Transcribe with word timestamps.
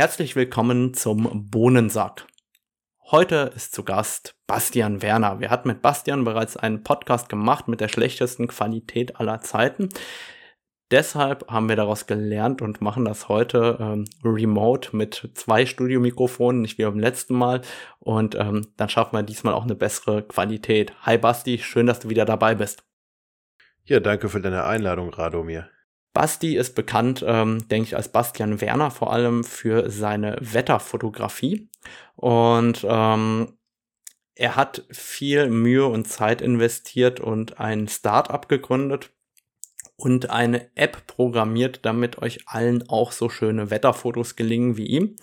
Herzlich 0.00 0.34
willkommen 0.34 0.94
zum 0.94 1.50
Bohnensack. 1.50 2.26
Heute 3.10 3.52
ist 3.54 3.74
zu 3.74 3.84
Gast 3.84 4.34
Bastian 4.46 5.02
Werner. 5.02 5.40
Wir 5.40 5.50
hatten 5.50 5.68
mit 5.68 5.82
Bastian 5.82 6.24
bereits 6.24 6.56
einen 6.56 6.82
Podcast 6.82 7.28
gemacht 7.28 7.68
mit 7.68 7.82
der 7.82 7.88
schlechtesten 7.88 8.48
Qualität 8.48 9.20
aller 9.20 9.42
Zeiten. 9.42 9.90
Deshalb 10.90 11.46
haben 11.50 11.68
wir 11.68 11.76
daraus 11.76 12.06
gelernt 12.06 12.62
und 12.62 12.80
machen 12.80 13.04
das 13.04 13.28
heute 13.28 13.76
ähm, 13.78 14.06
remote 14.24 14.96
mit 14.96 15.32
zwei 15.34 15.66
Studiomikrofonen, 15.66 16.62
nicht 16.62 16.78
wie 16.78 16.84
beim 16.84 16.98
letzten 16.98 17.34
Mal. 17.34 17.60
Und 17.98 18.36
ähm, 18.36 18.68
dann 18.78 18.88
schaffen 18.88 19.14
wir 19.14 19.22
diesmal 19.22 19.52
auch 19.52 19.64
eine 19.64 19.74
bessere 19.74 20.22
Qualität. 20.22 20.94
Hi 21.02 21.18
Basti, 21.18 21.58
schön, 21.58 21.84
dass 21.84 22.00
du 22.00 22.08
wieder 22.08 22.24
dabei 22.24 22.54
bist. 22.54 22.84
Ja, 23.84 24.00
danke 24.00 24.30
für 24.30 24.40
deine 24.40 24.64
Einladung, 24.64 25.10
Radomir. 25.10 25.68
Basti 26.12 26.56
ist 26.56 26.74
bekannt, 26.74 27.24
ähm, 27.26 27.68
denke 27.68 27.88
ich, 27.88 27.96
als 27.96 28.10
Bastian 28.10 28.60
Werner 28.60 28.90
vor 28.90 29.12
allem 29.12 29.44
für 29.44 29.90
seine 29.90 30.36
Wetterfotografie. 30.40 31.68
Und 32.16 32.84
ähm, 32.88 33.56
er 34.34 34.56
hat 34.56 34.84
viel 34.90 35.48
Mühe 35.48 35.86
und 35.86 36.08
Zeit 36.08 36.40
investiert 36.42 37.20
und 37.20 37.60
ein 37.60 37.88
Startup 37.88 38.48
gegründet, 38.48 39.10
und 40.00 40.30
eine 40.30 40.74
App 40.76 41.06
programmiert, 41.06 41.80
damit 41.82 42.18
euch 42.18 42.40
allen 42.46 42.88
auch 42.88 43.12
so 43.12 43.28
schöne 43.28 43.70
Wetterfotos 43.70 44.34
gelingen 44.34 44.76
wie 44.76 44.86
ihm. 44.86 45.16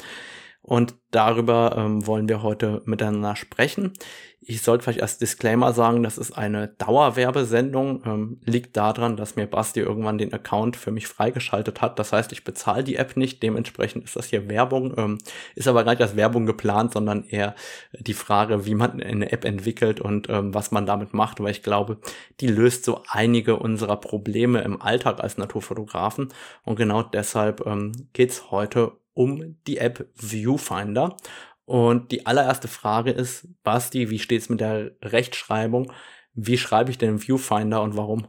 Und 0.67 0.95
darüber 1.12 1.76
ähm, 1.77 2.05
wollen 2.05 2.27
wir 2.27 2.44
heute 2.44 2.81
miteinander 2.84 3.38
sprechen. 3.38 3.94
Ich 4.41 4.63
sollte 4.63 4.84
vielleicht 4.84 5.02
als 5.02 5.17
Disclaimer 5.17 5.71
sagen, 5.71 6.03
das 6.03 6.17
ist 6.17 6.34
eine 6.34 6.67
Dauerwerbesendung. 6.67 8.03
Ähm, 8.05 8.41
liegt 8.43 8.76
daran, 8.76 9.16
dass 9.16 9.38
mir 9.38 9.48
Basti 9.48 9.80
irgendwann 9.80 10.17
den 10.17 10.34
Account 10.34 10.76
für 10.76 10.91
mich 10.91 11.07
freigeschaltet 11.07 11.81
hat. 11.81 11.98
Das 11.99 12.12
heißt, 12.12 12.34
ich 12.34 12.43
bezahle 12.43 12.84
die 12.84 12.98
App 12.98 13.16
nicht. 13.16 13.41
Dementsprechend 13.43 14.03
ist 14.03 14.17
das 14.17 14.26
hier 14.26 14.49
Werbung. 14.49 14.93
Ähm, 14.98 15.17
ist 15.55 15.70
aber 15.70 15.85
gar 15.85 15.93
nicht 15.93 16.02
als 16.02 16.17
Werbung 16.17 16.45
geplant, 16.45 16.91
sondern 16.91 17.23
eher 17.23 17.55
die 17.98 18.13
Frage, 18.13 18.65
wie 18.65 18.76
man 18.76 19.02
eine 19.02 19.31
App 19.31 19.46
entwickelt 19.46 20.02
und 20.02 20.27
ähm, 20.29 20.54
was 20.54 20.71
man 20.71 20.85
damit 20.85 21.13
macht. 21.13 21.40
Weil 21.40 21.52
ich 21.52 21.63
glaube, 21.63 21.99
die 22.41 22.48
löst 22.48 22.84
so 22.84 23.04
einige 23.07 23.55
unserer 23.55 23.96
Probleme 23.96 24.59
im 24.63 24.81
Alltag 24.81 25.21
als 25.21 25.37
Naturfotografen. 25.37 26.27
Und 26.65 26.76
genau 26.76 27.04
deshalb 27.04 27.65
ähm, 27.65 27.93
geht's 28.12 28.52
heute 28.52 28.98
um 29.18 29.57
die 29.65 29.79
App 29.79 30.07
Viewfinder. 30.15 31.18
Und 31.65 32.12
die 32.12 32.26
allererste 32.26 32.68
Frage 32.68 33.12
ist, 33.12 33.48
Basti, 33.63 34.09
wie 34.09 34.20
steht's 34.20 34.48
mit 34.48 34.62
der 34.62 34.91
Rechtschreibung? 35.01 35.91
Wie 36.34 36.57
schreibe 36.57 36.91
ich 36.91 36.98
denn 36.98 37.20
Viewfinder 37.20 37.82
und 37.82 37.98
warum? 37.98 38.27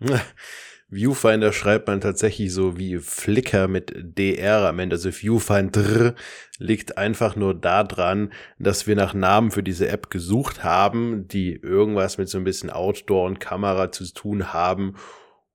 Viewfinder 0.88 1.52
schreibt 1.52 1.86
man 1.88 2.00
tatsächlich 2.00 2.52
so 2.52 2.78
wie 2.78 2.98
Flickr 2.98 3.68
mit 3.68 3.92
DR 3.94 4.68
am 4.68 4.78
Ende. 4.78 4.94
Also 4.94 5.10
Viewfinder 5.10 6.14
liegt 6.58 6.96
einfach 6.96 7.36
nur 7.36 7.54
daran, 7.54 8.32
dass 8.58 8.86
wir 8.86 8.96
nach 8.96 9.12
Namen 9.12 9.50
für 9.50 9.62
diese 9.62 9.88
App 9.88 10.08
gesucht 10.08 10.62
haben, 10.64 11.26
die 11.28 11.52
irgendwas 11.52 12.16
mit 12.16 12.28
so 12.28 12.38
ein 12.38 12.44
bisschen 12.44 12.70
Outdoor 12.70 13.26
und 13.26 13.40
Kamera 13.40 13.92
zu 13.92 14.04
tun 14.12 14.52
haben. 14.52 14.94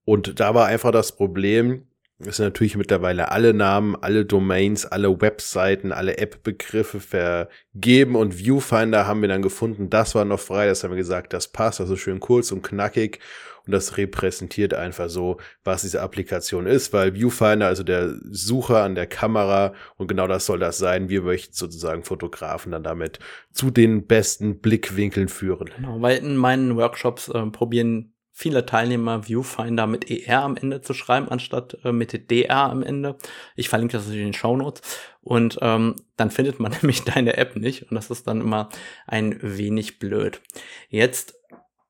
Und 0.03 0.39
da 0.39 0.53
war 0.53 0.67
einfach 0.67 0.91
das 0.91 1.15
Problem, 1.15 1.87
es 2.19 2.37
sind 2.37 2.45
natürlich 2.45 2.77
mittlerweile 2.77 3.31
alle 3.31 3.53
Namen, 3.53 3.97
alle 3.99 4.25
Domains, 4.25 4.85
alle 4.85 5.19
Webseiten, 5.19 5.91
alle 5.91 6.17
App-Begriffe 6.17 7.01
vergeben 7.01 8.15
und 8.15 8.37
Viewfinder 8.37 9.05
haben 9.05 9.21
wir 9.21 9.27
dann 9.27 9.41
gefunden, 9.41 9.89
das 9.89 10.15
war 10.15 10.23
noch 10.23 10.39
frei, 10.39 10.67
das 10.67 10.83
haben 10.83 10.91
wir 10.91 10.97
gesagt, 10.97 11.33
das 11.33 11.49
passt, 11.49 11.81
also 11.81 11.97
schön 11.97 12.21
kurz 12.21 12.53
und 12.53 12.61
knackig 12.61 13.19
und 13.65 13.73
das 13.73 13.97
repräsentiert 13.97 14.73
einfach 14.73 15.09
so, 15.09 15.37
was 15.65 15.81
diese 15.81 16.01
Applikation 16.01 16.67
ist, 16.67 16.93
weil 16.93 17.15
Viewfinder, 17.15 17.67
also 17.67 17.83
der 17.83 18.15
Sucher 18.31 18.83
an 18.83 18.95
der 18.95 19.07
Kamera 19.07 19.73
und 19.97 20.07
genau 20.07 20.27
das 20.27 20.45
soll 20.45 20.59
das 20.59 20.77
sein, 20.77 21.09
wir 21.09 21.23
möchten 21.23 21.53
sozusagen 21.53 22.03
Fotografen 22.03 22.71
dann 22.71 22.83
damit 22.83 23.19
zu 23.51 23.71
den 23.71 24.07
besten 24.07 24.59
Blickwinkeln 24.61 25.27
führen. 25.27 25.69
Genau, 25.75 26.01
weil 26.01 26.19
in 26.19 26.37
meinen 26.37 26.77
Workshops 26.77 27.27
äh, 27.27 27.45
probieren 27.47 28.14
viele 28.37 28.65
Teilnehmer 28.65 29.23
Viewfinder 29.23 29.87
mit 29.87 30.11
ER 30.11 30.43
am 30.43 30.57
Ende 30.57 30.81
zu 30.81 30.93
schreiben, 30.93 31.29
anstatt 31.29 31.77
äh, 31.85 31.93
mit 31.93 32.29
DR 32.29 32.69
am 32.69 32.83
Ende. 32.83 33.17
Ich 33.55 33.69
verlinke 33.69 33.95
das 33.95 34.07
in 34.07 34.13
den 34.13 34.33
Show 34.33 34.57
Notes. 34.57 34.81
Und 35.21 35.57
ähm, 35.61 35.95
dann 36.17 36.31
findet 36.31 36.59
man 36.59 36.71
nämlich 36.81 37.05
deine 37.05 37.37
App 37.37 37.55
nicht. 37.55 37.83
Und 37.83 37.95
das 37.95 38.11
ist 38.11 38.27
dann 38.27 38.41
immer 38.41 38.69
ein 39.07 39.39
wenig 39.41 39.99
blöd. 39.99 40.41
Jetzt 40.89 41.33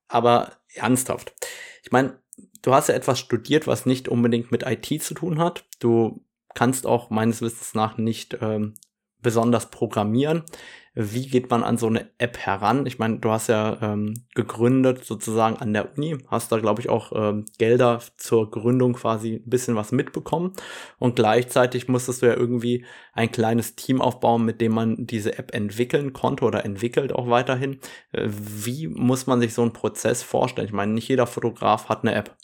aber 0.07 0.51
ernsthaft. 0.75 1.33
Ich 1.81 1.91
meine, 1.91 2.19
du 2.61 2.75
hast 2.75 2.89
ja 2.89 2.95
etwas 2.95 3.19
studiert, 3.19 3.65
was 3.65 3.87
nicht 3.87 4.07
unbedingt 4.07 4.51
mit 4.51 4.63
IT 4.67 5.01
zu 5.01 5.15
tun 5.15 5.39
hat. 5.39 5.65
Du 5.79 6.23
kannst 6.53 6.85
auch 6.85 7.09
meines 7.09 7.41
Wissens 7.41 7.73
nach 7.73 7.97
nicht 7.97 8.37
ähm, 8.39 8.75
besonders 9.25 9.69
programmieren 9.69 10.43
wie 10.95 11.27
geht 11.27 11.49
man 11.49 11.63
an 11.63 11.77
so 11.77 11.87
eine 11.87 12.09
App 12.19 12.37
heran? 12.37 12.85
Ich 12.85 12.99
meine, 12.99 13.19
du 13.19 13.29
hast 13.29 13.47
ja 13.47 13.77
ähm, 13.81 14.13
gegründet 14.33 15.03
sozusagen 15.03 15.57
an 15.57 15.73
der 15.73 15.97
Uni, 15.97 16.17
hast 16.27 16.53
da, 16.53 16.57
glaube 16.57 16.81
ich, 16.81 16.87
auch 16.89 17.11
ähm, 17.13 17.45
Gelder 17.57 17.99
zur 18.15 18.49
Gründung 18.49 18.93
quasi 18.93 19.41
ein 19.45 19.49
bisschen 19.49 19.75
was 19.75 19.91
mitbekommen. 19.91 20.53
Und 20.97 21.17
gleichzeitig 21.17 21.89
musstest 21.89 22.21
du 22.21 22.27
ja 22.27 22.33
irgendwie 22.33 22.85
ein 23.13 23.29
kleines 23.29 23.75
Team 23.75 24.01
aufbauen, 24.01 24.45
mit 24.45 24.61
dem 24.61 24.71
man 24.73 25.05
diese 25.05 25.37
App 25.37 25.53
entwickeln 25.53 26.13
konnte 26.13 26.45
oder 26.45 26.63
entwickelt 26.63 27.11
auch 27.11 27.29
weiterhin. 27.29 27.79
Äh, 28.13 28.29
wie 28.29 28.87
muss 28.87 29.27
man 29.27 29.41
sich 29.41 29.53
so 29.53 29.63
einen 29.63 29.73
Prozess 29.73 30.23
vorstellen? 30.23 30.67
Ich 30.67 30.73
meine, 30.73 30.93
nicht 30.93 31.09
jeder 31.09 31.27
Fotograf 31.27 31.89
hat 31.89 32.03
eine 32.03 32.15
App. 32.15 32.37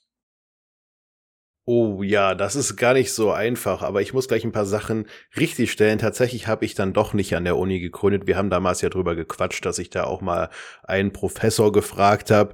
Oh 1.66 2.02
ja, 2.02 2.34
das 2.34 2.56
ist 2.56 2.76
gar 2.76 2.94
nicht 2.94 3.14
so 3.14 3.32
einfach, 3.32 3.84
aber 3.84 4.02
ich 4.02 4.14
muss 4.14 4.28
gleich 4.28 4.44
ein 4.44 4.52
paar 4.52 4.66
Sachen 4.66 5.06
richtig 5.38 5.72
stellen. 5.72 6.00
Tatsächlich 6.00 6.48
habe 6.48 6.66
ich 6.66 6.74
dann 6.74 6.92
doch 6.92 7.14
nicht 7.14 7.36
an 7.36 7.44
der 7.46 7.56
Uni 7.58 7.80
gegründet. 7.80 8.26
Wir 8.26 8.36
haben 8.36 8.50
damals 8.50 8.82
ja 8.82 8.90
drüber 8.90 9.16
gequatscht, 9.16 9.64
dass 9.66 9.78
ich 9.78 9.92
da 9.92 10.06
auch 10.06 10.22
mal 10.22 10.50
einen 10.84 11.14
Professor 11.14 11.72
gefragt 11.72 12.32
habe. 12.32 12.54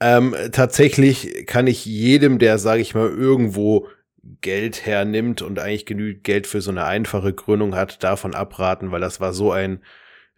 Ähm, 0.00 0.36
tatsächlich 0.52 1.46
kann 1.46 1.66
ich 1.66 1.84
jedem, 1.84 2.38
der, 2.38 2.58
sage 2.58 2.80
ich 2.80 2.94
mal, 2.94 3.08
irgendwo 3.08 3.88
Geld 4.40 4.86
hernimmt 4.86 5.42
und 5.42 5.58
eigentlich 5.58 5.86
genügend 5.86 6.24
Geld 6.24 6.46
für 6.46 6.60
so 6.60 6.70
eine 6.70 6.84
einfache 6.84 7.32
Gründung 7.32 7.74
hat, 7.74 8.02
davon 8.04 8.34
abraten, 8.34 8.92
weil 8.92 9.00
das 9.00 9.20
war 9.20 9.32
so 9.32 9.52
ein 9.52 9.80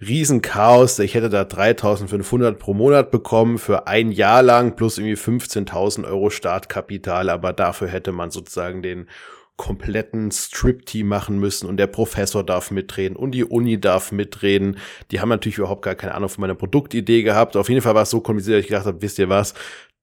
Riesenchaos. 0.00 0.98
Ich 0.98 1.14
hätte 1.14 1.30
da 1.30 1.44
3500 1.44 2.58
pro 2.58 2.74
Monat 2.74 3.10
bekommen 3.10 3.58
für 3.58 3.86
ein 3.86 4.12
Jahr 4.12 4.42
lang 4.42 4.76
plus 4.76 4.98
irgendwie 4.98 5.14
15.000 5.16 6.04
Euro 6.06 6.30
Startkapital, 6.30 7.30
aber 7.30 7.52
dafür 7.52 7.88
hätte 7.88 8.12
man 8.12 8.30
sozusagen 8.30 8.82
den 8.82 9.08
kompletten 9.56 10.30
Strip-Team 10.30 11.08
machen 11.08 11.38
müssen 11.38 11.66
und 11.66 11.78
der 11.78 11.86
Professor 11.86 12.44
darf 12.44 12.70
mitreden 12.70 13.16
und 13.16 13.30
die 13.30 13.44
Uni 13.44 13.80
darf 13.80 14.12
mitreden. 14.12 14.76
Die 15.10 15.20
haben 15.20 15.30
natürlich 15.30 15.56
überhaupt 15.56 15.80
gar 15.80 15.94
keine 15.94 16.14
Ahnung 16.14 16.28
von 16.28 16.42
meiner 16.42 16.54
Produktidee 16.54 17.22
gehabt. 17.22 17.56
Auf 17.56 17.70
jeden 17.70 17.80
Fall 17.80 17.94
war 17.94 18.02
es 18.02 18.10
so 18.10 18.20
kompliziert, 18.20 18.58
dass 18.58 18.64
ich 18.64 18.68
gedacht 18.68 18.84
habe, 18.84 19.00
wisst 19.00 19.18
ihr 19.18 19.30
was, 19.30 19.54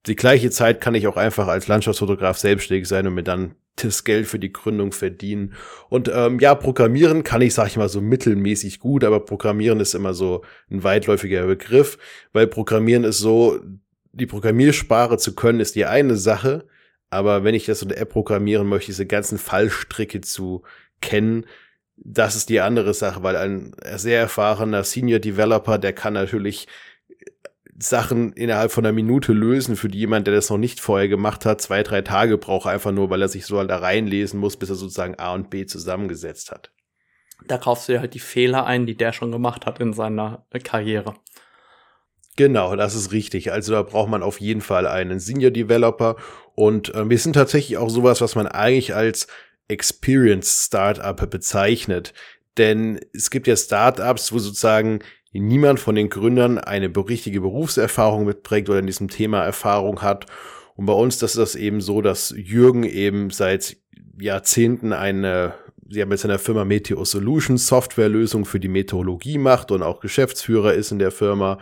die 0.05 0.15
gleiche 0.15 0.51
Zeit 0.51 0.81
kann 0.81 0.95
ich 0.95 1.07
auch 1.07 1.17
einfach 1.17 1.47
als 1.47 1.67
Landschaftsfotograf 1.67 2.37
selbstständig 2.37 2.87
sein 2.87 3.07
und 3.07 3.13
mir 3.13 3.23
dann 3.23 3.55
das 3.77 4.03
Geld 4.03 4.27
für 4.27 4.39
die 4.39 4.53
Gründung 4.53 4.91
verdienen. 4.91 5.53
Und 5.89 6.11
ähm, 6.13 6.39
ja, 6.39 6.55
Programmieren 6.55 7.23
kann 7.23 7.41
ich, 7.41 7.53
sag 7.53 7.67
ich 7.67 7.77
mal, 7.77 7.89
so 7.89 8.01
mittelmäßig 8.01 8.79
gut, 8.79 9.03
aber 9.03 9.21
Programmieren 9.21 9.79
ist 9.79 9.95
immer 9.95 10.13
so 10.13 10.43
ein 10.69 10.83
weitläufiger 10.83 11.45
Begriff, 11.45 11.97
weil 12.33 12.47
Programmieren 12.47 13.03
ist 13.03 13.19
so, 13.19 13.59
die 14.11 14.27
Programmiersprache 14.27 15.17
zu 15.17 15.33
können, 15.33 15.59
ist 15.59 15.75
die 15.75 15.85
eine 15.85 16.17
Sache, 16.17 16.67
aber 17.09 17.43
wenn 17.43 17.55
ich 17.55 17.65
das 17.65 17.81
in 17.81 17.89
der 17.89 17.99
App 17.99 18.09
programmieren 18.09 18.67
möchte, 18.67 18.87
diese 18.87 19.05
ganzen 19.05 19.37
Fallstricke 19.37 20.21
zu 20.21 20.63
kennen, 21.01 21.45
das 21.95 22.35
ist 22.35 22.49
die 22.49 22.59
andere 22.59 22.93
Sache, 22.93 23.23
weil 23.23 23.35
ein 23.35 23.75
sehr 23.95 24.19
erfahrener 24.19 24.83
Senior 24.83 25.19
Developer, 25.19 25.77
der 25.77 25.93
kann 25.93 26.13
natürlich 26.13 26.67
Sachen 27.83 28.33
innerhalb 28.33 28.71
von 28.71 28.85
einer 28.85 28.93
Minute 28.93 29.33
lösen, 29.33 29.75
für 29.75 29.87
die 29.87 29.99
jemand, 29.99 30.27
der 30.27 30.33
das 30.33 30.49
noch 30.49 30.57
nicht 30.57 30.79
vorher 30.79 31.07
gemacht 31.07 31.45
hat, 31.45 31.61
zwei, 31.61 31.83
drei 31.83 32.01
Tage 32.01 32.37
braucht, 32.37 32.67
einfach 32.67 32.91
nur, 32.91 33.09
weil 33.09 33.21
er 33.21 33.27
sich 33.27 33.45
so 33.45 33.57
halt 33.57 33.69
da 33.69 33.77
reinlesen 33.77 34.39
muss, 34.39 34.57
bis 34.57 34.69
er 34.69 34.75
sozusagen 34.75 35.15
A 35.19 35.33
und 35.33 35.49
B 35.49 35.65
zusammengesetzt 35.65 36.51
hat. 36.51 36.71
Da 37.47 37.57
kaufst 37.57 37.89
du 37.89 37.93
ja 37.93 37.99
halt 37.99 38.13
die 38.13 38.19
Fehler 38.19 38.65
ein, 38.65 38.85
die 38.85 38.95
der 38.95 39.11
schon 39.11 39.31
gemacht 39.31 39.65
hat 39.65 39.79
in 39.79 39.93
seiner 39.93 40.45
Karriere. 40.63 41.15
Genau, 42.35 42.75
das 42.75 42.95
ist 42.95 43.11
richtig. 43.11 43.51
Also 43.51 43.73
da 43.73 43.83
braucht 43.83 44.09
man 44.09 44.23
auf 44.23 44.41
jeden 44.41 44.61
Fall 44.61 44.87
einen 44.87 45.19
Senior 45.19 45.51
Developer 45.51 46.15
und 46.55 46.93
äh, 46.95 47.09
wir 47.09 47.17
sind 47.19 47.33
tatsächlich 47.33 47.77
auch 47.77 47.89
sowas, 47.89 48.21
was 48.21 48.35
man 48.35 48.47
eigentlich 48.47 48.95
als 48.95 49.27
Experience 49.67 50.65
Startup 50.65 51.29
bezeichnet. 51.29 52.13
Denn 52.57 52.99
es 53.13 53.29
gibt 53.29 53.47
ja 53.47 53.55
Startups, 53.55 54.31
wo 54.31 54.39
sozusagen 54.39 54.99
niemand 55.39 55.79
von 55.79 55.95
den 55.95 56.09
Gründern 56.09 56.57
eine 56.57 56.91
richtige 56.95 57.41
Berufserfahrung 57.41 58.25
mitbringt 58.25 58.69
oder 58.69 58.79
in 58.79 58.87
diesem 58.87 59.09
Thema 59.09 59.43
Erfahrung 59.43 60.01
hat. 60.01 60.27
Und 60.75 60.85
bei 60.85 60.93
uns, 60.93 61.17
das 61.17 61.31
ist 61.31 61.37
das 61.37 61.55
eben 61.55 61.81
so, 61.81 62.01
dass 62.01 62.33
Jürgen 62.35 62.83
eben 62.83 63.29
seit 63.29 63.77
Jahrzehnten 64.19 64.93
eine, 64.93 65.53
sie 65.89 66.01
haben 66.01 66.11
jetzt 66.11 66.23
in 66.23 66.29
der 66.29 66.39
Firma 66.39 66.65
Meteor 66.65 67.05
Solutions 67.05 67.67
Softwarelösung 67.67 68.45
für 68.45 68.59
die 68.59 68.67
Meteorologie 68.67 69.37
macht 69.37 69.71
und 69.71 69.83
auch 69.83 69.99
Geschäftsführer 69.99 70.73
ist 70.73 70.91
in 70.91 70.99
der 70.99 71.11
Firma. 71.11 71.57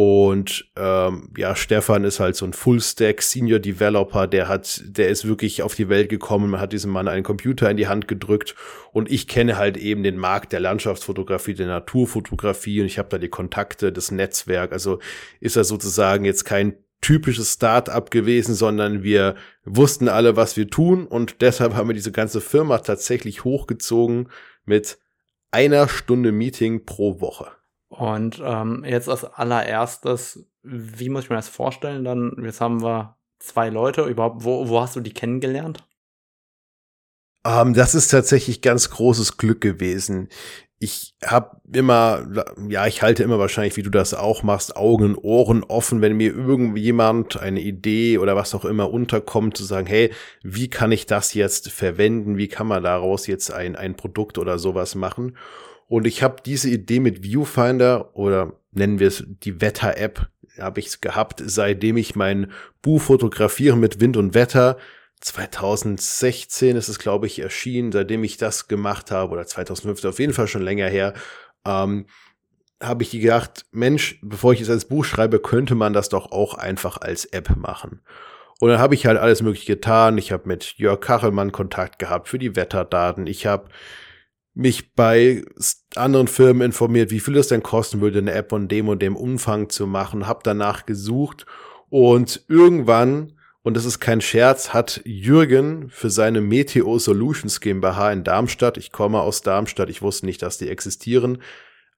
Und 0.00 0.70
ähm, 0.76 1.30
ja, 1.36 1.56
Stefan 1.56 2.04
ist 2.04 2.20
halt 2.20 2.36
so 2.36 2.44
ein 2.44 2.52
Full-Stack 2.52 3.20
Senior 3.20 3.58
Developer, 3.58 4.28
der 4.28 4.46
hat, 4.46 4.80
der 4.86 5.08
ist 5.08 5.26
wirklich 5.26 5.64
auf 5.64 5.74
die 5.74 5.88
Welt 5.88 6.08
gekommen, 6.08 6.50
man 6.50 6.60
hat 6.60 6.72
diesem 6.72 6.92
Mann 6.92 7.08
einen 7.08 7.24
Computer 7.24 7.68
in 7.68 7.76
die 7.76 7.88
Hand 7.88 8.06
gedrückt 8.06 8.54
und 8.92 9.10
ich 9.10 9.26
kenne 9.26 9.56
halt 9.56 9.76
eben 9.76 10.04
den 10.04 10.16
Markt 10.16 10.52
der 10.52 10.60
Landschaftsfotografie, 10.60 11.54
der 11.54 11.66
Naturfotografie 11.66 12.80
und 12.80 12.86
ich 12.86 12.96
habe 13.00 13.08
da 13.08 13.18
die 13.18 13.28
Kontakte, 13.28 13.90
das 13.90 14.12
Netzwerk. 14.12 14.70
Also 14.70 15.00
ist 15.40 15.56
er 15.56 15.64
sozusagen 15.64 16.24
jetzt 16.24 16.44
kein 16.44 16.76
typisches 17.00 17.54
Start-up 17.54 18.12
gewesen, 18.12 18.54
sondern 18.54 19.02
wir 19.02 19.34
wussten 19.64 20.08
alle, 20.08 20.36
was 20.36 20.56
wir 20.56 20.70
tun 20.70 21.08
und 21.08 21.42
deshalb 21.42 21.74
haben 21.74 21.88
wir 21.88 21.94
diese 21.94 22.12
ganze 22.12 22.40
Firma 22.40 22.78
tatsächlich 22.78 23.42
hochgezogen 23.42 24.28
mit 24.64 24.96
einer 25.50 25.88
Stunde 25.88 26.30
Meeting 26.30 26.84
pro 26.84 27.20
Woche. 27.20 27.57
Und 27.88 28.40
ähm, 28.44 28.84
jetzt 28.86 29.08
als 29.08 29.24
allererstes, 29.24 30.46
wie 30.62 31.08
muss 31.08 31.24
ich 31.24 31.30
mir 31.30 31.36
das 31.36 31.48
vorstellen? 31.48 32.04
Dann, 32.04 32.36
jetzt 32.42 32.60
haben 32.60 32.82
wir 32.82 33.16
zwei 33.38 33.70
Leute. 33.70 34.02
Überhaupt, 34.02 34.44
wo, 34.44 34.68
wo 34.68 34.80
hast 34.80 34.96
du 34.96 35.00
die 35.00 35.14
kennengelernt? 35.14 35.84
Um, 37.44 37.68
ähm, 37.68 37.74
das 37.74 37.94
ist 37.94 38.08
tatsächlich 38.08 38.62
ganz 38.62 38.90
großes 38.90 39.36
Glück 39.38 39.60
gewesen. 39.60 40.28
Ich 40.80 41.16
habe 41.24 41.60
immer, 41.72 42.28
ja, 42.68 42.86
ich 42.86 43.02
halte 43.02 43.24
immer 43.24 43.40
wahrscheinlich, 43.40 43.76
wie 43.76 43.82
du 43.82 43.90
das 43.90 44.14
auch 44.14 44.44
machst, 44.44 44.76
Augen 44.76 45.14
und 45.14 45.24
Ohren 45.24 45.64
offen, 45.64 46.02
wenn 46.02 46.16
mir 46.16 46.32
irgendjemand 46.32 47.40
eine 47.40 47.60
Idee 47.60 48.18
oder 48.18 48.36
was 48.36 48.54
auch 48.54 48.64
immer 48.64 48.92
unterkommt, 48.92 49.56
zu 49.56 49.64
sagen, 49.64 49.88
hey, 49.88 50.12
wie 50.42 50.68
kann 50.68 50.92
ich 50.92 51.06
das 51.06 51.34
jetzt 51.34 51.70
verwenden? 51.70 52.36
Wie 52.36 52.46
kann 52.46 52.68
man 52.68 52.84
daraus 52.84 53.26
jetzt 53.26 53.50
ein, 53.50 53.74
ein 53.74 53.96
Produkt 53.96 54.38
oder 54.38 54.60
sowas 54.60 54.94
machen? 54.94 55.36
Und 55.88 56.06
ich 56.06 56.22
habe 56.22 56.42
diese 56.44 56.70
Idee 56.70 57.00
mit 57.00 57.22
Viewfinder 57.22 58.14
oder 58.14 58.52
nennen 58.72 58.98
wir 58.98 59.08
es 59.08 59.24
die 59.26 59.60
Wetter-App, 59.60 60.28
habe 60.58 60.80
ich 60.80 61.00
gehabt, 61.00 61.42
seitdem 61.44 61.96
ich 61.96 62.14
mein 62.14 62.52
Buch 62.82 63.00
fotografiere 63.00 63.76
mit 63.76 64.00
Wind 64.00 64.16
und 64.16 64.34
Wetter 64.34 64.76
2016 65.20 66.76
ist 66.76 66.88
es, 66.88 66.98
glaube 66.98 67.26
ich, 67.26 67.40
erschienen, 67.40 67.92
seitdem 67.92 68.22
ich 68.22 68.36
das 68.36 68.68
gemacht 68.68 69.10
habe, 69.10 69.32
oder 69.32 69.46
2015, 69.46 70.10
auf 70.10 70.18
jeden 70.18 70.32
Fall 70.32 70.46
schon 70.46 70.62
länger 70.62 70.88
her, 70.88 71.14
ähm, 71.66 72.06
habe 72.80 73.02
ich 73.02 73.10
gedacht, 73.10 73.66
Mensch, 73.72 74.20
bevor 74.22 74.52
ich 74.52 74.60
es 74.60 74.70
als 74.70 74.84
Buch 74.84 75.04
schreibe, 75.04 75.40
könnte 75.40 75.74
man 75.74 75.92
das 75.92 76.08
doch 76.08 76.30
auch 76.30 76.54
einfach 76.54 76.98
als 76.98 77.24
App 77.24 77.56
machen. 77.56 78.00
Und 78.60 78.70
dann 78.70 78.78
habe 78.78 78.94
ich 78.94 79.06
halt 79.06 79.18
alles 79.18 79.42
mögliche 79.42 79.74
getan. 79.74 80.18
Ich 80.18 80.30
habe 80.30 80.48
mit 80.48 80.74
Jörg 80.76 81.00
Kachelmann 81.00 81.52
Kontakt 81.52 81.98
gehabt 81.98 82.28
für 82.28 82.38
die 82.38 82.54
Wetterdaten. 82.54 83.26
Ich 83.26 83.46
habe 83.46 83.68
mich 84.54 84.94
bei 84.94 85.44
anderen 85.96 86.28
Firmen 86.28 86.62
informiert, 86.62 87.10
wie 87.10 87.20
viel 87.20 87.36
es 87.36 87.48
denn 87.48 87.62
kosten 87.62 88.00
würde, 88.00 88.18
eine 88.18 88.32
App 88.32 88.50
von 88.50 88.68
dem 88.68 88.88
und 88.88 89.00
dem 89.00 89.16
Umfang 89.16 89.68
zu 89.70 89.86
machen, 89.86 90.26
habe 90.26 90.40
danach 90.42 90.86
gesucht 90.86 91.46
und 91.88 92.44
irgendwann, 92.48 93.32
und 93.62 93.76
das 93.76 93.84
ist 93.84 94.00
kein 94.00 94.20
Scherz, 94.20 94.74
hat 94.74 95.00
Jürgen 95.04 95.88
für 95.90 96.10
seine 96.10 96.40
Meteo 96.40 96.98
Solutions 96.98 97.60
GmbH 97.60 98.12
in 98.12 98.24
Darmstadt, 98.24 98.76
ich 98.76 98.92
komme 98.92 99.20
aus 99.20 99.42
Darmstadt, 99.42 99.88
ich 99.88 100.02
wusste 100.02 100.26
nicht, 100.26 100.42
dass 100.42 100.58
die 100.58 100.68
existieren, 100.68 101.38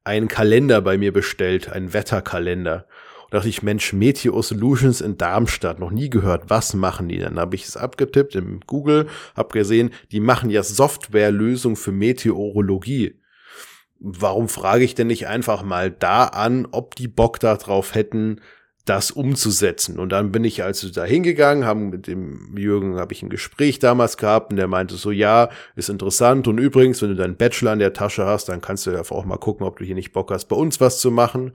einen 0.05 0.29
Kalender 0.29 0.81
bei 0.81 0.97
mir 0.97 1.13
bestellt, 1.13 1.71
einen 1.71 1.93
Wetterkalender. 1.93 2.87
Da 3.31 3.39
dachte 3.39 3.49
ich, 3.49 3.63
Mensch, 3.63 3.93
Meteo 3.93 4.41
Solutions 4.43 5.01
in 5.01 5.19
Darmstadt, 5.19 5.79
noch 5.79 5.91
nie 5.91 6.11
gehört, 6.11 6.45
was 6.49 6.75
machen 6.75 7.09
die 7.09 7.19
denn? 7.19 7.37
Da 7.37 7.43
habe 7.43 7.55
ich 7.55 7.65
es 7.65 7.77
abgetippt 7.77 8.35
im 8.35 8.61
Google, 8.67 9.07
habe 9.37 9.53
gesehen, 9.53 9.91
die 10.11 10.21
machen 10.21 10.51
ja 10.51 10.63
Softwarelösung 10.63 11.77
für 11.77 11.93
Meteorologie. 11.93 13.21
Warum 14.01 14.49
frage 14.49 14.85
ich 14.85 14.95
denn 14.95 15.09
nicht 15.09 15.27
einfach 15.27 15.63
mal 15.63 15.91
da 15.91 16.25
an, 16.25 16.67
ob 16.71 16.95
die 16.95 17.09
Bock 17.09 17.39
darauf 17.39 17.95
hätten, 17.95 18.41
das 18.85 19.11
umzusetzen. 19.11 19.99
Und 19.99 20.11
dann 20.11 20.33
bin 20.33 20.43
ich 20.43 20.63
also 20.65 20.91
da 20.91 21.05
hingegangen, 21.05 21.65
haben 21.65 21.91
mit 21.91 22.07
dem 22.07 22.57
Jürgen 22.57 22.99
habe 22.99 23.13
ich 23.13 23.23
ein 23.23 23.31
Gespräch 23.31 23.79
damals 23.79 24.17
gehabt 24.17 24.51
und 24.51 24.57
der 24.57 24.67
meinte 24.67 24.97
so, 24.97 25.11
ja, 25.11 25.51
ist 25.77 25.91
interessant 25.91 26.49
und 26.49 26.59
übrigens, 26.59 27.03
wenn 27.03 27.11
du 27.11 27.15
deinen 27.15 27.37
Bachelor 27.37 27.75
in 27.75 27.79
der 27.79 27.93
Tasche 27.93 28.27
hast, 28.27 28.49
dann 28.49 28.61
kannst 28.61 28.87
du 28.87 28.97
einfach 28.97 29.15
auch 29.15 29.25
mal 29.25 29.37
gucken, 29.37 29.67
ob 29.67 29.79
du 29.79 29.85
hier 29.85 29.95
nicht 29.95 30.13
Bock 30.13 30.31
hast, 30.31 30.47
bei 30.47 30.57
uns 30.57 30.81
was 30.81 30.99
zu 30.99 31.11
machen. 31.11 31.53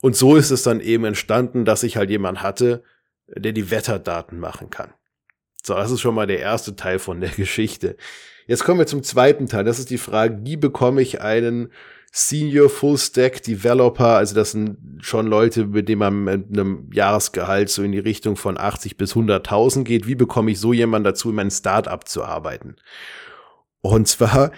Und 0.00 0.16
so 0.16 0.36
ist 0.36 0.50
es 0.50 0.62
dann 0.62 0.80
eben 0.80 1.04
entstanden, 1.04 1.64
dass 1.64 1.82
ich 1.82 1.96
halt 1.96 2.08
jemand 2.08 2.42
hatte, 2.42 2.82
der 3.26 3.52
die 3.52 3.70
Wetterdaten 3.70 4.38
machen 4.38 4.70
kann. 4.70 4.90
So, 5.66 5.74
das 5.74 5.90
ist 5.90 6.00
schon 6.00 6.14
mal 6.14 6.26
der 6.26 6.40
erste 6.40 6.76
Teil 6.76 6.98
von 6.98 7.20
der 7.20 7.30
Geschichte. 7.36 7.96
Jetzt 8.46 8.64
kommen 8.64 8.80
wir 8.80 8.86
zum 8.86 9.02
zweiten 9.02 9.46
Teil. 9.46 9.64
Das 9.64 9.78
ist 9.78 9.90
die 9.90 9.98
Frage, 9.98 10.40
wie 10.42 10.56
bekomme 10.56 11.02
ich 11.02 11.20
einen 11.20 11.70
Senior 12.12 12.68
Full 12.68 12.98
Stack 12.98 13.42
Developer? 13.42 14.16
Also 14.16 14.34
das 14.34 14.52
sind 14.52 14.78
schon 15.00 15.26
Leute, 15.26 15.66
mit 15.66 15.88
denen 15.88 16.00
man 16.00 16.24
mit 16.24 16.46
einem 16.50 16.90
Jahresgehalt 16.92 17.70
so 17.70 17.82
in 17.82 17.92
die 17.92 18.00
Richtung 18.00 18.36
von 18.36 18.58
80 18.58 18.96
bis 18.96 19.14
100.000 19.14 19.84
geht. 19.84 20.06
Wie 20.06 20.16
bekomme 20.16 20.50
ich 20.50 20.58
so 20.58 20.72
jemanden 20.72 21.04
dazu, 21.04 21.30
in 21.30 21.36
meinem 21.36 21.50
Startup 21.50 22.06
zu 22.06 22.24
arbeiten? 22.24 22.76
Und 23.82 24.08
zwar 24.08 24.50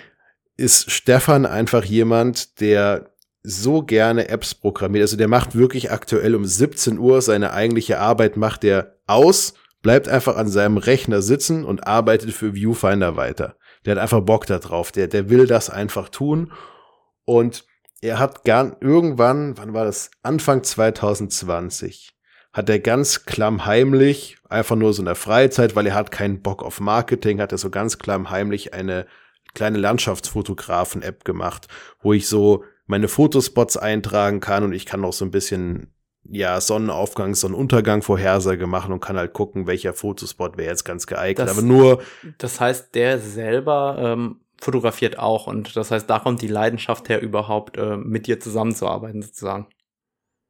ist 0.56 0.90
Stefan 0.90 1.44
einfach 1.46 1.84
jemand, 1.84 2.60
der 2.60 3.10
so 3.42 3.82
gerne 3.82 4.28
Apps 4.28 4.54
programmiert. 4.54 5.02
Also 5.02 5.16
der 5.16 5.28
macht 5.28 5.56
wirklich 5.56 5.90
aktuell 5.90 6.34
um 6.34 6.44
17 6.44 6.98
Uhr 6.98 7.20
seine 7.20 7.52
eigentliche 7.52 7.98
Arbeit, 7.98 8.36
macht 8.36 8.62
der 8.62 8.96
aus, 9.06 9.54
bleibt 9.82 10.08
einfach 10.08 10.36
an 10.36 10.48
seinem 10.48 10.76
Rechner 10.76 11.22
sitzen 11.22 11.64
und 11.64 11.86
arbeitet 11.86 12.32
für 12.32 12.54
Viewfinder 12.54 13.16
weiter. 13.16 13.56
Der 13.84 13.96
hat 13.96 14.02
einfach 14.02 14.20
Bock 14.20 14.46
da 14.46 14.58
drauf. 14.58 14.92
Der, 14.92 15.08
der 15.08 15.28
will 15.28 15.46
das 15.46 15.70
einfach 15.70 16.08
tun. 16.08 16.52
Und 17.24 17.64
er 18.00 18.18
hat 18.18 18.44
gern 18.44 18.76
irgendwann, 18.80 19.58
wann 19.58 19.74
war 19.74 19.84
das? 19.84 20.10
Anfang 20.22 20.62
2020 20.62 22.12
hat 22.52 22.68
er 22.68 22.78
ganz 22.78 23.24
klammheimlich, 23.24 24.36
einfach 24.48 24.76
nur 24.76 24.92
so 24.92 25.00
in 25.00 25.06
der 25.06 25.14
Freizeit, 25.14 25.74
weil 25.74 25.86
er 25.86 25.94
hat 25.94 26.10
keinen 26.10 26.42
Bock 26.42 26.62
auf 26.62 26.80
Marketing, 26.80 27.40
hat 27.40 27.52
er 27.52 27.58
so 27.58 27.70
ganz 27.70 27.98
klammheimlich 27.98 28.74
eine 28.74 29.06
kleine 29.54 29.78
Landschaftsfotografen-App 29.78 31.24
gemacht, 31.24 31.68
wo 32.00 32.12
ich 32.12 32.28
so 32.28 32.64
meine 32.86 33.08
Fotospots 33.08 33.76
eintragen 33.76 34.40
kann 34.40 34.64
und 34.64 34.72
ich 34.74 34.84
kann 34.84 35.04
auch 35.04 35.14
so 35.14 35.24
ein 35.24 35.30
bisschen 35.30 35.94
ja, 36.24 36.60
Sonnenaufgang, 36.60 37.34
Sonnenuntergang 37.34 38.02
Vorhersage 38.02 38.66
machen 38.66 38.92
und 38.92 39.00
kann 39.00 39.16
halt 39.16 39.32
gucken, 39.32 39.66
welcher 39.66 39.92
Fotospot 39.92 40.56
wäre 40.56 40.70
jetzt 40.70 40.84
ganz 40.84 41.06
geeignet. 41.06 41.48
Das, 41.48 41.58
Aber 41.58 41.66
nur. 41.66 42.02
Das 42.38 42.60
heißt, 42.60 42.94
der 42.94 43.18
selber 43.18 43.96
ähm, 43.98 44.40
fotografiert 44.60 45.18
auch 45.18 45.46
und 45.46 45.76
das 45.76 45.90
heißt, 45.90 46.08
da 46.08 46.20
kommt 46.20 46.40
die 46.42 46.48
Leidenschaft 46.48 47.08
her, 47.08 47.20
überhaupt 47.20 47.76
äh, 47.76 47.96
mit 47.96 48.26
dir 48.26 48.38
zusammenzuarbeiten, 48.40 49.22
sozusagen. 49.22 49.66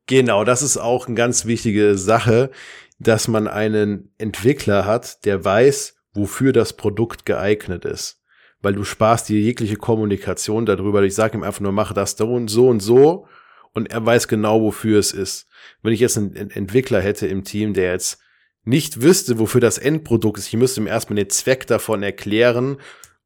Genau, 0.06 0.44
das 0.44 0.62
ist 0.62 0.76
auch 0.76 1.06
eine 1.06 1.14
ganz 1.14 1.46
wichtige 1.46 1.96
Sache, 1.96 2.50
dass 2.98 3.28
man 3.28 3.48
einen 3.48 4.12
Entwickler 4.19 4.84
hat, 4.84 5.24
der 5.24 5.44
weiß, 5.44 5.96
wofür 6.12 6.52
das 6.52 6.74
Produkt 6.74 7.24
geeignet 7.24 7.84
ist 7.84 8.22
weil 8.64 8.74
du 8.74 8.84
sparst 8.84 9.28
dir 9.28 9.40
jegliche 9.40 9.74
Kommunikation 9.74 10.64
darüber. 10.66 11.02
Ich 11.02 11.16
sage 11.16 11.36
ihm 11.36 11.42
einfach 11.42 11.60
nur, 11.60 11.72
mache 11.72 11.94
das 11.94 12.12
so 12.12 12.32
und 12.32 12.46
so 12.46 12.69
und 12.69 12.79
so 12.79 13.26
und 13.74 13.91
er 13.91 14.05
weiß 14.05 14.29
genau, 14.29 14.60
wofür 14.60 14.98
es 14.98 15.12
ist. 15.12 15.48
Wenn 15.82 15.93
ich 15.93 16.00
jetzt 16.00 16.19
einen 16.19 16.50
Entwickler 16.50 17.00
hätte 17.00 17.26
im 17.26 17.44
Team, 17.44 17.74
der 17.74 17.93
jetzt 17.93 18.19
nicht 18.64 19.02
wüsste, 19.02 19.38
wofür 19.38 19.60
das 19.60 19.79
Endprodukt 19.79 20.38
ist, 20.38 20.48
ich 20.48 20.56
müsste 20.56 20.81
ihm 20.81 20.86
erstmal 20.86 21.17
den 21.17 21.31
Zweck 21.31 21.67
davon 21.67 22.02
erklären 22.02 22.79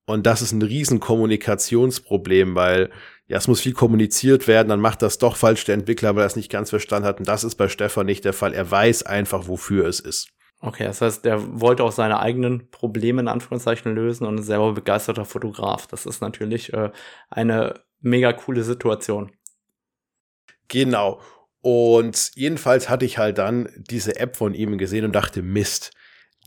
und 0.07 0.27
das 0.27 0.43
ist 0.43 0.53
ein 0.53 0.63
riesen 0.63 1.01
Kommunikationsproblem, 1.01 2.55
weil 2.55 2.91
ja, 3.29 3.37
es 3.39 3.49
muss 3.49 3.61
viel 3.61 3.73
kommuniziert 3.73 4.47
werden, 4.47 4.69
dann 4.69 4.81
macht 4.81 5.03
das 5.03 5.19
doch 5.19 5.37
falsch 5.37 5.65
der 5.65 5.75
Entwickler, 5.75 6.15
weil 6.15 6.23
er 6.23 6.29
es 6.29 6.37
nicht 6.37 6.51
ganz 6.51 6.71
verstanden 6.71 7.09
hat 7.09 7.19
und 7.19 7.29
das 7.29 7.45
ist 7.45 7.57
bei 7.57 7.69
Stefan 7.69 8.07
nicht 8.07 8.25
der 8.25 8.33
Fall. 8.33 8.55
Er 8.55 8.71
weiß 8.71 9.03
einfach, 9.03 9.49
wofür 9.49 9.87
es 9.87 10.01
ist. 10.01 10.29
Okay, 10.61 10.85
das 10.85 11.01
heißt, 11.01 11.25
der 11.25 11.61
wollte 11.61 11.85
auch 11.85 11.93
seine 11.93 12.19
eigenen 12.21 12.71
Probleme 12.71 13.21
in 13.21 13.29
Anführungszeichen 13.29 13.95
lösen 13.95 14.27
und 14.27 14.39
ist 14.39 14.47
selber 14.47 14.73
begeisterter 14.73 15.25
Fotograf. 15.25 15.87
Das 15.87 16.07
ist 16.07 16.23
natürlich 16.23 16.73
äh, 16.73 16.91
eine 17.29 17.81
mega 18.01 18.33
coole 18.33 18.63
Situation. 18.63 19.33
Genau. 20.69 21.21
Und 21.61 22.31
jedenfalls 22.35 22.89
hatte 22.89 23.05
ich 23.05 23.19
halt 23.19 23.39
dann 23.39 23.69
diese 23.77 24.17
App 24.21 24.37
von 24.37 24.55
ihm 24.55 24.79
gesehen 24.79 25.05
und 25.05 25.13
dachte, 25.13 25.43
Mist, 25.43 25.93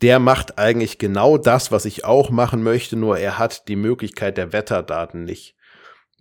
der 0.02 0.20
macht 0.20 0.58
eigentlich 0.58 0.98
genau 0.98 1.38
das, 1.38 1.72
was 1.72 1.86
ich 1.86 2.06
auch 2.06 2.30
machen 2.30 2.64
möchte, 2.64 2.96
nur 2.96 3.18
er 3.18 3.38
hat 3.38 3.68
die 3.68 3.76
Möglichkeit 3.76 4.38
der 4.38 4.54
Wetterdaten 4.54 5.26
nicht. 5.26 5.56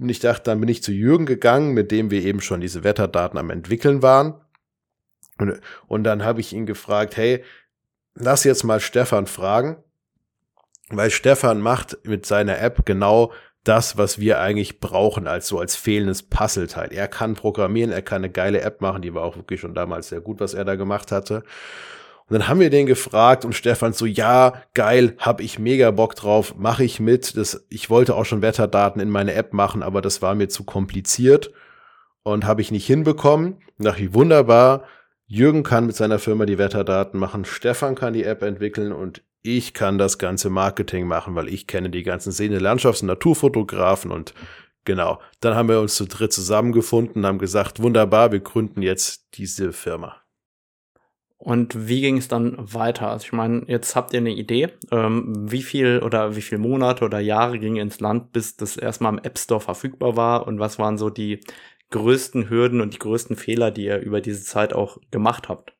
Und 0.00 0.09
ich 0.09 0.21
dachte, 0.21 0.45
dann 0.45 0.61
bin 0.61 0.69
ich 0.69 0.83
zu 0.83 0.93
Jürgen 0.93 1.26
gegangen, 1.26 1.75
mit 1.75 1.90
dem 1.90 2.11
wir 2.11 2.23
eben 2.23 2.40
schon 2.40 2.61
diese 2.61 2.85
Wetterdaten 2.85 3.38
am 3.38 3.50
entwickeln 3.50 4.02
waren. 4.02 4.40
Und, 5.38 5.61
und 5.87 6.05
dann 6.05 6.25
habe 6.25 6.40
ich 6.40 6.52
ihn 6.52 6.67
gefragt, 6.67 7.17
hey, 7.17 7.45
lass 8.14 8.45
jetzt 8.45 8.64
mal 8.64 8.81
Stefan 8.81 9.26
fragen, 9.26 9.76
weil 10.88 11.11
Stefan 11.11 11.61
macht 11.61 11.99
mit 12.05 12.26
seiner 12.26 12.59
App 12.59 12.85
genau 12.85 13.33
das, 13.64 13.98
was 13.98 14.18
wir 14.18 14.40
eigentlich 14.40 14.80
brauchen 14.80 15.26
als 15.26 15.48
so 15.48 15.58
als 15.58 15.76
fehlendes 15.76 16.22
Puzzleteil. 16.22 16.92
Er 16.92 17.08
kann 17.08 17.34
programmieren, 17.34 17.92
er 17.92 18.02
kann 18.02 18.22
eine 18.22 18.30
geile 18.30 18.60
App 18.62 18.80
machen, 18.80 19.02
die 19.02 19.14
war 19.14 19.22
auch 19.24 19.36
wirklich 19.36 19.60
schon 19.60 19.74
damals 19.74 20.08
sehr 20.08 20.20
gut, 20.20 20.40
was 20.40 20.54
er 20.54 20.64
da 20.64 20.76
gemacht 20.76 21.12
hatte. 21.12 21.42
Und 22.28 22.34
dann 22.38 22.48
haben 22.48 22.60
wir 22.60 22.70
den 22.70 22.86
gefragt 22.86 23.44
und 23.44 23.54
Stefan 23.54 23.94
so, 23.94 24.04
ja, 24.04 24.62
geil, 24.74 25.14
hab 25.18 25.40
ich 25.40 25.58
mega 25.58 25.90
Bock 25.90 26.14
drauf, 26.14 26.56
mache 26.56 26.84
ich 26.84 27.00
mit. 27.00 27.36
Das, 27.36 27.64
ich 27.70 27.88
wollte 27.88 28.14
auch 28.14 28.26
schon 28.26 28.42
Wetterdaten 28.42 29.00
in 29.00 29.08
meine 29.08 29.32
App 29.32 29.54
machen, 29.54 29.82
aber 29.82 30.02
das 30.02 30.20
war 30.20 30.34
mir 30.34 30.48
zu 30.48 30.64
kompliziert. 30.64 31.50
und 32.22 32.44
habe 32.44 32.60
ich 32.60 32.70
nicht 32.70 32.86
hinbekommen. 32.86 33.58
Dachte 33.78 34.02
ich, 34.02 34.14
wunderbar. 34.14 34.84
Jürgen 35.26 35.62
kann 35.62 35.86
mit 35.86 35.96
seiner 35.96 36.18
Firma 36.18 36.46
die 36.46 36.58
Wetterdaten 36.58 37.20
machen, 37.20 37.44
Stefan 37.44 37.94
kann 37.94 38.14
die 38.14 38.24
App 38.24 38.42
entwickeln 38.42 38.92
und 38.92 39.22
ich 39.42 39.75
kann 39.75 39.99
das 39.99 40.18
ganze 40.18 40.50
Marketing 40.50 41.07
machen, 41.07 41.35
weil 41.35 41.49
ich 41.49 41.66
kenne 41.66 41.90
die 41.90 42.02
ganzen 42.02 42.33
Szene 42.33 42.59
Landschafts- 42.59 43.02
und 43.02 43.09
Naturfotografen 43.09 44.11
und 44.11 44.35
genau. 44.85 45.21
Dann 45.40 45.54
haben 45.54 45.68
wir 45.68 45.80
uns 45.80 45.95
zu 45.95 46.07
dritt 46.07 46.33
zusammengefunden 46.33 47.23
und 47.23 47.26
haben 47.26 47.38
gesagt, 47.38 47.83
wunderbar, 47.83 48.33
wir 48.33 48.40
gründen 48.40 48.83
jetzt 48.83 49.26
diese 49.35 49.73
Firma. 49.73 50.16
Und 51.38 51.88
wie 51.88 52.00
ging 52.00 52.16
es 52.16 52.26
dann 52.26 52.57
weiter? 52.59 53.11
Also 53.11 53.26
ich 53.26 53.33
meine, 53.33 53.62
jetzt 53.68 53.95
habt 53.95 54.12
ihr 54.12 54.18
eine 54.18 54.33
Idee, 54.35 54.71
ähm, 54.90 55.33
wie 55.50 55.62
viel 55.62 56.00
oder 56.00 56.35
wie 56.35 56.42
viele 56.42 56.61
Monate 56.61 57.04
oder 57.04 57.21
Jahre 57.21 57.61
ging 57.61 57.76
ins 57.76 58.00
Land, 58.00 58.33
bis 58.33 58.57
das 58.57 58.76
erstmal 58.76 59.12
im 59.12 59.21
App 59.23 59.38
Store 59.38 59.61
verfügbar 59.61 60.16
war 60.16 60.49
und 60.49 60.59
was 60.59 60.80
waren 60.80 60.99
so 60.99 61.11
die 61.11 61.40
größten 61.90 62.50
Hürden 62.50 62.80
und 62.80 62.92
die 62.92 62.99
größten 62.99 63.37
Fehler, 63.37 63.71
die 63.71 63.85
ihr 63.85 64.00
über 64.00 64.21
diese 64.21 64.42
Zeit 64.42 64.73
auch 64.73 64.99
gemacht 65.12 65.49
habt? 65.49 65.77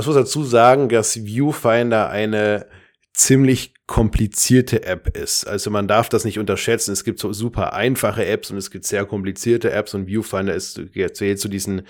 Ich 0.00 0.06
muss 0.06 0.16
dazu 0.16 0.44
sagen, 0.44 0.88
dass 0.88 1.24
Viewfinder 1.24 2.08
eine 2.10 2.66
ziemlich 3.12 3.74
komplizierte 3.86 4.84
App 4.84 5.16
ist. 5.16 5.44
Also 5.44 5.70
man 5.70 5.88
darf 5.88 6.08
das 6.08 6.24
nicht 6.24 6.38
unterschätzen. 6.38 6.92
Es 6.92 7.04
gibt 7.04 7.18
so 7.18 7.32
super 7.32 7.74
einfache 7.74 8.24
Apps 8.24 8.50
und 8.50 8.56
es 8.56 8.70
gibt 8.70 8.84
sehr 8.84 9.04
komplizierte 9.04 9.72
Apps 9.72 9.94
und 9.94 10.06
Viewfinder 10.06 10.54
ist 10.54 10.80
zählt 11.14 11.40
zu 11.40 11.48
diesen 11.48 11.82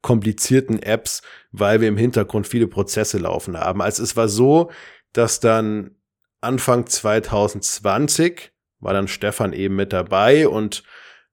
komplizierten 0.00 0.80
Apps, 0.80 1.22
weil 1.50 1.80
wir 1.80 1.88
im 1.88 1.96
Hintergrund 1.96 2.46
viele 2.46 2.68
Prozesse 2.68 3.18
laufen 3.18 3.58
haben. 3.58 3.82
Also 3.82 4.02
es 4.02 4.16
war 4.16 4.28
so, 4.28 4.70
dass 5.12 5.40
dann 5.40 5.96
Anfang 6.40 6.86
2020 6.86 8.52
war 8.80 8.92
dann 8.92 9.08
Stefan 9.08 9.52
eben 9.52 9.74
mit 9.74 9.92
dabei 9.92 10.46
und 10.46 10.84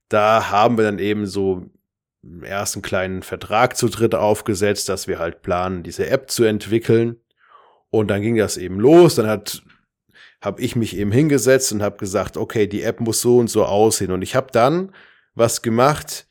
da 0.09 0.49
haben 0.49 0.77
wir 0.77 0.85
dann 0.85 0.99
eben 0.99 1.27
so 1.27 1.69
erst 2.43 2.75
einen 2.75 2.81
kleinen 2.81 3.23
Vertrag 3.23 3.77
zu 3.77 3.87
dritt 3.89 4.15
aufgesetzt, 4.15 4.89
dass 4.89 5.07
wir 5.07 5.19
halt 5.19 5.41
planen, 5.41 5.83
diese 5.83 6.07
App 6.07 6.29
zu 6.29 6.43
entwickeln. 6.43 7.17
Und 7.89 8.09
dann 8.09 8.21
ging 8.21 8.35
das 8.35 8.57
eben 8.57 8.79
los. 8.79 9.15
Dann 9.15 9.27
hat 9.27 9.63
habe 10.45 10.61
ich 10.61 10.75
mich 10.75 10.95
eben 10.95 11.11
hingesetzt 11.11 11.71
und 11.71 11.81
habe 11.81 11.97
gesagt, 11.97 12.37
okay, 12.37 12.67
die 12.67 12.83
App 12.83 12.99
muss 12.99 13.19
so 13.19 13.39
und 13.39 13.49
so 13.49 13.65
aussehen. 13.65 14.11
Und 14.11 14.21
ich 14.21 14.35
habe 14.35 14.47
dann 14.51 14.93
was 15.33 15.63
gemacht. 15.63 16.27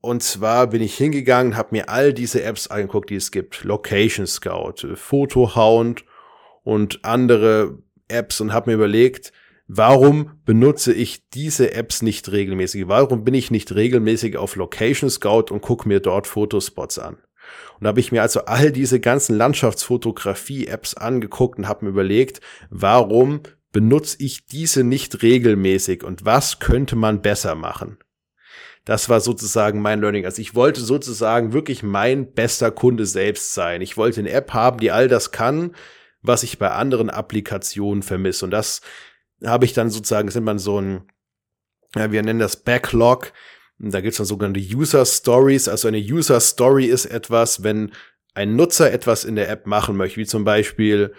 Und 0.00 0.22
zwar 0.22 0.68
bin 0.68 0.80
ich 0.80 0.96
hingegangen, 0.96 1.56
habe 1.56 1.68
mir 1.72 1.90
all 1.90 2.14
diese 2.14 2.42
Apps 2.42 2.68
angeguckt, 2.68 3.10
die 3.10 3.16
es 3.16 3.30
gibt. 3.30 3.62
Location 3.64 4.26
Scout, 4.26 4.86
Photohound 4.94 6.04
und 6.62 7.04
andere 7.04 7.78
Apps 8.08 8.40
und 8.40 8.54
habe 8.54 8.70
mir 8.70 8.76
überlegt, 8.76 9.32
warum 9.72 10.40
benutze 10.44 10.92
ich 10.92 11.28
diese 11.30 11.72
Apps 11.74 12.02
nicht 12.02 12.30
regelmäßig? 12.32 12.88
Warum 12.88 13.22
bin 13.24 13.34
ich 13.34 13.50
nicht 13.50 13.72
regelmäßig 13.74 14.36
auf 14.36 14.56
Location 14.56 15.08
Scout 15.08 15.52
und 15.52 15.60
gucke 15.60 15.86
mir 15.86 16.00
dort 16.00 16.26
Fotospots 16.26 16.98
an? 16.98 17.14
Und 17.74 17.84
da 17.84 17.88
habe 17.88 18.00
ich 18.00 18.10
mir 18.10 18.22
also 18.22 18.44
all 18.46 18.72
diese 18.72 19.00
ganzen 19.00 19.36
Landschaftsfotografie-Apps 19.36 20.94
angeguckt 20.94 21.58
und 21.58 21.68
habe 21.68 21.84
mir 21.84 21.90
überlegt, 21.92 22.40
warum 22.68 23.42
benutze 23.72 24.16
ich 24.18 24.46
diese 24.46 24.82
nicht 24.82 25.22
regelmäßig 25.22 26.02
und 26.02 26.24
was 26.24 26.58
könnte 26.58 26.96
man 26.96 27.22
besser 27.22 27.54
machen? 27.54 27.98
Das 28.84 29.08
war 29.08 29.20
sozusagen 29.20 29.80
mein 29.80 30.00
Learning. 30.00 30.24
Also 30.24 30.42
ich 30.42 30.54
wollte 30.56 30.80
sozusagen 30.80 31.52
wirklich 31.52 31.82
mein 31.84 32.32
bester 32.32 32.72
Kunde 32.72 33.06
selbst 33.06 33.54
sein. 33.54 33.82
Ich 33.82 33.96
wollte 33.96 34.20
eine 34.20 34.30
App 34.30 34.52
haben, 34.52 34.80
die 34.80 34.90
all 34.90 35.06
das 35.06 35.30
kann, 35.30 35.76
was 36.22 36.42
ich 36.42 36.58
bei 36.58 36.70
anderen 36.70 37.08
Applikationen 37.08 38.02
vermisse. 38.02 38.44
Und 38.44 38.50
das 38.50 38.80
habe 39.44 39.64
ich 39.64 39.72
dann 39.72 39.90
sozusagen, 39.90 40.26
das 40.28 40.34
nennt 40.34 40.46
man 40.46 40.58
so 40.58 40.80
ein, 40.80 41.02
ja, 41.96 42.12
wir 42.12 42.22
nennen 42.22 42.38
das 42.38 42.56
Backlog. 42.56 43.32
Da 43.78 44.00
gibt 44.00 44.12
es 44.12 44.18
dann 44.18 44.26
sogenannte 44.26 44.60
User 44.60 45.04
Stories. 45.06 45.68
Also 45.68 45.88
eine 45.88 45.98
User 45.98 46.40
Story 46.40 46.86
ist 46.86 47.06
etwas, 47.06 47.62
wenn 47.62 47.92
ein 48.34 48.54
Nutzer 48.54 48.92
etwas 48.92 49.24
in 49.24 49.36
der 49.36 49.48
App 49.48 49.66
machen 49.66 49.96
möchte, 49.96 50.18
wie 50.18 50.26
zum 50.26 50.44
Beispiel, 50.44 51.14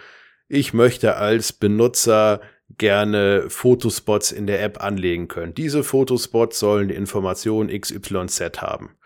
ich 0.48 0.72
möchte 0.72 1.16
als 1.16 1.52
Benutzer 1.52 2.40
gerne 2.78 3.46
Fotospots 3.48 4.32
in 4.32 4.46
der 4.46 4.62
App 4.62 4.82
anlegen 4.82 5.28
können. 5.28 5.54
Diese 5.54 5.82
Fotospots 5.82 6.58
sollen 6.58 6.88
die 6.88 6.94
Information 6.94 7.68
XYZ 7.68 8.58
haben. 8.58 8.96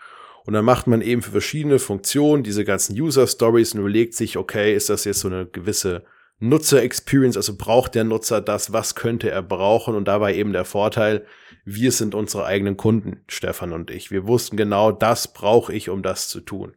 Und 0.45 0.53
dann 0.53 0.63
macht 0.63 0.87
man 0.87 1.01
eben 1.01 1.21
für 1.21 1.31
verschiedene 1.31 1.79
Funktionen 1.79 2.43
diese 2.43 2.63
ganzen 2.63 2.97
User 2.99 3.27
Stories 3.27 3.73
und 3.73 3.81
überlegt 3.81 4.13
sich, 4.13 4.37
okay, 4.37 4.73
ist 4.73 4.89
das 4.89 5.03
jetzt 5.03 5.19
so 5.19 5.27
eine 5.27 5.45
gewisse 5.45 6.05
Nutzer-Experience, 6.39 7.35
also 7.35 7.57
braucht 7.57 7.95
der 7.95 8.03
Nutzer 8.03 8.41
das, 8.41 8.71
was 8.71 8.93
könnte 8.95 9.31
er 9.31 9.41
brauchen 9.41 9.95
und 9.95 10.07
dabei 10.07 10.35
eben 10.35 10.53
der 10.53 10.65
Vorteil, 10.65 11.25
wir 11.65 11.91
sind 11.91 12.13
unsere 12.15 12.45
eigenen 12.45 12.77
Kunden, 12.77 13.23
Stefan 13.27 13.73
und 13.73 13.91
ich. 13.91 14.11
Wir 14.11 14.27
wussten 14.27 14.55
genau, 14.55 14.91
das 14.91 15.33
brauche 15.33 15.73
ich, 15.73 15.89
um 15.89 16.03
das 16.03 16.29
zu 16.29 16.41
tun. 16.41 16.75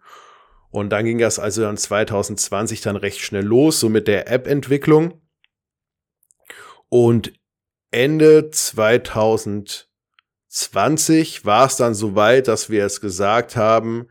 Und 0.71 0.91
dann 0.91 1.05
ging 1.05 1.19
das 1.19 1.39
also 1.39 1.63
dann 1.63 1.77
2020 1.77 2.81
dann 2.81 2.97
recht 2.97 3.21
schnell 3.21 3.45
los, 3.45 3.79
so 3.81 3.89
mit 3.89 4.09
der 4.09 4.29
App-Entwicklung. 4.31 5.21
Und 6.89 7.33
Ende 7.91 8.51
2020 8.51 11.45
war 11.45 11.67
es 11.67 11.77
dann 11.77 11.95
soweit, 11.95 12.49
dass 12.49 12.71
wir 12.71 12.85
es 12.85 13.01
gesagt 13.01 13.57
haben, 13.57 14.09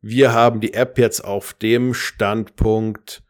wir 0.00 0.32
haben 0.32 0.60
die 0.60 0.74
App 0.74 0.98
jetzt 0.98 1.24
auf 1.24 1.54
dem 1.54 1.94
Standpunkt, 1.94 3.22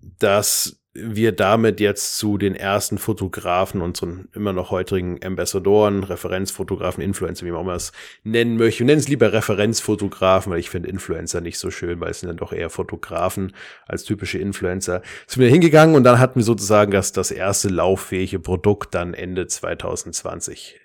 dass 0.00 0.83
wir 0.94 1.32
damit 1.32 1.80
jetzt 1.80 2.18
zu 2.18 2.38
den 2.38 2.54
ersten 2.54 2.98
Fotografen, 2.98 3.82
unseren 3.82 4.28
immer 4.32 4.52
noch 4.52 4.70
heutigen 4.70 5.22
Ambassadoren, 5.24 6.04
Referenzfotografen, 6.04 7.02
Influencer, 7.02 7.44
wie 7.44 7.50
man 7.50 7.58
auch 7.58 7.64
immer 7.64 7.74
es 7.74 7.92
nennen 8.22 8.56
möchte. 8.56 8.80
Wir 8.80 8.86
nennen 8.86 9.00
es 9.00 9.08
lieber 9.08 9.32
Referenzfotografen, 9.32 10.52
weil 10.52 10.60
ich 10.60 10.70
finde 10.70 10.88
Influencer 10.88 11.40
nicht 11.40 11.58
so 11.58 11.72
schön, 11.72 12.00
weil 12.00 12.12
es 12.12 12.20
sind 12.20 12.28
dann 12.28 12.36
doch 12.36 12.52
eher 12.52 12.70
Fotografen 12.70 13.54
als 13.86 14.04
typische 14.04 14.38
Influencer. 14.38 15.02
Sind 15.26 15.42
wir 15.42 15.50
hingegangen 15.50 15.96
und 15.96 16.04
dann 16.04 16.20
hatten 16.20 16.36
wir 16.36 16.44
sozusagen 16.44 16.92
das, 16.92 17.10
das 17.10 17.32
erste 17.32 17.68
lauffähige 17.68 18.38
Produkt 18.38 18.94
dann 18.94 19.14
Ende 19.14 19.48
2020, 19.48 20.80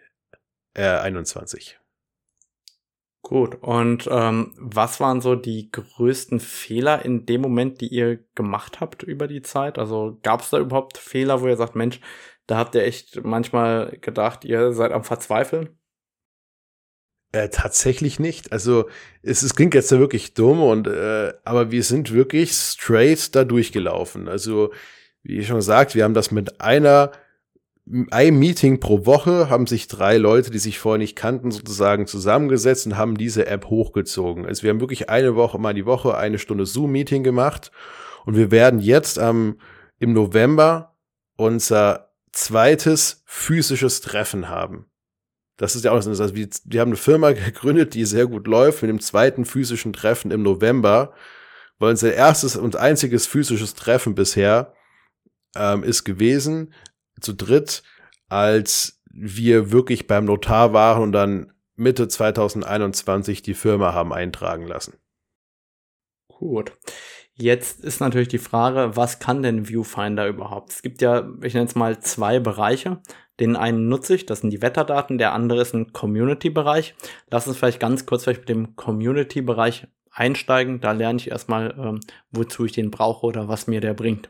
äh, 0.73 0.83
21. 0.83 1.78
Gut, 3.21 3.55
und 3.61 4.07
ähm, 4.09 4.53
was 4.57 4.99
waren 4.99 5.19
so 5.21 5.35
die 5.35 5.69
größten 5.71 6.39
Fehler 6.39 7.03
in 7.03 7.25
dem 7.25 7.41
Moment, 7.41 7.81
die 7.81 7.87
ihr 7.87 8.19
gemacht 8.33 8.79
habt 8.79 9.03
über 9.03 9.27
die 9.27 9.41
Zeit? 9.41 9.77
Also 9.77 10.17
gab 10.23 10.41
es 10.41 10.49
da 10.49 10.59
überhaupt 10.59 10.97
Fehler, 10.97 11.41
wo 11.41 11.47
ihr 11.47 11.57
sagt, 11.57 11.75
Mensch, 11.75 11.99
da 12.47 12.57
habt 12.57 12.75
ihr 12.75 12.83
echt 12.83 13.23
manchmal 13.23 13.97
gedacht, 14.01 14.45
ihr 14.45 14.71
seid 14.73 14.91
am 14.93 15.03
Verzweifeln? 15.03 15.77
Äh, 17.31 17.49
tatsächlich 17.49 18.19
nicht. 18.19 18.51
Also 18.51 18.89
es, 19.21 19.43
es 19.43 19.53
klingt 19.53 19.75
jetzt 19.75 19.91
ja 19.91 19.99
wirklich 19.99 20.33
dumm 20.33 20.63
und 20.63 20.87
äh, 20.87 21.33
aber 21.43 21.69
wir 21.69 21.83
sind 21.83 22.11
wirklich 22.11 22.53
straight 22.53 23.35
da 23.35 23.43
durchgelaufen. 23.43 24.27
Also 24.27 24.71
wie 25.21 25.43
schon 25.43 25.57
gesagt, 25.57 25.93
wir 25.93 26.05
haben 26.05 26.15
das 26.15 26.31
mit 26.31 26.59
einer 26.61 27.11
ein 28.11 28.37
Meeting 28.37 28.79
pro 28.79 29.05
Woche 29.05 29.49
haben 29.49 29.65
sich 29.65 29.87
drei 29.87 30.17
Leute, 30.17 30.51
die 30.51 30.59
sich 30.59 30.77
vorher 30.77 30.99
nicht 30.99 31.15
kannten, 31.15 31.49
sozusagen 31.49 32.05
zusammengesetzt 32.05 32.85
und 32.85 32.97
haben 32.97 33.17
diese 33.17 33.47
App 33.47 33.65
hochgezogen. 33.65 34.45
Also 34.45 34.63
wir 34.63 34.69
haben 34.69 34.79
wirklich 34.79 35.09
eine 35.09 35.35
Woche 35.35 35.57
mal 35.57 35.73
die 35.73 35.85
Woche 35.85 36.15
eine 36.15 36.37
Stunde 36.37 36.65
Zoom-Meeting 36.65 37.23
gemacht 37.23 37.71
und 38.25 38.35
wir 38.35 38.51
werden 38.51 38.79
jetzt 38.79 39.17
ähm, 39.17 39.59
im 39.97 40.13
November 40.13 40.97
unser 41.35 42.11
zweites 42.31 43.23
physisches 43.25 44.01
Treffen 44.01 44.49
haben. 44.49 44.85
Das 45.57 45.75
ist 45.75 45.83
ja 45.83 45.91
auch 45.91 46.01
so. 46.01 46.09
Also 46.11 46.35
wir, 46.35 46.47
wir 46.65 46.81
haben 46.81 46.89
eine 46.89 46.97
Firma 46.97 47.31
gegründet, 47.33 47.95
die 47.95 48.05
sehr 48.05 48.27
gut 48.27 48.45
läuft, 48.45 48.83
mit 48.83 48.89
dem 48.89 48.99
zweiten 48.99 49.45
physischen 49.45 49.93
Treffen 49.93 50.29
im 50.29 50.43
November, 50.43 51.13
weil 51.79 51.91
unser 51.91 52.13
erstes 52.13 52.55
und 52.55 52.75
einziges 52.75 53.25
physisches 53.25 53.73
Treffen 53.73 54.13
bisher 54.13 54.73
ähm, 55.55 55.83
ist 55.83 56.03
gewesen 56.03 56.71
zu 57.21 57.33
dritt, 57.33 57.83
als 58.27 59.01
wir 59.11 59.71
wirklich 59.71 60.07
beim 60.07 60.25
Notar 60.25 60.73
waren 60.73 61.03
und 61.03 61.11
dann 61.11 61.51
Mitte 61.75 62.07
2021 62.07 63.41
die 63.41 63.53
Firma 63.53 63.93
haben 63.93 64.13
eintragen 64.13 64.67
lassen. 64.67 64.97
Gut. 66.27 66.73
Jetzt 67.33 67.85
ist 67.85 68.01
natürlich 68.01 68.27
die 68.27 68.37
Frage, 68.37 68.97
was 68.97 69.19
kann 69.19 69.41
denn 69.41 69.69
Viewfinder 69.69 70.27
überhaupt? 70.27 70.71
Es 70.71 70.81
gibt 70.81 71.01
ja, 71.01 71.29
ich 71.41 71.53
nenne 71.53 71.67
es 71.67 71.75
mal 71.75 71.99
zwei 71.99 72.39
Bereiche. 72.39 73.01
Den 73.39 73.55
einen 73.55 73.87
nutze 73.87 74.15
ich, 74.15 74.25
das 74.25 74.41
sind 74.41 74.49
die 74.49 74.61
Wetterdaten, 74.61 75.17
der 75.17 75.31
andere 75.31 75.61
ist 75.61 75.73
ein 75.73 75.93
Community-Bereich. 75.93 76.95
Lass 77.31 77.47
uns 77.47 77.57
vielleicht 77.57 77.79
ganz 77.79 78.05
kurz 78.05 78.25
vielleicht 78.25 78.41
mit 78.41 78.49
dem 78.49 78.75
Community-Bereich 78.75 79.87
einsteigen. 80.11 80.81
Da 80.81 80.91
lerne 80.91 81.17
ich 81.17 81.31
erstmal, 81.31 81.73
ähm, 81.79 82.01
wozu 82.31 82.65
ich 82.65 82.73
den 82.73 82.91
brauche 82.91 83.25
oder 83.25 83.47
was 83.47 83.67
mir 83.67 83.79
der 83.79 83.93
bringt. 83.93 84.29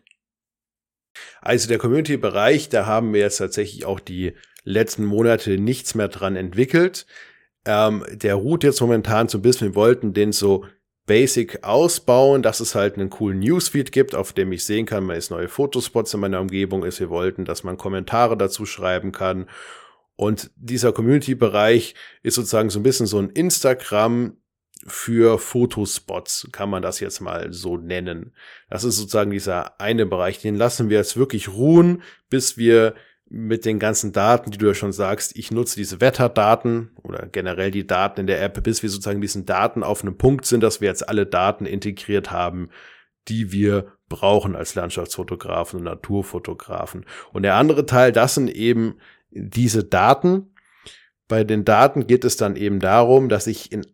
Also 1.42 1.68
der 1.68 1.78
Community-Bereich, 1.78 2.70
da 2.70 2.86
haben 2.86 3.14
wir 3.14 3.22
jetzt 3.22 3.38
tatsächlich 3.38 3.86
auch 3.86 4.00
die 4.00 4.34
letzten 4.64 5.06
Monate 5.06 5.58
nichts 5.58 5.96
mehr 5.96 6.08
dran 6.08 6.36
entwickelt. 6.36 7.06
Ähm, 7.66 8.06
der 8.12 8.36
ruht 8.36 8.64
jetzt 8.64 8.82
momentan 8.82 9.28
so 9.28 9.38
ein 9.38 9.42
bisschen. 9.42 9.70
Wir 9.70 9.76
wollten 9.76 10.14
den 10.14 10.32
so 10.32 10.66
basic 11.06 11.64
ausbauen, 11.64 12.44
dass 12.44 12.60
es 12.60 12.76
halt 12.76 12.96
einen 12.96 13.10
coolen 13.10 13.40
Newsfeed 13.40 13.92
gibt, 13.92 14.14
auf 14.14 14.32
dem 14.32 14.52
ich 14.52 14.64
sehen 14.64 14.86
kann, 14.86 15.08
wenn 15.08 15.18
es 15.18 15.32
neue 15.32 15.48
Fotospots 15.48 16.14
in 16.14 16.20
meiner 16.20 16.40
Umgebung 16.40 16.84
ist. 16.84 17.00
Wir 17.00 17.10
wollten, 17.10 17.46
dass 17.46 17.64
man 17.64 17.78
Kommentare 17.78 18.38
dazu 18.38 18.66
schreiben 18.66 19.12
kann. 19.12 19.50
Und 20.16 20.52
dieser 20.56 20.92
Community-Bereich 20.92 21.96
ist 22.22 22.36
sozusagen 22.36 22.70
so 22.70 22.80
ein 22.80 22.84
bisschen 22.84 23.08
so 23.08 23.18
ein 23.18 23.30
Instagram 23.30 24.38
für 24.86 25.40
Fotospots, 25.40 26.48
kann 26.52 26.70
man 26.70 26.82
das 26.82 27.00
jetzt 27.00 27.20
mal 27.20 27.52
so 27.52 27.78
nennen. 27.78 28.34
Das 28.70 28.84
ist 28.84 28.98
sozusagen 28.98 29.32
dieser 29.32 29.80
eine 29.80 30.06
Bereich, 30.06 30.40
den 30.40 30.56
lassen 30.56 30.90
wir 30.90 30.98
jetzt 30.98 31.18
wirklich 31.18 31.50
ruhen, 31.50 32.02
bis 32.30 32.58
wir 32.58 32.96
mit 33.30 33.66
den 33.66 33.78
ganzen 33.78 34.12
Daten, 34.12 34.50
die 34.50 34.58
du 34.58 34.68
ja 34.68 34.74
schon 34.74 34.92
sagst, 34.92 35.38
ich 35.38 35.52
nutze 35.52 35.76
diese 35.76 36.02
Wetterdaten 36.02 36.92
oder 37.04 37.28
generell 37.28 37.70
die 37.70 37.86
Daten 37.86 38.22
in 38.22 38.28
der 38.28 38.42
App, 38.42 38.62
bis 38.64 38.82
wir 38.82 38.90
sozusagen 38.90 39.22
diesen 39.22 39.46
Daten 39.46 39.84
auf 39.84 40.02
einem 40.02 40.18
Punkt 40.18 40.46
sind, 40.46 40.62
dass 40.62 40.82
wir 40.82 40.88
jetzt 40.88 41.08
alle 41.08 41.28
Daten 41.28 41.66
integriert 41.66 42.32
haben, 42.32 42.70
die 43.28 43.52
wir 43.52 43.92
brauchen 44.08 44.56
als 44.56 44.74
Landschaftsfotografen 44.74 45.78
und 45.78 45.86
Naturfotografen. 45.86 47.06
Und 47.32 47.44
der 47.44 47.56
andere 47.56 47.86
Teil, 47.86 48.12
das 48.12 48.34
sind 48.34 48.50
eben 48.50 48.96
diese 49.30 49.84
Daten. 49.84 50.56
Bei 51.28 51.44
den 51.44 51.64
Daten 51.66 52.08
geht 52.08 52.26
es 52.26 52.36
dann 52.36 52.56
eben 52.56 52.80
darum, 52.80 53.30
dass 53.30 53.46
ich 53.46 53.72
in 53.72 53.86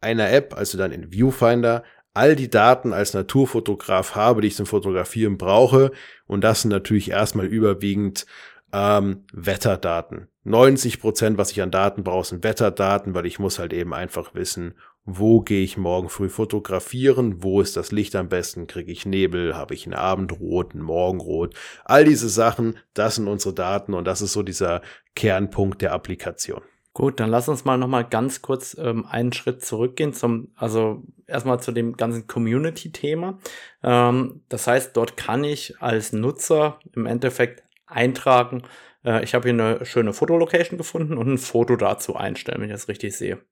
einer 0.00 0.30
App, 0.30 0.54
also 0.56 0.78
dann 0.78 0.92
in 0.92 1.12
Viewfinder, 1.12 1.82
all 2.14 2.34
die 2.34 2.48
Daten 2.48 2.92
als 2.92 3.12
Naturfotograf 3.12 4.14
habe, 4.14 4.40
die 4.40 4.48
ich 4.48 4.56
zum 4.56 4.66
Fotografieren 4.66 5.36
brauche. 5.36 5.92
Und 6.26 6.42
das 6.42 6.62
sind 6.62 6.70
natürlich 6.70 7.10
erstmal 7.10 7.46
überwiegend 7.46 8.26
ähm, 8.72 9.24
Wetterdaten. 9.32 10.28
90 10.44 11.00
Prozent, 11.00 11.38
was 11.38 11.50
ich 11.50 11.60
an 11.60 11.70
Daten 11.70 12.04
brauche, 12.04 12.28
sind 12.28 12.44
Wetterdaten, 12.44 13.14
weil 13.14 13.26
ich 13.26 13.38
muss 13.38 13.58
halt 13.58 13.72
eben 13.72 13.92
einfach 13.92 14.34
wissen, 14.34 14.74
wo 15.04 15.40
gehe 15.40 15.62
ich 15.62 15.76
morgen 15.76 16.08
früh 16.08 16.28
fotografieren, 16.28 17.42
wo 17.42 17.60
ist 17.60 17.76
das 17.76 17.92
Licht 17.92 18.16
am 18.16 18.28
besten, 18.28 18.66
kriege 18.66 18.90
ich 18.90 19.06
Nebel, 19.06 19.56
habe 19.56 19.74
ich 19.74 19.86
ein 19.86 19.94
Abendrot, 19.94 20.74
ein 20.74 20.82
Morgenrot. 20.82 21.54
All 21.84 22.04
diese 22.04 22.28
Sachen, 22.28 22.78
das 22.94 23.16
sind 23.16 23.28
unsere 23.28 23.54
Daten 23.54 23.94
und 23.94 24.04
das 24.04 24.22
ist 24.22 24.32
so 24.32 24.42
dieser 24.42 24.82
Kernpunkt 25.14 25.82
der 25.82 25.92
Applikation. 25.92 26.62
Gut, 26.96 27.20
dann 27.20 27.28
lass 27.28 27.46
uns 27.46 27.66
mal 27.66 27.76
noch 27.76 27.88
mal 27.88 28.04
ganz 28.04 28.40
kurz 28.40 28.74
ähm, 28.80 29.04
einen 29.04 29.30
Schritt 29.34 29.62
zurückgehen 29.62 30.14
zum, 30.14 30.48
also 30.56 31.02
erstmal 31.26 31.60
zu 31.60 31.70
dem 31.70 31.98
ganzen 31.98 32.26
Community-Thema. 32.26 33.38
Ähm, 33.82 34.40
das 34.48 34.66
heißt, 34.66 34.96
dort 34.96 35.14
kann 35.14 35.44
ich 35.44 35.74
als 35.82 36.14
Nutzer 36.14 36.80
im 36.94 37.04
Endeffekt 37.04 37.64
eintragen, 37.84 38.62
äh, 39.04 39.22
ich 39.22 39.34
habe 39.34 39.46
hier 39.46 39.52
eine 39.52 39.84
schöne 39.84 40.14
Fotolocation 40.14 40.78
gefunden 40.78 41.18
und 41.18 41.28
ein 41.28 41.36
Foto 41.36 41.76
dazu 41.76 42.16
einstellen, 42.16 42.62
wenn 42.62 42.70
ich 42.70 42.74
das 42.74 42.88
richtig 42.88 43.14
sehe. 43.14 43.42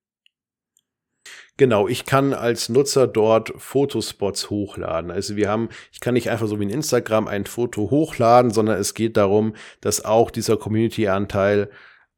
Genau, 1.58 1.86
ich 1.86 2.06
kann 2.06 2.32
als 2.32 2.70
Nutzer 2.70 3.06
dort 3.06 3.52
Fotospots 3.58 4.48
hochladen. 4.48 5.10
Also 5.10 5.36
wir 5.36 5.50
haben, 5.50 5.68
ich 5.92 6.00
kann 6.00 6.14
nicht 6.14 6.30
einfach 6.30 6.46
so 6.46 6.58
wie 6.60 6.64
in 6.64 6.70
Instagram 6.70 7.28
ein 7.28 7.44
Foto 7.44 7.90
hochladen, 7.90 8.52
sondern 8.52 8.78
es 8.78 8.94
geht 8.94 9.18
darum, 9.18 9.54
dass 9.82 10.02
auch 10.02 10.30
dieser 10.30 10.56
Community-Anteil 10.56 11.68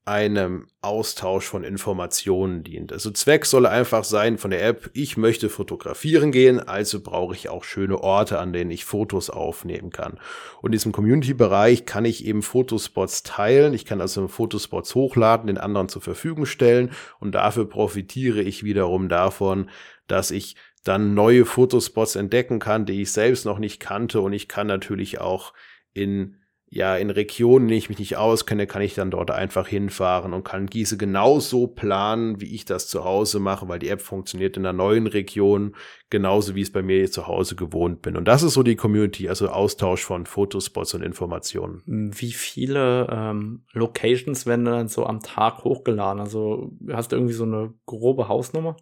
einem 0.07 0.69
Austausch 0.83 1.47
von 1.47 1.65
Informationen 1.65 2.63
dient. 2.63 2.93
Also 2.93 3.11
Zweck 3.11 3.45
soll 3.45 3.67
einfach 3.67 4.05
sein 4.05 4.39
von 4.39 4.53
der 4.53 4.65
App, 4.65 4.89
ich 4.93 5.17
möchte 5.17 5.49
fotografieren 5.49 6.31
gehen, 6.31 6.61
also 6.61 7.01
brauche 7.01 7.35
ich 7.35 7.49
auch 7.49 7.65
schöne 7.65 8.01
Orte, 8.01 8.39
an 8.39 8.53
denen 8.53 8.71
ich 8.71 8.85
Fotos 8.85 9.31
aufnehmen 9.31 9.91
kann. 9.91 10.21
Und 10.63 10.69
in 10.69 10.73
diesem 10.73 10.93
Community-Bereich 10.93 11.87
kann 11.87 12.05
ich 12.05 12.25
eben 12.25 12.43
Fotospots 12.43 13.25
teilen, 13.25 13.75
ich 13.75 13.85
kann 13.85 14.01
also 14.01 14.29
Fotospots 14.29 14.95
hochladen, 14.95 15.49
den 15.49 15.59
anderen 15.59 15.89
zur 15.89 16.03
Verfügung 16.03 16.47
stellen 16.47 16.93
und 17.19 17.35
dafür 17.35 17.69
profitiere 17.69 18.43
ich 18.43 18.63
wiederum 18.63 19.09
davon, 19.09 19.69
dass 20.07 20.31
ich 20.31 20.55
dann 20.85 21.15
neue 21.15 21.45
Fotospots 21.45 22.15
entdecken 22.15 22.61
kann, 22.61 22.87
die 22.87 23.03
ich 23.03 23.11
selbst 23.11 23.45
noch 23.45 23.59
nicht 23.59 23.81
kannte 23.81 24.21
und 24.21 24.33
ich 24.33 24.47
kann 24.47 24.69
natürlich 24.69 25.21
auch 25.21 25.53
in 25.95 26.37
ja, 26.69 26.97
in 26.97 27.11
Regionen, 27.11 27.67
in 27.67 27.69
denen 27.69 27.79
ich 27.79 27.89
mich 27.89 28.01
nicht 28.01 28.17
auskenne, 28.17 28.67
kann 28.67 28.83
ich 28.83 28.95
dann 28.95 29.13
dort 29.13 29.31
einfach 29.31 29.69
hinfahren 29.69 30.33
und 30.33 30.43
kann 30.43 30.67
diese 30.67 30.97
genauso 30.97 31.69
planen, 31.69 32.41
wie 32.41 32.53
ich 32.55 32.65
das 32.65 32.89
zu 32.89 33.05
Hause 33.05 33.39
mache, 33.39 33.69
weil 33.69 33.79
die 33.79 33.89
App 33.89 34.03
funktioniert 34.03 34.57
in 34.57 34.67
einer 34.67 34.77
neuen 34.77 35.07
Region 35.07 35.77
genauso, 36.11 36.57
wie 36.57 36.63
es 36.63 36.73
bei 36.73 36.83
mir 36.83 37.09
zu 37.09 37.29
Hause 37.29 37.55
gewohnt 37.55 38.03
bin. 38.03 38.17
Und 38.17 38.27
das 38.27 38.43
ist 38.43 38.55
so 38.55 38.65
die 38.65 38.75
Community, 38.75 39.29
also 39.29 39.49
Austausch 39.49 40.03
von 40.03 40.27
Fotospots 40.27 40.95
und 40.95 41.03
Informationen. 41.03 41.83
Wie 41.87 42.33
viele 42.33 43.07
ähm, 43.13 43.65
Locations 43.73 44.45
werden 44.45 44.65
dann 44.65 44.89
so 44.89 45.07
am 45.07 45.21
Tag 45.21 45.63
hochgeladen? 45.63 46.21
Also 46.21 46.73
hast 46.91 47.13
du 47.13 47.17
irgendwie 47.17 47.35
so 47.35 47.45
eine 47.45 47.75
grobe 47.87 48.27
Hausnummer? 48.27 48.77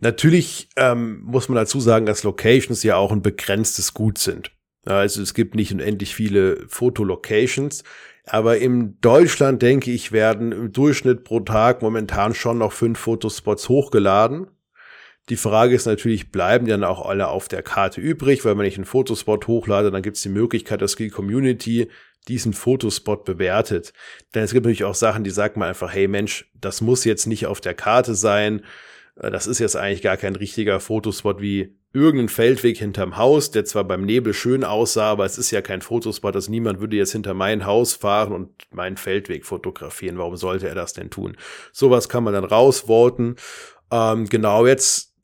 Natürlich 0.00 0.70
ähm, 0.76 1.20
muss 1.20 1.50
man 1.50 1.56
dazu 1.56 1.80
sagen, 1.80 2.06
dass 2.06 2.22
Locations 2.22 2.82
ja 2.82 2.96
auch 2.96 3.12
ein 3.12 3.20
begrenztes 3.20 3.92
Gut 3.92 4.16
sind. 4.16 4.50
Also 4.84 5.22
es 5.22 5.34
gibt 5.34 5.54
nicht 5.54 5.72
unendlich 5.72 6.14
viele 6.14 6.66
Fotolocations. 6.68 7.84
Aber 8.24 8.58
in 8.58 9.00
Deutschland, 9.00 9.62
denke 9.62 9.90
ich, 9.90 10.12
werden 10.12 10.52
im 10.52 10.72
Durchschnitt 10.72 11.24
pro 11.24 11.40
Tag 11.40 11.82
momentan 11.82 12.34
schon 12.34 12.58
noch 12.58 12.72
fünf 12.72 12.98
Fotospots 12.98 13.68
hochgeladen. 13.68 14.46
Die 15.28 15.36
Frage 15.36 15.74
ist 15.74 15.86
natürlich, 15.86 16.30
bleiben 16.32 16.64
die 16.64 16.70
dann 16.70 16.84
auch 16.84 17.06
alle 17.06 17.28
auf 17.28 17.48
der 17.48 17.62
Karte 17.62 18.00
übrig? 18.00 18.44
Weil 18.44 18.58
wenn 18.58 18.66
ich 18.66 18.76
einen 18.76 18.84
Fotospot 18.84 19.46
hochlade, 19.46 19.90
dann 19.90 20.02
gibt 20.02 20.16
es 20.16 20.22
die 20.22 20.28
Möglichkeit, 20.28 20.82
dass 20.82 20.96
die 20.96 21.08
Community 21.08 21.88
diesen 22.28 22.52
Fotospot 22.52 23.24
bewertet. 23.24 23.92
Denn 24.34 24.44
es 24.44 24.52
gibt 24.52 24.64
natürlich 24.64 24.84
auch 24.84 24.94
Sachen, 24.94 25.24
die 25.24 25.30
sagen 25.30 25.58
mal 25.58 25.68
einfach, 25.68 25.92
hey 25.92 26.08
Mensch, 26.08 26.50
das 26.54 26.80
muss 26.80 27.04
jetzt 27.04 27.26
nicht 27.26 27.46
auf 27.46 27.60
der 27.60 27.74
Karte 27.74 28.14
sein. 28.14 28.64
Das 29.16 29.46
ist 29.46 29.58
jetzt 29.58 29.76
eigentlich 29.76 30.02
gar 30.02 30.16
kein 30.16 30.36
richtiger 30.36 30.80
Fotospot 30.80 31.40
wie 31.40 31.79
irgendeinen 31.92 32.28
Feldweg 32.28 32.78
hinterm 32.78 33.16
Haus, 33.16 33.50
der 33.50 33.64
zwar 33.64 33.84
beim 33.84 34.02
Nebel 34.02 34.32
schön 34.32 34.62
aussah, 34.62 35.10
aber 35.10 35.24
es 35.24 35.38
ist 35.38 35.50
ja 35.50 35.60
kein 35.60 35.82
Fotospot, 35.82 36.36
also 36.36 36.50
niemand 36.50 36.80
würde 36.80 36.96
jetzt 36.96 37.12
hinter 37.12 37.34
mein 37.34 37.66
Haus 37.66 37.94
fahren 37.94 38.32
und 38.32 38.50
meinen 38.72 38.96
Feldweg 38.96 39.44
fotografieren. 39.44 40.18
Warum 40.18 40.36
sollte 40.36 40.68
er 40.68 40.74
das 40.74 40.92
denn 40.92 41.10
tun? 41.10 41.36
Sowas 41.72 42.08
kann 42.08 42.22
man 42.22 42.34
dann 42.34 42.44
rausvoten. 42.44 43.36
Ähm, 43.90 44.26
genau, 44.28 44.66
jetzt 44.66 45.14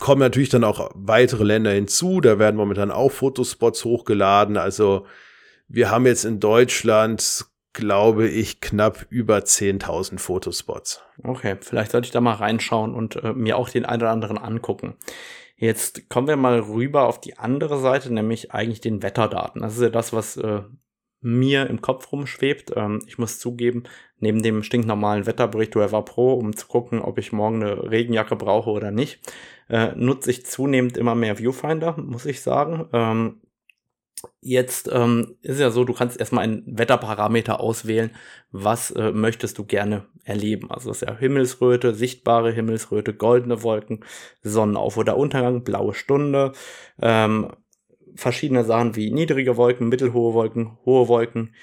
kommen 0.00 0.20
natürlich 0.20 0.48
dann 0.48 0.64
auch 0.64 0.90
weitere 0.94 1.44
Länder 1.44 1.72
hinzu. 1.72 2.20
Da 2.20 2.38
werden 2.38 2.56
momentan 2.56 2.90
auch 2.90 3.12
Fotospots 3.12 3.84
hochgeladen. 3.84 4.56
Also 4.56 5.06
wir 5.68 5.90
haben 5.90 6.06
jetzt 6.06 6.24
in 6.24 6.40
Deutschland 6.40 7.46
glaube 7.74 8.28
ich, 8.28 8.60
knapp 8.60 9.04
über 9.10 9.38
10.000 9.38 10.18
Fotospots. 10.18 11.02
Okay, 11.22 11.56
vielleicht 11.60 11.90
sollte 11.90 12.06
ich 12.06 12.12
da 12.12 12.20
mal 12.20 12.34
reinschauen 12.34 12.94
und 12.94 13.16
äh, 13.16 13.32
mir 13.32 13.58
auch 13.58 13.68
den 13.68 13.84
einen 13.84 14.00
oder 14.00 14.12
anderen 14.12 14.38
angucken. 14.38 14.94
Jetzt 15.56 16.08
kommen 16.08 16.28
wir 16.28 16.36
mal 16.36 16.58
rüber 16.58 17.06
auf 17.06 17.20
die 17.20 17.38
andere 17.38 17.78
Seite, 17.78 18.12
nämlich 18.12 18.52
eigentlich 18.52 18.80
den 18.80 19.02
Wetterdaten. 19.02 19.62
Das 19.62 19.76
ist 19.76 19.82
ja 19.82 19.88
das, 19.88 20.12
was 20.12 20.36
äh, 20.36 20.62
mir 21.20 21.68
im 21.70 21.80
Kopf 21.80 22.12
rumschwebt. 22.12 22.72
Ähm, 22.76 23.00
ich 23.06 23.18
muss 23.18 23.38
zugeben, 23.38 23.84
neben 24.18 24.42
dem 24.42 24.62
stinknormalen 24.62 25.26
Wetterbericht 25.26 25.74
Weather 25.74 26.02
Pro, 26.02 26.34
um 26.34 26.56
zu 26.56 26.66
gucken, 26.66 27.00
ob 27.00 27.18
ich 27.18 27.32
morgen 27.32 27.62
eine 27.62 27.90
Regenjacke 27.90 28.36
brauche 28.36 28.70
oder 28.70 28.90
nicht, 28.90 29.20
äh, 29.68 29.92
nutze 29.96 30.30
ich 30.30 30.44
zunehmend 30.44 30.96
immer 30.96 31.14
mehr 31.14 31.38
Viewfinder, 31.38 31.96
muss 31.98 32.26
ich 32.26 32.42
sagen. 32.42 32.88
Ähm, 32.92 33.40
Jetzt 34.40 34.90
ähm, 34.92 35.36
ist 35.42 35.60
ja 35.60 35.70
so, 35.70 35.84
du 35.84 35.92
kannst 35.92 36.18
erstmal 36.18 36.44
einen 36.44 36.62
Wetterparameter 36.66 37.60
auswählen, 37.60 38.10
was 38.50 38.90
äh, 38.90 39.12
möchtest 39.12 39.58
du 39.58 39.64
gerne 39.64 40.06
erleben. 40.24 40.70
Also 40.70 40.88
das 40.88 41.02
ist 41.02 41.08
ja 41.08 41.16
Himmelsröte, 41.16 41.94
sichtbare 41.94 42.52
Himmelsröte, 42.52 43.14
goldene 43.14 43.62
Wolken, 43.62 44.04
Sonnenauf- 44.42 44.96
oder 44.96 45.16
Untergang, 45.16 45.64
blaue 45.64 45.94
Stunde, 45.94 46.52
ähm, 47.00 47.50
verschiedene 48.14 48.64
Sachen 48.64 48.96
wie 48.96 49.10
niedrige 49.10 49.56
Wolken, 49.56 49.88
mittelhohe 49.88 50.34
Wolken, 50.34 50.78
hohe 50.84 51.08
Wolken, 51.08 51.54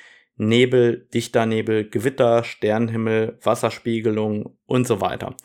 Nebel, 0.42 1.08
dichter 1.14 1.46
Nebel, 1.46 1.88
Gewitter, 1.88 2.44
Sternenhimmel, 2.44 3.38
Wasserspiegelung 3.44 4.58
und 4.66 4.88
so 4.88 5.00
weiter. 5.00 5.36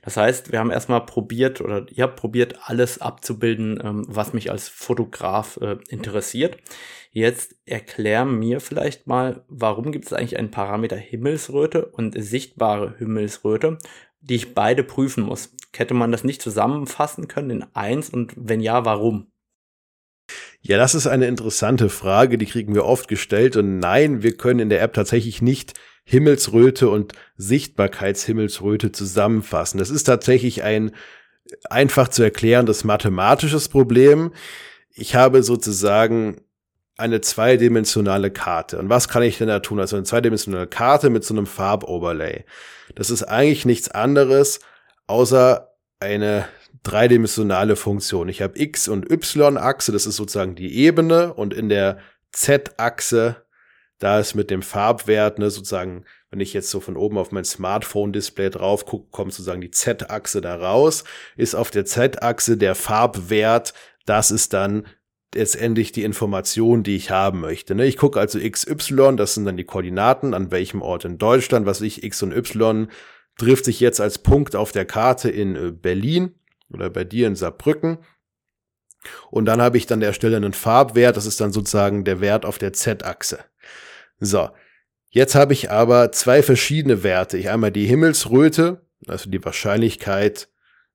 Das 0.00 0.16
heißt, 0.16 0.50
wir 0.50 0.58
haben 0.58 0.70
erstmal 0.70 1.04
probiert 1.04 1.60
oder 1.60 1.84
ihr 1.90 2.04
habt 2.04 2.16
probiert, 2.16 2.58
alles 2.62 2.98
abzubilden, 3.02 3.78
ähm, 3.84 4.06
was 4.08 4.32
mich 4.32 4.50
als 4.50 4.70
Fotograf 4.70 5.58
äh, 5.60 5.76
interessiert. 5.90 6.56
Jetzt 7.10 7.54
erklär 7.66 8.24
mir 8.24 8.60
vielleicht 8.60 9.06
mal, 9.06 9.44
warum 9.48 9.92
gibt 9.92 10.06
es 10.06 10.14
eigentlich 10.14 10.38
einen 10.38 10.50
Parameter 10.50 10.96
Himmelsröte 10.96 11.84
und 11.84 12.14
sichtbare 12.16 12.94
Himmelsröte, 12.96 13.76
die 14.20 14.36
ich 14.36 14.54
beide 14.54 14.84
prüfen 14.84 15.22
muss. 15.22 15.54
Hätte 15.76 15.92
man 15.92 16.12
das 16.12 16.24
nicht 16.24 16.40
zusammenfassen 16.40 17.28
können 17.28 17.50
in 17.50 17.66
eins 17.74 18.08
und 18.08 18.32
wenn 18.36 18.60
ja, 18.60 18.86
warum? 18.86 19.26
Ja, 20.60 20.78
das 20.78 20.94
ist 20.94 21.06
eine 21.06 21.26
interessante 21.26 21.88
Frage, 21.88 22.38
die 22.38 22.46
kriegen 22.46 22.74
wir 22.74 22.84
oft 22.84 23.08
gestellt. 23.08 23.56
Und 23.56 23.78
nein, 23.78 24.22
wir 24.22 24.36
können 24.36 24.60
in 24.60 24.68
der 24.68 24.82
App 24.82 24.94
tatsächlich 24.94 25.42
nicht 25.42 25.74
Himmelsröte 26.04 26.88
und 26.88 27.12
Sichtbarkeitshimmelsröte 27.36 28.92
zusammenfassen. 28.92 29.78
Das 29.78 29.90
ist 29.90 30.04
tatsächlich 30.04 30.62
ein 30.62 30.92
einfach 31.70 32.08
zu 32.08 32.22
erklärendes 32.22 32.84
mathematisches 32.84 33.68
Problem. 33.68 34.32
Ich 34.94 35.14
habe 35.14 35.42
sozusagen 35.42 36.40
eine 36.96 37.20
zweidimensionale 37.20 38.30
Karte. 38.30 38.78
Und 38.78 38.88
was 38.88 39.08
kann 39.08 39.22
ich 39.22 39.38
denn 39.38 39.48
da 39.48 39.60
tun? 39.60 39.80
Also 39.80 39.96
eine 39.96 40.04
zweidimensionale 40.04 40.66
Karte 40.66 41.10
mit 41.10 41.24
so 41.24 41.34
einem 41.34 41.46
Farboverlay. 41.46 42.44
Das 42.94 43.10
ist 43.10 43.22
eigentlich 43.22 43.66
nichts 43.66 43.90
anderes, 43.90 44.60
außer 45.06 45.72
eine 46.00 46.46
dreidimensionale 46.86 47.76
Funktion. 47.76 48.28
Ich 48.28 48.42
habe 48.42 48.58
X- 48.58 48.88
und 48.88 49.10
Y-Achse, 49.10 49.92
das 49.92 50.06
ist 50.06 50.16
sozusagen 50.16 50.54
die 50.54 50.76
Ebene 50.76 51.34
und 51.34 51.54
in 51.54 51.68
der 51.68 51.98
Z-Achse, 52.32 53.44
da 53.98 54.20
ist 54.20 54.34
mit 54.34 54.50
dem 54.50 54.62
Farbwert 54.62 55.38
ne, 55.38 55.50
sozusagen 55.50 56.04
wenn 56.30 56.40
ich 56.40 56.52
jetzt 56.52 56.70
so 56.70 56.80
von 56.80 56.96
oben 56.96 57.18
auf 57.18 57.32
mein 57.32 57.44
Smartphone-Display 57.44 58.50
drauf 58.50 58.84
gucke, 58.84 59.10
kommt 59.10 59.32
sozusagen 59.32 59.60
die 59.60 59.70
Z-Achse 59.70 60.40
da 60.40 60.56
raus, 60.56 61.04
ist 61.36 61.54
auf 61.54 61.70
der 61.70 61.86
Z-Achse 61.86 62.56
der 62.56 62.74
Farbwert, 62.74 63.74
das 64.04 64.30
ist 64.30 64.52
dann 64.52 64.86
letztendlich 65.34 65.92
die 65.92 66.04
Information, 66.04 66.82
die 66.82 66.96
ich 66.96 67.10
haben 67.10 67.40
möchte. 67.40 67.74
Ne? 67.74 67.86
Ich 67.86 67.96
gucke 67.96 68.18
also 68.18 68.38
XY, 68.38 69.16
das 69.16 69.34
sind 69.34 69.44
dann 69.44 69.56
die 69.56 69.64
Koordinaten, 69.64 70.34
an 70.34 70.50
welchem 70.50 70.82
Ort 70.82 71.04
in 71.04 71.18
Deutschland, 71.18 71.66
was 71.66 71.80
ich 71.80 72.02
X 72.02 72.22
und 72.22 72.32
Y 72.32 72.88
trifft 73.38 73.66
sich 73.66 73.80
jetzt 73.80 74.00
als 74.00 74.18
Punkt 74.18 74.56
auf 74.56 74.72
der 74.72 74.86
Karte 74.86 75.30
in 75.30 75.56
äh, 75.56 75.70
Berlin 75.70 76.34
oder 76.70 76.90
bei 76.90 77.04
dir 77.04 77.26
in 77.26 77.36
Saarbrücken. 77.36 77.98
Und 79.30 79.44
dann 79.44 79.60
habe 79.60 79.76
ich 79.76 79.86
dann 79.86 80.00
der 80.00 80.12
Stelle 80.12 80.36
einen 80.36 80.52
Farbwert, 80.52 81.16
das 81.16 81.26
ist 81.26 81.40
dann 81.40 81.52
sozusagen 81.52 82.04
der 82.04 82.20
Wert 82.20 82.44
auf 82.44 82.58
der 82.58 82.72
Z-Achse. 82.72 83.38
So, 84.18 84.50
jetzt 85.10 85.34
habe 85.34 85.52
ich 85.52 85.70
aber 85.70 86.12
zwei 86.12 86.42
verschiedene 86.42 87.02
Werte. 87.02 87.38
Ich 87.38 87.50
einmal 87.50 87.70
die 87.70 87.86
Himmelsröte, 87.86 88.84
also 89.06 89.30
die 89.30 89.44
Wahrscheinlichkeit, 89.44 90.48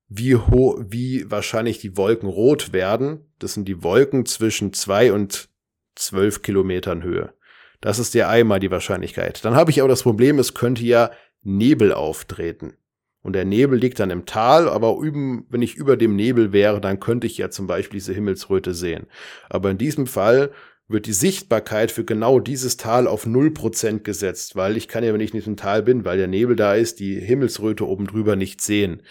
wie 0.08 0.36
hoch, 0.36 0.78
wie 0.90 1.30
wahrscheinlich 1.32 1.80
die 1.80 1.96
Wolken 1.96 2.28
rot 2.28 2.74
werden. 2.74 3.32
Das 3.40 3.54
sind 3.54 3.66
die 3.66 3.82
Wolken 3.82 4.26
zwischen 4.26 4.74
zwei 4.74 5.14
und 5.14 5.50
zwölf 5.96 6.42
Kilometern 6.42 7.04
Höhe. 7.04 7.34
Das 7.80 7.98
ist 7.98 8.14
ja 8.14 8.30
einmal 8.30 8.60
die 8.60 8.72
Wahrscheinlichkeit. 8.72 9.44
Dann 9.46 9.56
habe 9.56 9.72
ich 9.72 9.80
aber 9.80 9.90
das 9.90 10.04
Problem, 10.04 10.38
es 10.38 10.54
könnte 10.54 10.84
ja 10.84 11.12
Nebel 11.44 11.94
auftreten. 11.94 12.76
Und 13.24 13.34
der 13.34 13.46
Nebel 13.46 13.78
liegt 13.78 14.00
dann 14.00 14.10
im 14.10 14.26
Tal, 14.26 14.68
aber 14.68 14.98
üben, 15.00 15.46
wenn 15.50 15.62
ich 15.62 15.76
über 15.76 15.96
dem 15.96 16.16
Nebel 16.16 16.54
wäre, 16.54 16.82
dann 16.82 17.00
könnte 17.00 17.28
ich 17.28 17.38
ja 17.38 17.50
zum 17.50 17.68
Beispiel 17.68 18.00
diese 18.00 18.14
Himmelsröte 18.14 18.74
sehen. 18.74 19.06
Aber 19.50 19.70
in 19.70 19.78
diesem 19.78 20.08
Fall 20.08 20.52
wird 20.92 21.06
die 21.06 21.14
Sichtbarkeit 21.14 21.92
für 21.92 22.04
genau 22.04 22.40
dieses 22.40 22.78
Tal 22.78 23.08
auf 23.08 23.26
0% 23.26 24.00
gesetzt, 24.00 24.56
weil 24.56 24.76
ich 24.76 24.88
kann 24.88 25.04
ja, 25.04 25.14
wenn 25.14 25.22
ich 25.22 25.34
nicht 25.34 25.48
im 25.48 25.56
Tal 25.56 25.84
bin, 25.84 26.04
weil 26.04 26.18
der 26.18 26.28
Nebel 26.28 26.56
da 26.56 26.74
ist, 26.76 27.00
die 27.00 27.20
Himmelsröte 27.20 27.88
oben 27.88 28.08
drüber 28.08 28.36
nicht 28.36 28.62
sehen. 28.62 29.02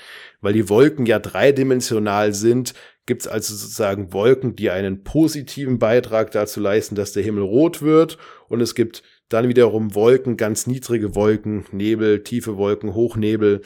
Weil 0.41 0.53
die 0.53 0.69
Wolken 0.69 1.07
ja 1.07 1.19
dreidimensional 1.19 2.35
sind, 2.35 2.75
gibt 3.07 3.23
es 3.23 3.29
also 3.29 3.55
sozusagen 3.55 4.13
Wolken, 4.13 4.57
die 4.57 4.71
einen 4.71 5.03
positiven 5.03 5.79
Beitrag 5.79 6.31
dazu 6.31 6.61
leisten, 6.61 6.95
dass 6.95 7.13
der 7.13 7.23
Himmel 7.23 7.43
rot 7.43 7.83
wird 7.83 8.19
und 8.49 8.61
es 8.61 8.75
gibt 8.75 9.03
dann 9.29 9.49
wiederum 9.49 9.95
Wolken, 9.95 10.37
ganz 10.37 10.67
niedrige 10.67 11.15
Wolken, 11.15 11.65
Nebel, 11.73 12.23
tiefe 12.23 12.57
Wolken, 12.57 12.95
Hochnebel, 12.95 13.63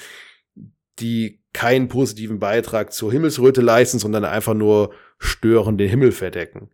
die 0.99 1.43
keinen 1.53 1.89
positiven 1.89 2.39
Beitrag 2.39 2.93
zur 2.93 3.13
Himmelsröte 3.13 3.61
leisten, 3.61 3.99
sondern 3.99 4.25
einfach 4.25 4.55
nur 4.55 4.93
stören 5.19 5.79
den 5.79 5.89
Himmel 5.89 6.13
verdecken. 6.13 6.71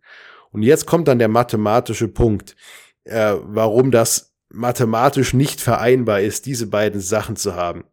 Und 0.51 0.63
jetzt 0.63 0.85
kommt 0.85 1.07
dann 1.07 1.19
der 1.19 1.27
mathematische 1.27 2.07
Punkt, 2.07 2.55
äh, 3.03 3.35
warum 3.41 3.91
das 3.91 4.33
mathematisch 4.49 5.33
nicht 5.33 5.61
vereinbar 5.61 6.21
ist, 6.21 6.45
diese 6.45 6.67
beiden 6.67 6.99
Sachen 6.99 7.35
zu 7.35 7.55
haben. 7.55 7.85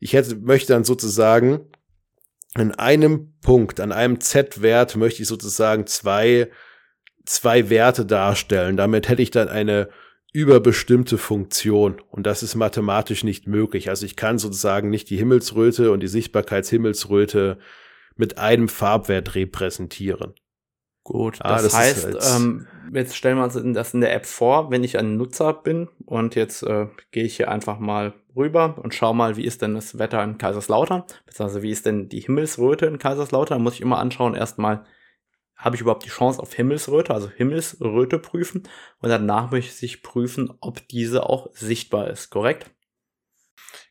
Ich 0.00 0.12
hätte, 0.12 0.36
möchte 0.36 0.72
dann 0.72 0.84
sozusagen 0.84 1.60
in 2.56 2.72
einem 2.72 3.34
Punkt, 3.40 3.78
an 3.80 3.92
einem 3.92 4.20
Z-Wert 4.20 4.96
möchte 4.96 5.22
ich 5.22 5.28
sozusagen 5.28 5.86
zwei, 5.86 6.50
zwei 7.24 7.70
Werte 7.70 8.06
darstellen. 8.06 8.76
Damit 8.76 9.08
hätte 9.08 9.22
ich 9.22 9.30
dann 9.30 9.48
eine 9.48 9.88
überbestimmte 10.32 11.18
Funktion. 11.18 12.00
Und 12.10 12.26
das 12.26 12.42
ist 12.42 12.54
mathematisch 12.54 13.24
nicht 13.24 13.46
möglich. 13.46 13.88
Also 13.88 14.06
ich 14.06 14.16
kann 14.16 14.38
sozusagen 14.38 14.90
nicht 14.90 15.10
die 15.10 15.16
Himmelsröte 15.16 15.90
und 15.90 16.00
die 16.00 16.08
Sichtbarkeitshimmelsröte 16.08 17.58
mit 18.16 18.38
einem 18.38 18.68
Farbwert 18.68 19.34
repräsentieren. 19.34 20.34
Gut, 21.04 21.38
ah, 21.40 21.54
das, 21.54 21.62
das 21.62 21.74
heißt, 21.74 22.04
halt 22.04 22.18
ähm, 22.36 22.66
jetzt 22.92 23.16
stellen 23.16 23.38
wir 23.38 23.44
uns 23.44 23.58
das 23.74 23.94
in 23.94 24.02
der 24.02 24.14
App 24.14 24.26
vor, 24.26 24.70
wenn 24.70 24.84
ich 24.84 24.98
ein 24.98 25.16
Nutzer 25.16 25.54
bin 25.54 25.88
und 26.04 26.34
jetzt 26.34 26.62
äh, 26.62 26.88
gehe 27.12 27.24
ich 27.24 27.36
hier 27.36 27.50
einfach 27.50 27.78
mal 27.78 28.12
rüber 28.36 28.76
und 28.82 28.94
schau 28.94 29.14
mal, 29.14 29.36
wie 29.38 29.44
ist 29.44 29.62
denn 29.62 29.74
das 29.74 29.98
Wetter 29.98 30.22
in 30.22 30.36
Kaiserslautern, 30.36 31.04
beziehungsweise 31.24 31.62
wie 31.62 31.70
ist 31.70 31.86
denn 31.86 32.10
die 32.10 32.20
Himmelsröte 32.20 32.84
in 32.84 32.98
Kaiserslautern, 32.98 33.58
da 33.58 33.62
muss 33.62 33.74
ich 33.74 33.80
immer 33.80 33.98
anschauen, 33.98 34.34
erstmal, 34.34 34.84
habe 35.58 35.76
ich 35.76 35.82
überhaupt 35.82 36.04
die 36.04 36.10
Chance 36.10 36.40
auf 36.40 36.54
Himmelsröte, 36.54 37.12
also 37.12 37.28
Himmelsröte 37.28 38.18
prüfen 38.18 38.62
und 39.00 39.10
danach 39.10 39.50
möchte 39.50 39.84
ich 39.84 40.02
prüfen, 40.02 40.56
ob 40.60 40.86
diese 40.88 41.28
auch 41.28 41.48
sichtbar 41.52 42.08
ist, 42.08 42.30
korrekt? 42.30 42.70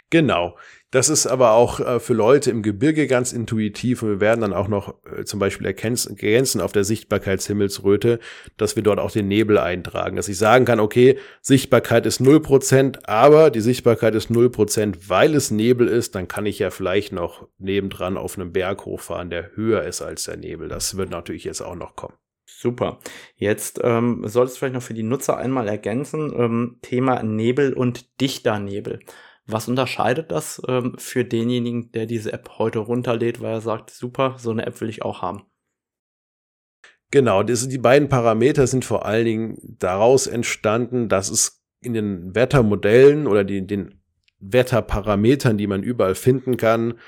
Genau. 0.09 0.57
Das 0.91 1.09
ist 1.09 1.27
aber 1.27 1.51
auch 1.51 1.81
äh, 1.81 1.99
für 1.99 2.13
Leute 2.13 2.49
im 2.49 2.61
Gebirge 2.61 3.07
ganz 3.07 3.33
intuitiv 3.33 4.03
und 4.03 4.09
wir 4.09 4.19
werden 4.21 4.39
dann 4.39 4.53
auch 4.53 4.69
noch 4.69 4.95
äh, 5.05 5.25
zum 5.25 5.37
Beispiel 5.37 5.67
ergänzen 5.67 6.61
auf 6.61 6.71
der 6.71 6.85
Sichtbarkeitshimmelsröte, 6.85 8.19
dass 8.55 8.77
wir 8.77 8.83
dort 8.83 8.99
auch 8.99 9.11
den 9.11 9.27
Nebel 9.27 9.57
eintragen, 9.57 10.15
dass 10.15 10.29
ich 10.29 10.37
sagen 10.37 10.63
kann, 10.63 10.79
okay, 10.79 11.19
Sichtbarkeit 11.41 12.05
ist 12.05 12.21
0%, 12.21 13.05
aber 13.05 13.51
die 13.51 13.59
Sichtbarkeit 13.59 14.15
ist 14.15 14.31
0%, 14.31 14.95
weil 15.07 15.35
es 15.35 15.51
Nebel 15.51 15.89
ist, 15.89 16.15
dann 16.15 16.29
kann 16.29 16.45
ich 16.45 16.59
ja 16.59 16.69
vielleicht 16.69 17.11
noch 17.11 17.47
nebendran 17.57 18.15
auf 18.15 18.37
einem 18.37 18.53
Berg 18.53 18.85
hochfahren, 18.85 19.29
der 19.29 19.55
höher 19.55 19.83
ist 19.83 20.01
als 20.01 20.23
der 20.23 20.37
Nebel. 20.37 20.69
Das 20.69 20.95
wird 20.95 21.09
natürlich 21.09 21.43
jetzt 21.43 21.61
auch 21.61 21.75
noch 21.75 21.97
kommen. 21.97 22.13
Super. 22.45 22.99
Jetzt 23.35 23.81
ähm, 23.83 24.23
solltest 24.25 24.55
du 24.55 24.59
vielleicht 24.59 24.75
noch 24.75 24.81
für 24.81 24.93
die 24.93 25.03
Nutzer 25.03 25.35
einmal 25.35 25.67
ergänzen, 25.67 26.33
ähm, 26.33 26.77
Thema 26.81 27.21
Nebel 27.21 27.73
und 27.73 28.21
dichter 28.21 28.57
Nebel. 28.57 28.99
Was 29.47 29.67
unterscheidet 29.67 30.31
das 30.31 30.61
ähm, 30.67 30.95
für 30.97 31.23
denjenigen, 31.23 31.91
der 31.93 32.05
diese 32.05 32.33
App 32.33 32.57
heute 32.57 32.79
runterlädt, 32.79 33.39
weil 33.41 33.53
er 33.53 33.61
sagt, 33.61 33.89
super, 33.89 34.35
so 34.37 34.51
eine 34.51 34.65
App 34.65 34.79
will 34.81 34.89
ich 34.89 35.03
auch 35.03 35.21
haben? 35.21 35.43
Genau, 37.11 37.41
das, 37.43 37.69
die 37.69 37.77
beiden 37.77 38.09
Parameter 38.09 38.67
sind 38.67 38.83
vor 38.83 39.05
allen 39.05 39.25
Dingen 39.25 39.57
daraus 39.79 40.27
entstanden, 40.27 41.07
dass 41.07 41.29
es 41.29 41.63
in 41.79 41.93
den 41.93 42.35
Wettermodellen 42.35 43.27
oder 43.27 43.45
die, 43.45 43.65
den 43.65 44.01
Wetterparametern, 44.39 45.57
die 45.57 45.67
man 45.67 45.83
überall 45.83 46.15
finden 46.15 46.57
kann, 46.57 46.99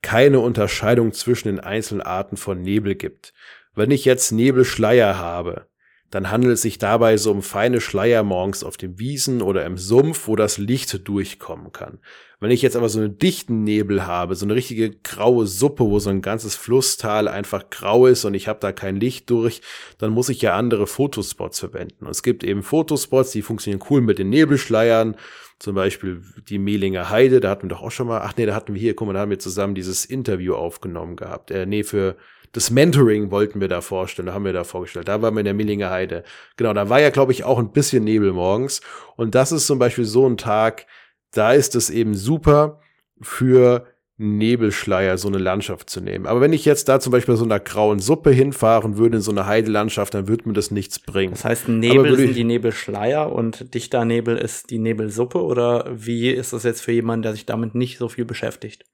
keine 0.00 0.40
Unterscheidung 0.40 1.12
zwischen 1.12 1.48
den 1.48 1.60
einzelnen 1.60 2.00
Arten 2.00 2.36
von 2.36 2.62
Nebel 2.62 2.94
gibt. 2.94 3.34
Wenn 3.74 3.90
ich 3.90 4.04
jetzt 4.04 4.32
Nebelschleier 4.32 5.18
habe, 5.18 5.66
dann 6.10 6.30
handelt 6.30 6.54
es 6.54 6.62
sich 6.62 6.78
dabei 6.78 7.16
so 7.16 7.30
um 7.32 7.42
feine 7.42 7.80
Schleier 7.80 8.22
morgens 8.22 8.62
auf 8.62 8.76
den 8.76 8.98
Wiesen 8.98 9.42
oder 9.42 9.64
im 9.64 9.76
Sumpf, 9.76 10.28
wo 10.28 10.36
das 10.36 10.58
Licht 10.58 11.08
durchkommen 11.08 11.72
kann. 11.72 11.98
Wenn 12.40 12.50
ich 12.50 12.62
jetzt 12.62 12.76
aber 12.76 12.88
so 12.88 13.00
einen 13.00 13.18
dichten 13.18 13.64
Nebel 13.64 14.06
habe, 14.06 14.34
so 14.34 14.44
eine 14.44 14.54
richtige 14.54 14.90
graue 14.90 15.46
Suppe, 15.46 15.84
wo 15.84 15.98
so 15.98 16.10
ein 16.10 16.20
ganzes 16.20 16.56
Flusstal 16.56 17.26
einfach 17.26 17.70
grau 17.70 18.06
ist 18.06 18.24
und 18.24 18.34
ich 18.34 18.48
habe 18.48 18.60
da 18.60 18.70
kein 18.70 18.96
Licht 18.96 19.30
durch, 19.30 19.62
dann 19.98 20.10
muss 20.10 20.28
ich 20.28 20.42
ja 20.42 20.54
andere 20.54 20.86
Fotospots 20.86 21.58
verwenden. 21.58 22.04
Und 22.04 22.10
es 22.10 22.22
gibt 22.22 22.44
eben 22.44 22.62
Fotospots, 22.62 23.30
die 23.30 23.42
funktionieren 23.42 23.84
cool 23.88 24.02
mit 24.02 24.18
den 24.18 24.28
Nebelschleiern, 24.28 25.16
zum 25.58 25.74
Beispiel 25.74 26.22
die 26.48 26.58
Mehlinger 26.58 27.08
Heide, 27.10 27.40
da 27.40 27.48
hatten 27.48 27.64
wir 27.64 27.76
doch 27.76 27.82
auch 27.82 27.90
schon 27.90 28.08
mal, 28.08 28.20
ach 28.20 28.34
nee, 28.36 28.44
da 28.44 28.54
hatten 28.54 28.74
wir 28.74 28.80
hier, 28.80 28.94
guck 28.94 29.06
mal, 29.06 29.14
da 29.14 29.20
haben 29.20 29.30
wir 29.30 29.38
zusammen 29.38 29.74
dieses 29.74 30.04
Interview 30.04 30.54
aufgenommen 30.54 31.16
gehabt. 31.16 31.50
Äh, 31.50 31.64
nee, 31.64 31.82
für 31.82 32.16
das 32.54 32.70
Mentoring 32.70 33.32
wollten 33.32 33.60
wir 33.60 33.66
da 33.66 33.80
vorstellen, 33.80 34.26
da 34.26 34.32
haben 34.32 34.44
wir 34.44 34.52
da 34.52 34.62
vorgestellt. 34.62 35.08
Da 35.08 35.20
waren 35.20 35.34
wir 35.34 35.40
in 35.40 35.44
der 35.44 35.54
Millinger 35.54 35.90
Heide. 35.90 36.22
Genau, 36.56 36.72
da 36.72 36.88
war 36.88 37.00
ja, 37.00 37.10
glaube 37.10 37.32
ich, 37.32 37.42
auch 37.42 37.58
ein 37.58 37.72
bisschen 37.72 38.04
Nebel 38.04 38.32
morgens. 38.32 38.80
Und 39.16 39.34
das 39.34 39.50
ist 39.50 39.66
zum 39.66 39.80
Beispiel 39.80 40.04
so 40.04 40.24
ein 40.26 40.36
Tag, 40.36 40.86
da 41.32 41.52
ist 41.52 41.74
es 41.74 41.90
eben 41.90 42.14
super 42.14 42.80
für 43.20 43.86
Nebelschleier 44.18 45.18
so 45.18 45.26
eine 45.26 45.38
Landschaft 45.38 45.90
zu 45.90 46.00
nehmen. 46.00 46.26
Aber 46.26 46.40
wenn 46.40 46.52
ich 46.52 46.64
jetzt 46.64 46.88
da 46.88 47.00
zum 47.00 47.10
Beispiel 47.10 47.34
so 47.34 47.44
einer 47.44 47.58
grauen 47.58 47.98
Suppe 47.98 48.30
hinfahren 48.30 48.96
würde 48.96 49.16
in 49.16 49.22
so 49.22 49.32
eine 49.32 49.46
Heidelandschaft, 49.46 50.14
dann 50.14 50.28
würde 50.28 50.48
mir 50.48 50.54
das 50.54 50.70
nichts 50.70 51.00
bringen. 51.00 51.32
Das 51.32 51.44
heißt, 51.44 51.68
Nebel 51.68 52.16
sind 52.16 52.36
die 52.36 52.44
Nebelschleier 52.44 53.32
und 53.32 53.74
dichter 53.74 54.04
Nebel 54.04 54.36
ist 54.36 54.70
die 54.70 54.78
Nebelsuppe 54.78 55.42
oder 55.42 55.90
wie 55.92 56.30
ist 56.30 56.52
das 56.52 56.62
jetzt 56.62 56.82
für 56.82 56.92
jemanden, 56.92 57.22
der 57.22 57.32
sich 57.32 57.46
damit 57.46 57.74
nicht 57.74 57.98
so 57.98 58.08
viel 58.08 58.24
beschäftigt? 58.24 58.84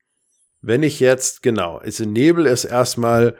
Wenn 0.62 0.82
ich 0.82 1.00
jetzt, 1.00 1.42
genau, 1.42 1.76
also 1.76 2.04
Nebel 2.04 2.46
ist 2.46 2.64
erstmal 2.64 3.36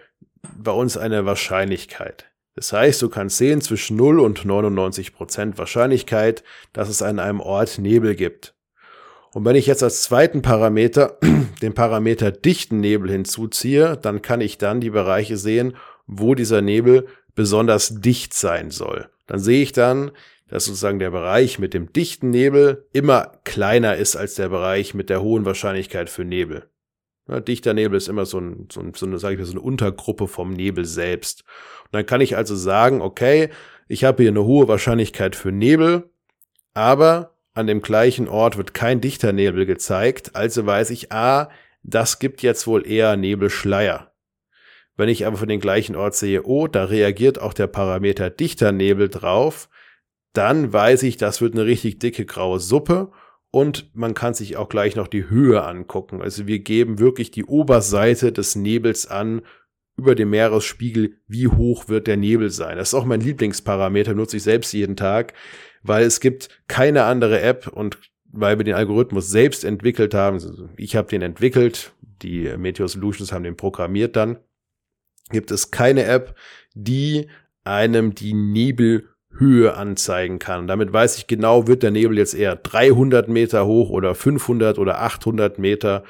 bei 0.57 0.73
uns 0.73 0.97
eine 0.97 1.27
Wahrscheinlichkeit. 1.27 2.27
Das 2.55 2.73
heißt, 2.73 3.01
du 3.03 3.09
kannst 3.09 3.39
sehen 3.39 3.61
zwischen 3.61 3.97
0 3.97 4.21
und 4.21 4.45
99 4.45 5.15
Prozent 5.15 5.59
Wahrscheinlichkeit, 5.59 6.43
dass 6.73 6.89
es 6.89 7.03
an 7.03 7.19
einem 7.19 7.41
Ort 7.41 7.79
Nebel 7.79 8.15
gibt. 8.15 8.55
Und 9.33 9.45
wenn 9.45 9.57
ich 9.57 9.67
jetzt 9.67 9.83
als 9.83 10.03
zweiten 10.03 10.43
Parameter 10.43 11.19
den 11.63 11.75
Parameter 11.75 12.33
dichten 12.33 12.81
Nebel 12.81 13.11
hinzuziehe, 13.11 13.97
dann 13.97 14.23
kann 14.23 14.41
ich 14.41 14.59
dann 14.59 14.81
die 14.81 14.91
Bereiche 14.91 15.37
sehen, 15.37 15.77
wo 16.07 16.35
dieser 16.35 16.63
Nebel 16.63 17.07
besonders 17.35 18.01
dicht 18.01 18.35
sein 18.35 18.71
soll. 18.71 19.09
Dann 19.27 19.39
sehe 19.39 19.63
ich 19.63 19.73
dann, 19.73 20.11
dass 20.49 20.65
sozusagen 20.65 20.99
der 20.99 21.11
Bereich 21.11 21.61
mit 21.61 21.75
dem 21.75 21.93
dichten 21.93 22.31
Nebel 22.31 22.89
immer 22.93 23.39
kleiner 23.45 23.97
ist 23.97 24.17
als 24.17 24.35
der 24.35 24.49
Bereich 24.49 24.95
mit 24.95 25.09
der 25.09 25.23
hohen 25.23 25.45
Wahrscheinlichkeit 25.45 26.11
für 26.11 26.25
Nebel. 26.25 26.69
Ne, 27.31 27.41
dichter 27.41 27.75
Nebel 27.75 27.97
ist 27.97 28.09
immer 28.09 28.27
so, 28.27 28.39
ein, 28.41 28.67
so, 28.73 28.81
ein, 28.81 28.93
so 28.95 29.07
eine, 29.07 29.21
sage 29.21 29.35
ich 29.35 29.41
mal, 29.41 29.47
so 29.47 29.53
eine 29.53 29.61
Untergruppe 29.61 30.27
vom 30.27 30.53
Nebel 30.53 30.85
selbst. 30.85 31.45
Und 31.85 31.95
dann 31.95 32.05
kann 32.05 32.21
ich 32.21 32.37
also 32.37 32.57
sagen, 32.57 33.01
okay, 33.01 33.51
ich 33.87 34.03
habe 34.03 34.25
hier 34.25 34.33
eine 34.33 34.45
hohe 34.45 34.67
Wahrscheinlichkeit 34.67 35.37
für 35.37 35.53
Nebel, 35.53 36.11
aber 36.75 37.37
an 37.55 37.69
dem 37.69 37.83
gleichen 37.83 38.29
Ort 38.29 38.57
wird 38.57 38.75
kein 38.75 39.01
dichter 39.01 39.33
Nebel 39.33 39.65
gezeigt, 39.65 40.35
also 40.35 40.67
weiß 40.67 40.91
ich, 40.91 41.13
ah, 41.13 41.51
das 41.85 42.19
gibt 42.19 42.43
jetzt 42.43 42.67
wohl 42.67 42.85
eher 42.85 43.17
Nebelschleier. 43.17 44.13
Wenn 44.97 45.09
ich 45.09 45.25
aber 45.25 45.37
für 45.37 45.47
den 45.47 45.61
gleichen 45.61 45.95
Ort 45.95 46.17
sehe, 46.17 46.43
oh, 46.43 46.67
da 46.67 46.85
reagiert 46.85 47.41
auch 47.41 47.55
der 47.55 47.69
Parameter 47.69 48.29
dichter 48.29 48.73
Nebel 48.73 49.09
drauf, 49.09 49.69
dann 50.33 50.73
weiß 50.73 51.05
ich, 51.05 51.17
das 51.17 51.41
wird 51.41 51.55
eine 51.55 51.65
richtig 51.65 52.01
dicke 52.01 52.27
graue 52.27 52.59
Suppe 52.59 53.13
und 53.51 53.95
man 53.95 54.15
kann 54.15 54.35
sich 54.35 54.57
auch 54.57 54.69
gleich 54.69 54.97
noch 54.97 55.09
die 55.09 55.29
Höhe 55.29 55.65
angucken. 55.65 56.23
Also 56.23 56.47
wir 56.47 56.61
geben 56.61 56.99
wirklich 56.99 57.31
die 57.31 57.45
Oberseite 57.45 58.33
des 58.33 58.55
Nebels 58.57 59.07
an 59.07 59.43
über 59.97 60.15
dem 60.15 60.31
Meeresspiegel, 60.31 61.17
wie 61.27 61.49
hoch 61.49 61.89
wird 61.89 62.07
der 62.07 62.17
Nebel 62.17 62.51
sein. 62.51 62.77
Das 62.77 62.89
ist 62.89 62.95
auch 62.95 63.05
mein 63.05 63.21
Lieblingsparameter, 63.21 64.15
nutze 64.15 64.39
ich 64.39 64.43
selbst 64.45 64.73
jeden 64.73 64.97
Tag, 64.97 65.35
weil 65.83 66.05
es 66.05 66.21
gibt 66.21 66.49
keine 66.69 67.05
andere 67.05 67.41
App 67.41 67.67
und 67.67 67.99
weil 68.33 68.59
wir 68.59 68.65
den 68.65 68.75
Algorithmus 68.75 69.29
selbst 69.29 69.65
entwickelt 69.65 70.15
haben. 70.15 70.71
Ich 70.77 70.95
habe 70.97 71.09
den 71.09 71.23
entwickelt, 71.23 71.93
die 72.23 72.57
Meteor 72.57 72.89
Solutions 72.89 73.33
haben 73.33 73.45
den 73.45 73.57
programmiert 73.57 74.17
dann. 74.17 74.39
Gibt 75.31 75.51
es 75.51 75.71
keine 75.71 76.05
App, 76.05 76.37
die 76.75 77.29
einem 77.65 78.15
die 78.15 78.33
Nebelhöhe 79.41 79.75
anzeigen 79.75 80.39
kann. 80.39 80.67
Damit 80.67 80.93
weiß 80.93 81.19
ich 81.19 81.27
genau, 81.27 81.67
wird 81.67 81.83
der 81.83 81.91
Nebel 81.91 82.19
jetzt 82.19 82.35
eher 82.35 82.57
300 82.57 83.29
Meter 83.29 83.67
hoch 83.67 83.91
oder 83.91 84.15
500 84.15 84.79
oder 84.79 85.01
800 85.01 85.59
Meter 85.59 86.05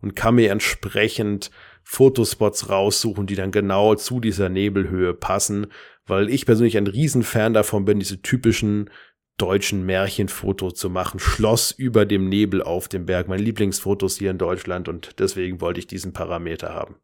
und 0.00 0.16
kann 0.16 0.34
mir 0.34 0.50
entsprechend 0.50 1.50
Fotospots 1.84 2.68
raussuchen, 2.68 3.26
die 3.26 3.34
dann 3.34 3.50
genau 3.50 3.94
zu 3.94 4.20
dieser 4.20 4.48
Nebelhöhe 4.48 5.14
passen, 5.14 5.66
weil 6.06 6.28
ich 6.28 6.46
persönlich 6.46 6.76
ein 6.76 6.86
Riesenfan 6.86 7.54
davon 7.54 7.84
bin, 7.84 7.98
diese 7.98 8.22
typischen 8.22 8.90
deutschen 9.38 9.84
Märchenfotos 9.86 10.74
zu 10.74 10.90
machen. 10.90 11.18
Schloss 11.18 11.72
über 11.72 12.04
dem 12.04 12.28
Nebel 12.28 12.62
auf 12.62 12.88
dem 12.88 13.06
Berg. 13.06 13.28
Mein 13.28 13.40
Lieblingsfotos 13.40 14.18
hier 14.18 14.30
in 14.30 14.38
Deutschland 14.38 14.88
und 14.88 15.18
deswegen 15.18 15.60
wollte 15.60 15.80
ich 15.80 15.86
diesen 15.86 16.12
Parameter 16.12 16.74
haben. 16.74 16.96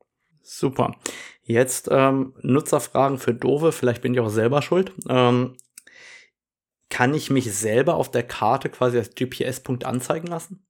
Super. 0.42 0.96
Jetzt 1.42 1.88
ähm, 1.90 2.34
Nutzerfragen 2.42 3.18
für 3.18 3.34
Dove. 3.34 3.72
Vielleicht 3.72 4.02
bin 4.02 4.14
ich 4.14 4.20
auch 4.20 4.28
selber 4.28 4.62
schuld. 4.62 4.92
Ähm, 5.08 5.56
kann 6.90 7.14
ich 7.14 7.30
mich 7.30 7.52
selber 7.54 7.94
auf 7.94 8.10
der 8.10 8.22
Karte 8.22 8.68
quasi 8.68 8.98
als 8.98 9.14
GPS-Punkt 9.14 9.84
anzeigen 9.84 10.26
lassen? 10.26 10.66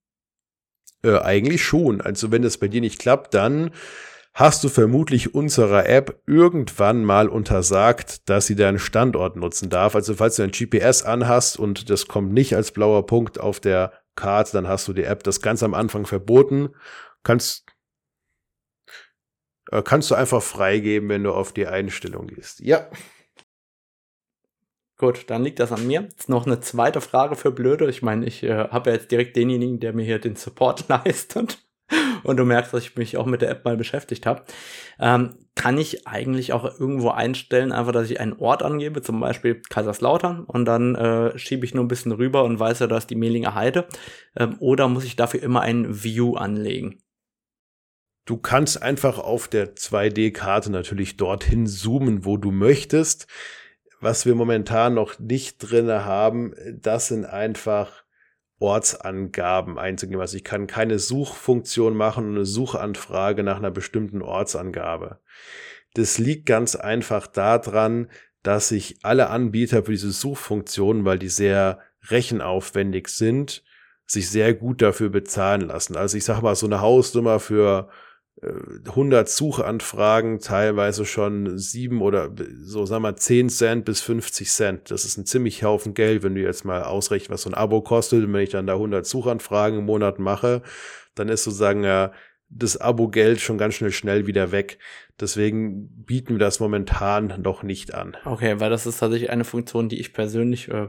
Äh, 1.03 1.19
eigentlich 1.19 1.63
schon. 1.63 2.01
Also 2.01 2.33
wenn 2.33 2.43
das 2.43 2.59
bei 2.59 2.69
dir 2.69 2.81
nicht 2.81 2.99
klappt, 2.99 3.35
dann 3.35 3.71
hast 4.35 4.63
du 4.63 4.69
vermutlich 4.69 5.35
unserer 5.35 5.89
App 5.89 6.23
irgendwann 6.27 7.05
mal 7.05 7.29
untersagt, 7.29 8.29
dass 8.29 8.47
sie 8.47 8.57
deinen 8.57 8.79
Standort 8.79 9.37
nutzen 9.37 9.71
darf. 9.71 9.95
Also 9.95 10.15
falls 10.15 10.37
du 10.37 10.43
ein 10.43 10.51
GPS 10.51 11.03
anhast 11.03 11.59
und 11.59 11.91
das 11.91 12.09
kommt 12.09 12.33
nicht 12.33 12.55
als 12.55 12.73
blauer 12.73 13.07
Punkt 13.07 13.41
auf 13.41 13.61
der 13.61 13.93
Karte, 14.17 14.53
dann 14.53 14.69
hast 14.69 14.89
du 14.89 14.93
die 14.93 15.05
App 15.05 15.23
das 15.23 15.41
ganz 15.41 15.63
am 15.63 15.75
Anfang 15.75 16.07
verboten. 16.07 16.71
Kannst 17.23 17.67
äh, 19.71 19.83
kannst 19.83 20.11
du 20.11 20.15
einfach 20.15 20.43
freigeben, 20.43 21.09
wenn 21.09 21.25
du 21.25 21.33
auf 21.33 21.53
die 21.53 21.67
Einstellung 21.67 22.27
gehst. 22.27 22.61
Ja. 22.61 22.89
Gut, 24.99 25.31
dann 25.31 25.45
liegt 25.45 25.61
das 25.61 25.71
an 25.71 25.87
mir. 25.87 26.03
Jetzt 26.03 26.29
noch 26.29 26.45
eine 26.45 26.59
zweite 26.59 27.01
Frage 27.01 27.37
für 27.37 27.53
Blöde. 27.53 27.89
Ich 27.89 28.03
meine, 28.03 28.27
ich 28.27 28.43
äh, 28.43 28.69
habe 28.69 28.91
ja 28.91 28.97
jetzt 28.97 29.13
direkt 29.13 29.37
denjenigen, 29.37 29.79
der 29.79 29.93
mir 29.93 30.05
hier 30.05 30.19
den 30.19 30.35
Support 30.35 30.89
leistet. 30.89 31.59
Und 32.25 32.37
du 32.37 32.45
merkst, 32.45 32.75
dass 32.75 32.83
ich 32.83 32.97
mich 32.97 33.17
auch 33.17 33.25
mit 33.25 33.41
der 33.41 33.49
App 33.49 33.65
mal 33.65 33.77
beschäftigt 33.77 34.27
habe. 34.27 34.43
Ähm, 34.99 35.37
kann 35.55 35.79
ich 35.79 36.07
eigentlich 36.07 36.53
auch 36.53 36.65
irgendwo 36.79 37.11
einstellen, 37.11 37.73
einfach, 37.73 37.93
dass 37.93 38.11
ich 38.11 38.21
einen 38.21 38.35
Ort 38.35 38.63
angebe, 38.63 39.01
zum 39.01 39.21
Beispiel 39.21 39.63
Kaiserslautern, 39.71 40.45
und 40.45 40.65
dann 40.65 40.97
äh, 40.97 41.39
schiebe 41.39 41.65
ich 41.65 41.75
nur 41.75 41.85
ein 41.85 41.89
bisschen 41.89 42.13
rüber 42.13 42.45
und 42.45 42.59
weiß 42.59 42.81
ja, 42.81 42.89
da 42.89 42.99
ist 42.99 43.09
die 43.09 43.15
Mehlinger 43.15 43.55
Heide. 43.55 43.87
Ähm, 44.37 44.57
oder 44.59 44.89
muss 44.89 45.05
ich 45.05 45.17
dafür 45.17 45.43
immer 45.43 45.63
ein 45.63 46.03
View 46.03 46.35
anlegen? 46.35 47.01
Du 48.27 48.37
kannst 48.37 48.83
einfach 48.83 49.19
auf 49.19 49.49
der 49.49 49.75
2D-Karte 49.75 50.71
natürlich 50.71 51.17
dorthin 51.17 51.67
zoomen, 51.67 52.27
wo 52.27 52.37
du 52.37 52.51
möchtest. 52.51 53.27
Was 54.01 54.27
wir 54.27 54.35
momentan 54.35 54.95
noch 54.95 55.19
nicht 55.19 55.59
drinne 55.59 56.05
haben, 56.05 56.55
das 56.81 57.09
sind 57.09 57.25
einfach 57.25 58.05
Ortsangaben 58.61 59.79
einzugeben. 59.79 60.21
Also 60.21 60.37
ich 60.37 60.45
kann 60.45 60.67
keine 60.67 60.99
Suchfunktion 60.99 61.97
machen 61.97 62.27
und 62.27 62.37
eine 62.37 62.45
Suchanfrage 62.45 63.43
nach 63.43 63.59
einer 63.59 63.71
bestimmten 63.71 64.23
Ortsangabe. 64.23 65.19
Das 65.95 66.19
liegt 66.19 66.47
ganz 66.47 66.77
einfach 66.77 67.27
daran, 67.27 68.09
dass 68.43 68.69
sich 68.69 68.99
alle 69.03 69.31
Anbieter 69.31 69.85
für 69.85 69.93
diese 69.93 70.13
Suchfunktionen, 70.13 71.05
weil 71.05 71.19
die 71.19 71.29
sehr 71.29 71.81
rechenaufwendig 72.09 73.09
sind, 73.09 73.65
sich 74.07 74.31
sehr 74.31 74.55
gut 74.55 74.81
dafür 74.81 75.11
bezahlen 75.11 75.63
lassen. 75.63 75.97
Also 75.97 76.17
ich 76.17 76.25
sage 76.25 76.43
mal, 76.43 76.55
so 76.55 76.67
eine 76.67 76.81
Hausnummer 76.81 77.41
für 77.41 77.91
100 78.41 79.29
Suchanfragen, 79.29 80.39
teilweise 80.39 81.05
schon 81.05 81.59
sieben 81.59 82.03
oder 82.03 82.31
so, 82.63 82.87
sagen 82.87 83.03
wir 83.03 83.17
10 83.17 83.49
Cent 83.49 83.85
bis 83.85 84.01
50 84.01 84.49
Cent. 84.49 84.91
Das 84.91 85.05
ist 85.05 85.17
ein 85.17 85.27
ziemlich 85.27 85.65
Haufen 85.65 85.95
Geld, 85.95 86.23
wenn 86.23 86.37
du 86.37 86.41
jetzt 86.41 86.65
mal 86.65 86.85
ausrechnest, 86.85 87.31
was 87.31 87.43
so 87.43 87.51
ein 87.51 87.55
Abo 87.55 87.81
kostet. 87.81 88.25
Und 88.25 88.33
wenn 88.33 88.43
ich 88.43 88.51
dann 88.51 88.67
da 88.67 88.75
100 88.75 89.05
Suchanfragen 89.05 89.81
im 89.81 89.87
Monat 89.87 90.19
mache, 90.21 90.63
dann 91.17 91.29
ist 91.29 91.45
sozusagen 91.45 91.83
ja 91.83 92.13
das 92.51 92.77
Abo-Geld 92.77 93.41
schon 93.41 93.59
ganz 93.59 93.75
schnell 93.75 93.93
schnell 93.93 94.27
wieder 94.27 94.53
weg. 94.53 94.79
Deswegen 95.21 96.05
bieten 96.05 96.35
wir 96.35 96.39
das 96.39 96.61
momentan 96.61 97.41
noch 97.43 97.63
nicht 97.63 97.93
an. 97.95 98.17
Okay, 98.25 98.61
weil 98.61 98.71
das 98.71 98.87
ist 98.87 98.99
tatsächlich 98.99 99.31
eine 99.31 99.45
Funktion, 99.45 99.89
die 99.89 100.01
ich 100.01 100.13
persönlich 100.13 100.69
äh, 100.69 100.89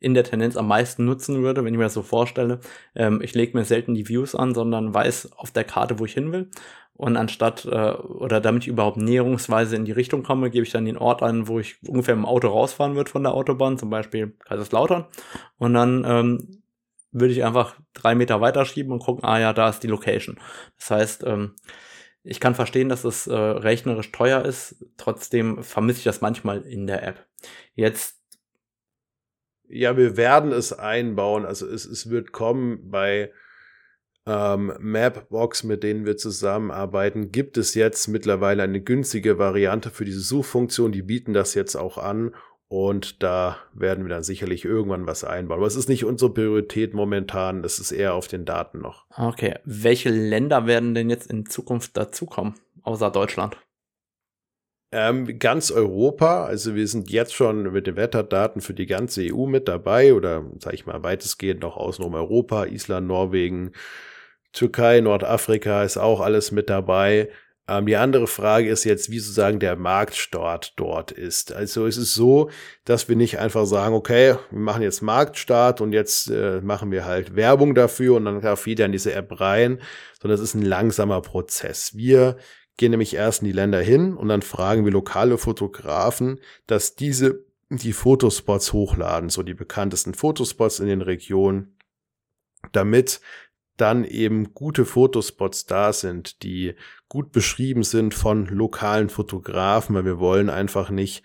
in 0.00 0.14
der 0.14 0.24
Tendenz 0.24 0.56
am 0.56 0.68
meisten 0.68 1.04
nutzen 1.04 1.42
würde, 1.42 1.64
wenn 1.64 1.74
ich 1.74 1.78
mir 1.78 1.84
das 1.84 1.94
so 1.94 2.02
vorstelle. 2.02 2.60
Ähm, 2.94 3.20
ich 3.22 3.34
lege 3.34 3.56
mir 3.56 3.64
selten 3.64 3.94
die 3.94 4.08
Views 4.08 4.34
an, 4.34 4.54
sondern 4.54 4.94
weiß 4.94 5.32
auf 5.32 5.50
der 5.50 5.64
Karte, 5.64 5.98
wo 5.98 6.04
ich 6.04 6.14
hin 6.14 6.32
will. 6.32 6.50
Und 6.94 7.16
anstatt, 7.16 7.64
äh, 7.64 7.92
oder 7.92 8.40
damit 8.40 8.64
ich 8.64 8.68
überhaupt 8.68 8.96
näherungsweise 8.96 9.76
in 9.76 9.84
die 9.84 9.92
Richtung 9.92 10.24
komme, 10.24 10.50
gebe 10.50 10.64
ich 10.64 10.72
dann 10.72 10.84
den 10.84 10.98
Ort 10.98 11.22
an, 11.22 11.46
wo 11.46 11.60
ich 11.60 11.76
ungefähr 11.86 12.14
im 12.14 12.26
Auto 12.26 12.48
rausfahren 12.48 12.96
würde 12.96 13.10
von 13.10 13.22
der 13.22 13.34
Autobahn, 13.34 13.78
zum 13.78 13.88
Beispiel 13.88 14.34
Kaiserslautern. 14.44 15.06
Und 15.58 15.74
dann 15.74 16.04
ähm, 16.04 16.62
würde 17.12 17.32
ich 17.32 17.44
einfach 17.44 17.76
drei 17.94 18.14
Meter 18.14 18.40
weiterschieben 18.40 18.92
und 18.92 18.98
gucken, 18.98 19.24
ah 19.24 19.38
ja, 19.38 19.52
da 19.52 19.68
ist 19.68 19.82
die 19.84 19.88
Location. 19.88 20.38
Das 20.76 20.90
heißt, 20.90 21.24
ähm, 21.24 21.54
ich 22.24 22.40
kann 22.40 22.54
verstehen, 22.54 22.88
dass 22.88 23.04
es 23.04 23.26
äh, 23.26 23.34
rechnerisch 23.34 24.12
teuer 24.12 24.44
ist, 24.44 24.84
trotzdem 24.96 25.62
vermisse 25.62 25.98
ich 25.98 26.04
das 26.04 26.20
manchmal 26.20 26.62
in 26.62 26.86
der 26.86 27.02
App. 27.02 27.26
Jetzt 27.74 28.17
ja, 29.68 29.96
wir 29.96 30.16
werden 30.16 30.52
es 30.52 30.72
einbauen. 30.72 31.44
Also 31.44 31.66
es, 31.66 31.84
es 31.84 32.10
wird 32.10 32.32
kommen 32.32 32.90
bei 32.90 33.32
ähm, 34.26 34.72
Mapbox, 34.78 35.64
mit 35.64 35.82
denen 35.82 36.04
wir 36.04 36.16
zusammenarbeiten, 36.16 37.32
gibt 37.32 37.56
es 37.56 37.74
jetzt 37.74 38.08
mittlerweile 38.08 38.62
eine 38.62 38.80
günstige 38.80 39.38
Variante 39.38 39.90
für 39.90 40.04
diese 40.04 40.20
Suchfunktion. 40.20 40.92
Die 40.92 41.02
bieten 41.02 41.32
das 41.32 41.54
jetzt 41.54 41.76
auch 41.76 41.98
an 41.98 42.34
und 42.68 43.22
da 43.22 43.56
werden 43.72 44.04
wir 44.04 44.10
dann 44.10 44.22
sicherlich 44.22 44.64
irgendwann 44.66 45.06
was 45.06 45.24
einbauen. 45.24 45.58
Aber 45.58 45.66
es 45.66 45.76
ist 45.76 45.88
nicht 45.88 46.04
unsere 46.04 46.32
Priorität 46.32 46.92
momentan, 46.92 47.64
es 47.64 47.78
ist 47.78 47.92
eher 47.92 48.14
auf 48.14 48.28
den 48.28 48.44
Daten 48.44 48.80
noch. 48.80 49.06
Okay, 49.16 49.56
welche 49.64 50.10
Länder 50.10 50.66
werden 50.66 50.94
denn 50.94 51.08
jetzt 51.08 51.30
in 51.30 51.46
Zukunft 51.46 51.96
dazukommen, 51.96 52.54
außer 52.82 53.10
Deutschland? 53.10 53.56
Ähm, 54.90 55.38
ganz 55.38 55.70
Europa, 55.70 56.46
also 56.46 56.74
wir 56.74 56.88
sind 56.88 57.10
jetzt 57.10 57.34
schon 57.34 57.72
mit 57.72 57.86
den 57.86 57.96
Wetterdaten 57.96 58.62
für 58.62 58.72
die 58.72 58.86
ganze 58.86 59.22
EU 59.22 59.44
mit 59.44 59.68
dabei 59.68 60.14
oder 60.14 60.44
sage 60.60 60.76
ich 60.76 60.86
mal 60.86 61.02
weitestgehend 61.02 61.60
noch 61.60 61.76
außenrum 61.76 62.14
Europa, 62.14 62.64
Island, 62.64 63.06
Norwegen, 63.06 63.72
Türkei, 64.52 65.00
Nordafrika 65.00 65.82
ist 65.84 65.98
auch 65.98 66.20
alles 66.20 66.52
mit 66.52 66.70
dabei. 66.70 67.28
Ähm, 67.68 67.84
die 67.84 67.96
andere 67.96 68.26
Frage 68.26 68.70
ist 68.70 68.84
jetzt, 68.84 69.10
wie 69.10 69.18
sozusagen 69.18 69.60
der 69.60 69.76
Marktstart 69.76 70.72
dort 70.76 71.12
ist. 71.12 71.52
Also 71.52 71.86
es 71.86 71.98
ist 71.98 72.14
so, 72.14 72.50
dass 72.84 73.10
wir 73.10 73.16
nicht 73.16 73.38
einfach 73.38 73.66
sagen, 73.66 73.94
okay, 73.94 74.36
wir 74.50 74.58
machen 74.58 74.82
jetzt 74.82 75.02
Marktstart 75.02 75.82
und 75.82 75.92
jetzt 75.92 76.30
äh, 76.30 76.62
machen 76.62 76.90
wir 76.90 77.04
halt 77.04 77.36
Werbung 77.36 77.74
dafür 77.74 78.16
und 78.16 78.24
dann 78.24 78.40
darf 78.40 78.66
jeder 78.66 78.86
in 78.86 78.92
diese 78.92 79.12
App 79.12 79.38
rein, 79.38 79.82
sondern 80.20 80.36
es 80.36 80.42
ist 80.42 80.54
ein 80.54 80.62
langsamer 80.62 81.20
Prozess. 81.20 81.94
Wir 81.94 82.38
gehen 82.78 82.92
nämlich 82.92 83.14
erst 83.14 83.42
in 83.42 83.46
die 83.46 83.52
Länder 83.52 83.80
hin 83.80 84.16
und 84.16 84.28
dann 84.28 84.40
fragen 84.40 84.84
wir 84.84 84.92
lokale 84.92 85.36
Fotografen, 85.36 86.40
dass 86.66 86.94
diese 86.94 87.44
die 87.68 87.92
Fotospots 87.92 88.72
hochladen, 88.72 89.28
so 89.28 89.42
die 89.42 89.52
bekanntesten 89.52 90.14
Fotospots 90.14 90.80
in 90.80 90.86
den 90.86 91.02
Regionen, 91.02 91.76
damit 92.72 93.20
dann 93.76 94.04
eben 94.04 94.54
gute 94.54 94.84
Fotospots 94.84 95.66
da 95.66 95.92
sind, 95.92 96.42
die 96.42 96.74
gut 97.08 97.30
beschrieben 97.30 97.82
sind 97.82 98.14
von 98.14 98.46
lokalen 98.46 99.10
Fotografen, 99.10 99.94
weil 99.94 100.04
wir 100.04 100.18
wollen 100.18 100.48
einfach 100.48 100.90
nicht, 100.90 101.24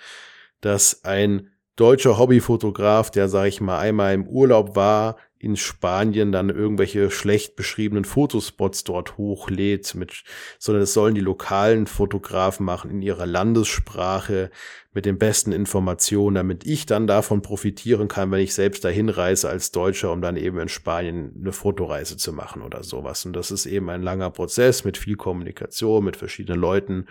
dass 0.61 1.05
ein 1.05 1.49
deutscher 1.75 2.17
Hobbyfotograf, 2.17 3.09
der, 3.09 3.29
sag 3.29 3.47
ich 3.47 3.61
mal, 3.61 3.79
einmal 3.79 4.13
im 4.13 4.27
Urlaub 4.27 4.75
war, 4.75 5.17
in 5.43 5.55
Spanien 5.55 6.31
dann 6.31 6.49
irgendwelche 6.49 7.11
schlecht 7.11 7.55
beschriebenen 7.55 8.05
Fotospots 8.05 8.83
dort 8.83 9.17
hochlädt, 9.17 9.93
mit, 9.95 10.23
sondern 10.59 10.83
es 10.83 10.93
sollen 10.93 11.15
die 11.15 11.21
lokalen 11.21 11.87
Fotografen 11.87 12.65
machen 12.65 12.89
in 12.89 13.01
ihrer 13.01 13.25
Landessprache 13.25 14.51
mit 14.93 15.05
den 15.05 15.17
besten 15.17 15.51
Informationen, 15.51 16.35
damit 16.35 16.65
ich 16.65 16.85
dann 16.85 17.07
davon 17.07 17.41
profitieren 17.41 18.07
kann, 18.07 18.31
wenn 18.31 18.39
ich 18.39 18.53
selbst 18.53 18.85
dahin 18.85 19.09
reise 19.09 19.49
als 19.49 19.71
Deutscher, 19.71 20.11
um 20.11 20.21
dann 20.21 20.37
eben 20.37 20.59
in 20.59 20.69
Spanien 20.69 21.33
eine 21.39 21.51
Fotoreise 21.51 22.15
zu 22.17 22.31
machen 22.31 22.61
oder 22.61 22.83
sowas. 22.83 23.25
Und 23.25 23.33
das 23.33 23.51
ist 23.51 23.65
eben 23.65 23.89
ein 23.89 24.03
langer 24.03 24.29
Prozess 24.29 24.83
mit 24.83 24.97
viel 24.97 25.15
Kommunikation, 25.15 26.05
mit 26.05 26.15
verschiedenen 26.15 26.59
Leuten. 26.59 27.07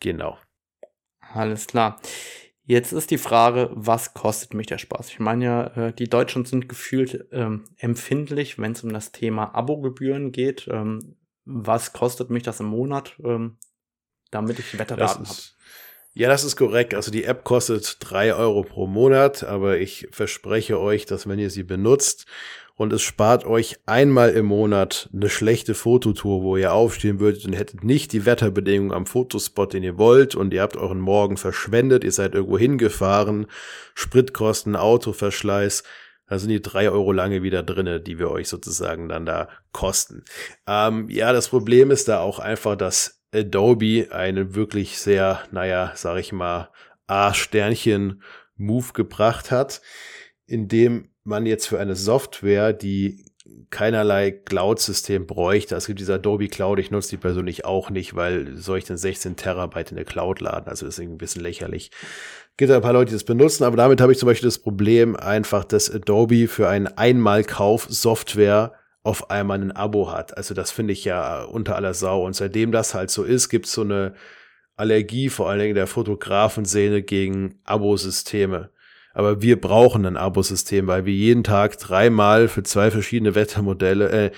Genau. 0.00 0.38
Alles 1.20 1.66
klar. 1.66 2.00
Jetzt 2.68 2.92
ist 2.92 3.10
die 3.10 3.16
Frage, 3.16 3.70
was 3.72 4.12
kostet 4.12 4.52
mich 4.52 4.66
der 4.66 4.76
Spaß? 4.76 5.08
Ich 5.08 5.20
meine 5.20 5.44
ja, 5.44 5.66
äh, 5.68 5.92
die 5.94 6.10
Deutschen 6.10 6.44
sind 6.44 6.68
gefühlt 6.68 7.26
ähm, 7.32 7.64
empfindlich, 7.78 8.58
wenn 8.58 8.72
es 8.72 8.84
um 8.84 8.92
das 8.92 9.10
Thema 9.10 9.54
Abogebühren 9.54 10.32
geht. 10.32 10.68
Ähm, 10.70 11.16
was 11.46 11.94
kostet 11.94 12.28
mich 12.28 12.42
das 12.42 12.60
im 12.60 12.66
Monat, 12.66 13.16
ähm, 13.24 13.56
damit 14.30 14.58
ich 14.58 14.78
Wetterdaten 14.78 15.26
habe? 15.26 15.38
Ja, 16.12 16.28
das 16.28 16.44
ist 16.44 16.56
korrekt. 16.56 16.92
Also 16.92 17.10
die 17.10 17.24
App 17.24 17.42
kostet 17.42 17.96
drei 18.00 18.34
Euro 18.34 18.64
pro 18.64 18.86
Monat, 18.86 19.44
aber 19.44 19.78
ich 19.78 20.06
verspreche 20.10 20.78
euch, 20.78 21.06
dass 21.06 21.26
wenn 21.26 21.38
ihr 21.38 21.48
sie 21.48 21.62
benutzt 21.62 22.26
und 22.78 22.92
es 22.92 23.02
spart 23.02 23.44
euch 23.44 23.76
einmal 23.86 24.30
im 24.30 24.46
Monat 24.46 25.10
eine 25.12 25.28
schlechte 25.28 25.74
Fototour, 25.74 26.42
wo 26.42 26.56
ihr 26.56 26.72
aufstehen 26.72 27.18
würdet 27.18 27.44
und 27.44 27.52
hättet 27.52 27.82
nicht 27.82 28.12
die 28.12 28.24
Wetterbedingungen 28.24 28.92
am 28.92 29.04
Fotospot, 29.04 29.72
den 29.72 29.82
ihr 29.82 29.98
wollt 29.98 30.36
und 30.36 30.54
ihr 30.54 30.62
habt 30.62 30.76
euren 30.76 31.00
Morgen 31.00 31.36
verschwendet, 31.36 32.04
ihr 32.04 32.12
seid 32.12 32.34
irgendwo 32.34 32.56
hingefahren, 32.56 33.48
Spritkosten, 33.94 34.76
Autoverschleiß, 34.76 35.82
da 36.28 36.38
sind 36.38 36.50
die 36.50 36.62
drei 36.62 36.88
Euro 36.88 37.10
lange 37.10 37.42
wieder 37.42 37.64
drinne, 37.64 38.00
die 38.00 38.20
wir 38.20 38.30
euch 38.30 38.48
sozusagen 38.48 39.08
dann 39.08 39.26
da 39.26 39.48
kosten. 39.72 40.22
Ähm, 40.68 41.08
ja, 41.10 41.32
das 41.32 41.48
Problem 41.48 41.90
ist 41.90 42.06
da 42.06 42.20
auch 42.20 42.38
einfach, 42.38 42.76
dass 42.76 43.20
Adobe 43.34 44.06
einen 44.12 44.54
wirklich 44.54 45.00
sehr, 45.00 45.42
naja, 45.50 45.92
sag 45.96 46.18
ich 46.18 46.32
mal, 46.32 46.70
A-Sternchen-Move 47.08 48.92
gebracht 48.92 49.50
hat, 49.50 49.82
in 50.46 50.68
dem 50.68 51.10
man 51.28 51.46
jetzt 51.46 51.66
für 51.66 51.78
eine 51.78 51.94
Software, 51.94 52.72
die 52.72 53.24
keinerlei 53.70 54.30
Cloud-System 54.30 55.26
bräuchte. 55.26 55.74
Es 55.74 55.86
gibt 55.86 56.00
diese 56.00 56.14
Adobe 56.14 56.48
Cloud, 56.48 56.78
ich 56.78 56.90
nutze 56.90 57.10
die 57.10 57.16
persönlich 57.16 57.64
auch 57.64 57.90
nicht, 57.90 58.14
weil 58.14 58.56
soll 58.56 58.78
ich 58.78 58.84
denn 58.84 58.96
16 58.96 59.36
Terabyte 59.36 59.90
in 59.90 59.96
der 59.96 60.04
Cloud 60.04 60.40
laden? 60.40 60.68
Also 60.68 60.86
das 60.86 60.94
ist 60.94 60.98
irgendwie 61.00 61.16
ein 61.16 61.18
bisschen 61.18 61.42
lächerlich. 61.42 61.90
Gibt 62.56 62.72
ein 62.72 62.80
paar 62.82 62.92
Leute, 62.92 63.10
die 63.10 63.14
das 63.14 63.24
benutzen, 63.24 63.64
aber 63.64 63.76
damit 63.76 64.00
habe 64.00 64.12
ich 64.12 64.18
zum 64.18 64.26
Beispiel 64.26 64.48
das 64.48 64.58
Problem 64.58 65.16
einfach, 65.16 65.64
dass 65.64 65.90
Adobe 65.90 66.48
für 66.48 66.68
einen 66.68 66.88
Einmalkauf 66.88 67.86
Software 67.88 68.74
auf 69.02 69.30
einmal 69.30 69.60
ein 69.60 69.72
Abo 69.72 70.12
hat. 70.12 70.36
Also 70.36 70.54
das 70.54 70.70
finde 70.70 70.92
ich 70.92 71.04
ja 71.04 71.44
unter 71.44 71.76
aller 71.76 71.94
Sau. 71.94 72.24
Und 72.26 72.34
seitdem 72.34 72.72
das 72.72 72.94
halt 72.94 73.10
so 73.10 73.22
ist, 73.22 73.48
gibt 73.48 73.66
es 73.66 73.72
so 73.72 73.82
eine 73.82 74.14
Allergie, 74.76 75.28
vor 75.28 75.48
allen 75.48 75.60
Dingen 75.60 75.74
der 75.74 75.86
Fotografenszene 75.86 77.02
gegen 77.02 77.60
Abosysteme. 77.64 78.70
Aber 79.18 79.42
wir 79.42 79.60
brauchen 79.60 80.06
ein 80.06 80.16
Abosystem, 80.16 80.86
weil 80.86 81.04
wir 81.04 81.12
jeden 81.12 81.42
Tag 81.42 81.76
dreimal 81.76 82.46
für 82.46 82.62
zwei 82.62 82.92
verschiedene 82.92 83.34
Wettermodelle, 83.34 84.10
äh, 84.10 84.30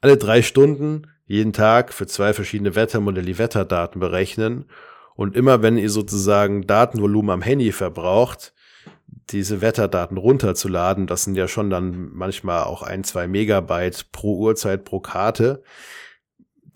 alle 0.00 0.16
drei 0.16 0.42
Stunden 0.42 1.08
jeden 1.26 1.52
Tag 1.52 1.92
für 1.92 2.06
zwei 2.06 2.32
verschiedene 2.32 2.76
Wettermodelle 2.76 3.26
die 3.26 3.38
Wetterdaten 3.38 3.98
berechnen. 3.98 4.66
Und 5.16 5.34
immer 5.34 5.60
wenn 5.62 5.76
ihr 5.76 5.90
sozusagen 5.90 6.68
Datenvolumen 6.68 7.30
am 7.30 7.42
Handy 7.42 7.72
verbraucht, 7.72 8.54
diese 9.30 9.60
Wetterdaten 9.60 10.16
runterzuladen, 10.16 11.08
das 11.08 11.24
sind 11.24 11.34
ja 11.34 11.48
schon 11.48 11.68
dann 11.68 12.10
manchmal 12.12 12.62
auch 12.62 12.82
ein, 12.82 13.02
zwei 13.02 13.26
Megabyte 13.26 14.12
pro 14.12 14.38
Uhrzeit 14.38 14.84
pro 14.84 15.00
Karte. 15.00 15.64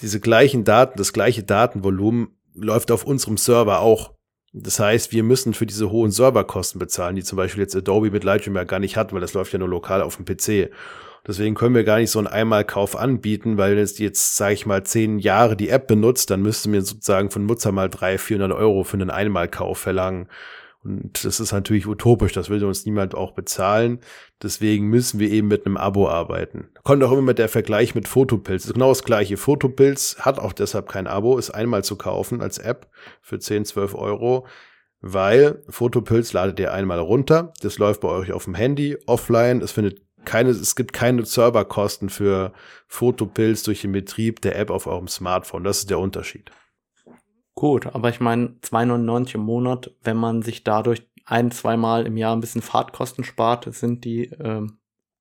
Diese 0.01 0.19
gleichen 0.19 0.65
Daten, 0.65 0.99
das 0.99 1.13
gleiche 1.13 1.45
Datenvolumen 1.45 2.37
läuft 2.55 2.91
auf 2.91 3.05
unserem 3.05 3.37
Server 3.37 3.79
auch. 3.79 4.15
Das 4.53 4.79
heißt, 4.79 5.13
wir 5.13 5.23
müssen 5.23 5.55
für 5.55 5.65
diese 5.65 5.91
hohen 5.91 6.11
Serverkosten 6.11 6.79
bezahlen, 6.79 7.17
die 7.17 7.25
zum 7.25 7.37
Beispiel 7.37 7.63
jetzt 7.63 7.75
Adobe 7.75 8.11
mit 8.11 8.23
Lightroom 8.23 8.57
ja 8.57 8.65
gar 8.65 8.81
nicht 8.81 8.99
hat, 8.99 9.13
weil 9.13 9.21
das 9.21 9.33
läuft 9.33 9.53
ja 9.53 9.59
nur 9.59 9.69
lokal 9.69 10.03
auf 10.03 10.17
dem 10.17 10.27
PC. 10.27 10.71
Deswegen 11.27 11.55
können 11.55 11.75
wir 11.75 11.85
gar 11.85 11.99
nicht 11.99 12.11
so 12.11 12.19
einen 12.19 12.27
Einmalkauf 12.27 12.97
anbieten, 12.97 13.57
weil 13.57 13.77
wenn 13.77 13.83
es 13.83 13.99
jetzt, 13.99 14.37
sage 14.37 14.55
ich 14.55 14.67
mal, 14.67 14.85
zehn 14.85 15.19
Jahre 15.21 15.57
die 15.57 15.69
App 15.69 15.87
benutzt, 15.87 16.31
dann 16.31 16.43
müssten 16.43 16.73
wir 16.73 16.83
sozusagen 16.83 17.31
von 17.31 17.47
Nutzer 17.47 17.73
mal 17.73 17.89
300, 17.89 18.21
400 18.21 18.59
Euro 18.59 18.83
für 18.85 18.95
einen 18.95 19.11
Einmalkauf 19.11 19.79
verlangen. 19.79 20.29
Und 20.85 21.25
das 21.25 21.39
ist 21.39 21.53
natürlich 21.53 21.87
utopisch, 21.87 22.33
das 22.33 22.51
will 22.51 22.65
uns 22.65 22.85
niemand 22.85 23.15
auch 23.15 23.33
bezahlen. 23.33 24.01
Deswegen 24.43 24.89
müssen 24.89 25.21
wir 25.21 25.31
eben 25.31 25.47
mit 25.47 25.65
einem 25.65 25.77
Abo 25.77 26.09
arbeiten. 26.09 26.69
Kommt 26.83 27.05
auch 27.05 27.13
immer 27.13 27.23
mit 27.23 27.39
der 27.39 27.49
Vergleich 27.49 27.95
mit 27.95 28.09
Fotopilz. 28.09 28.63
Das 28.63 28.71
ist 28.71 28.75
genau 28.75 28.89
das 28.89 29.05
gleiche. 29.05 29.37
Fotopilz 29.37 30.17
hat 30.19 30.41
auch 30.41 30.53
deshalb 30.53 30.89
kein 30.89 31.07
Abo, 31.07 31.39
ist 31.39 31.51
einmal 31.51 31.85
zu 31.85 31.97
kaufen 31.97 32.41
als 32.41 32.59
App 32.59 32.89
für 33.21 33.39
10, 33.39 33.65
12 33.65 33.95
Euro, 33.95 34.47
weil 35.01 35.63
Fotopilz 35.69 36.33
ladet 36.33 36.59
ihr 36.59 36.73
einmal 36.73 36.99
runter. 36.99 37.53
Das 37.61 37.79
läuft 37.79 38.01
bei 38.01 38.09
euch 38.09 38.33
auf 38.33 38.45
dem 38.45 38.57
Handy, 38.57 38.97
offline. 39.07 39.61
Es 39.63 39.71
findet 39.71 40.03
keine, 40.25 40.51
es 40.51 40.75
gibt 40.75 40.93
keine 40.93 41.25
Serverkosten 41.25 42.09
für 42.09 42.53
Fotopilz 42.89 43.63
durch 43.63 43.83
den 43.83 43.93
Betrieb 43.93 44.41
der 44.41 44.59
App 44.59 44.71
auf 44.71 44.89
eurem 44.89 45.09
Smartphone. 45.09 45.63
Das 45.63 45.79
ist 45.79 45.91
der 45.91 46.01
Unterschied. 46.01 46.51
Gut, 47.63 47.87
aber 47.87 48.09
ich 48.09 48.19
meine, 48.19 48.57
2,99 48.63 49.37
im 49.37 49.43
Monat, 49.43 49.93
wenn 50.03 50.17
man 50.17 50.43
sich 50.43 50.65
dadurch 50.65 51.09
ein, 51.25 51.53
zweimal 51.53 52.09
im 52.09 52.17
Jahr 52.17 52.35
ein 52.35 52.41
bisschen 52.41 52.61
Fahrtkosten 52.61 53.23
spart, 53.23 53.73
sind 53.73 54.05
die 54.05 54.25
äh, 54.25 54.67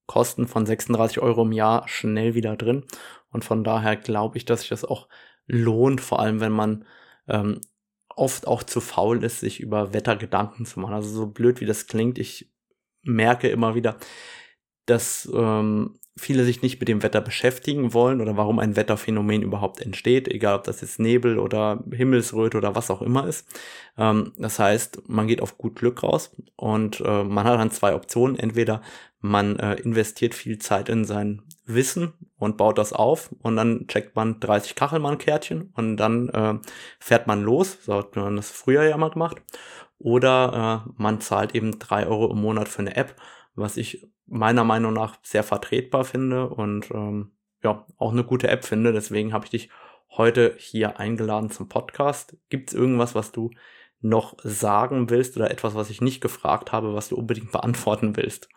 Kosten 0.08 0.47
von 0.47 0.65
36 0.65 1.19
Euro 1.19 1.43
im 1.43 1.51
Jahr 1.51 1.88
schnell 1.88 2.34
wieder 2.34 2.58
drin. 2.58 2.86
Und 3.30 3.45
von 3.45 3.63
daher 3.63 3.95
glaube 3.95 4.39
ich, 4.39 4.45
dass 4.45 4.62
sich 4.62 4.69
das 4.69 4.84
auch 4.84 5.08
lohnt, 5.45 6.01
vor 6.01 6.19
allem 6.19 6.39
wenn 6.39 6.51
man 6.51 6.86
ähm, 7.27 7.62
oft 8.15 8.47
auch 8.47 8.63
zu 8.63 8.82
faul 8.82 9.23
ist, 9.23 9.41
sich 9.41 9.60
über 9.60 9.93
Wetter 9.93 10.15
Gedanken 10.15 10.65
zu 10.65 10.80
machen. 10.80 10.95
Also 10.95 11.10
so 11.12 11.27
blöd 11.27 11.62
wie 11.62 11.67
das 11.67 11.86
klingt, 11.86 12.17
ich 12.17 12.51
merke 13.04 13.49
immer 13.49 13.75
wieder, 13.75 13.97
dass 14.88 15.30
ähm, 15.32 15.99
viele 16.17 16.43
sich 16.43 16.62
nicht 16.62 16.80
mit 16.80 16.89
dem 16.89 17.04
Wetter 17.04 17.21
beschäftigen 17.21 17.93
wollen 17.93 18.21
oder 18.21 18.36
warum 18.36 18.60
ein 18.60 18.76
Wetterphänomen 18.76 19.41
überhaupt 19.41 19.80
entsteht, 19.80 20.28
egal 20.28 20.56
ob 20.56 20.63
das 20.65 20.82
jetzt 20.82 21.00
Nebel 21.00 21.39
oder 21.39 21.84
Himmelsröte 21.91 22.58
oder 22.58 22.76
was 22.76 22.91
auch 22.91 23.02
immer 23.02 23.28
ist. 23.28 23.47
Ähm, 23.97 24.34
das 24.38 24.60
heißt, 24.60 25.04
man 25.08 25.28
geht 25.28 25.41
auf 25.41 25.58
gut 25.58 25.76
Glück 25.76 26.04
raus 26.04 26.36
und 26.56 27.02
äh, 27.02 27.24
man 27.24 27.45
hat 27.45 27.60
dann 27.60 27.71
zwei 27.71 27.95
Optionen. 27.95 28.38
Entweder 28.38 28.82
man 29.21 29.58
äh, 29.60 29.76
investiert 29.76 30.36
viel 30.36 30.58
Zeit 30.60 30.89
in 30.89 31.06
sein 31.06 31.43
Wissen 31.65 32.13
und 32.38 32.58
baut 32.58 32.78
das 32.78 32.91
auf 32.91 33.34
und 33.41 33.56
dann 33.56 33.88
checkt 33.88 34.15
man 34.15 34.39
30 34.39 34.76
Kachelmann-Kärtchen 34.76 35.71
und 35.76 35.97
dann 35.97 36.30
äh, 36.30 36.56
fährt 37.00 37.28
man 37.28 37.43
los, 37.43 37.78
so 37.84 37.95
hat 37.95 38.15
man 38.15 38.36
das 38.36 38.52
früher 38.52 38.84
ja 38.84 38.97
mal 38.97 39.12
gemacht. 39.12 39.38
Oder 40.00 40.84
äh, 40.88 40.91
man 40.97 41.21
zahlt 41.21 41.56
eben 41.56 41.78
drei 41.78 42.08
Euro 42.08 42.32
im 42.32 42.41
Monat 42.41 42.67
für 42.67 42.80
eine 42.80 42.95
App, 42.95 43.15
was 43.56 43.78
ich 43.78 44.08
meiner 44.31 44.63
Meinung 44.63 44.93
nach 44.93 45.17
sehr 45.23 45.43
vertretbar 45.43 46.05
finde 46.05 46.49
und 46.49 46.89
ähm, 46.91 47.31
ja, 47.63 47.85
auch 47.97 48.11
eine 48.11 48.23
gute 48.23 48.47
App 48.47 48.65
finde. 48.65 48.93
Deswegen 48.93 49.33
habe 49.33 49.45
ich 49.45 49.51
dich 49.51 49.69
heute 50.09 50.55
hier 50.57 50.99
eingeladen 50.99 51.51
zum 51.51 51.67
Podcast. 51.67 52.37
Gibt 52.49 52.69
es 52.69 52.73
irgendwas, 52.73 53.13
was 53.13 53.31
du 53.31 53.51
noch 53.99 54.35
sagen 54.43 55.09
willst 55.09 55.35
oder 55.35 55.51
etwas, 55.51 55.75
was 55.75 55.89
ich 55.89 56.01
nicht 56.01 56.21
gefragt 56.21 56.71
habe, 56.71 56.95
was 56.95 57.09
du 57.09 57.17
unbedingt 57.17 57.51
beantworten 57.51 58.15
willst? 58.15 58.49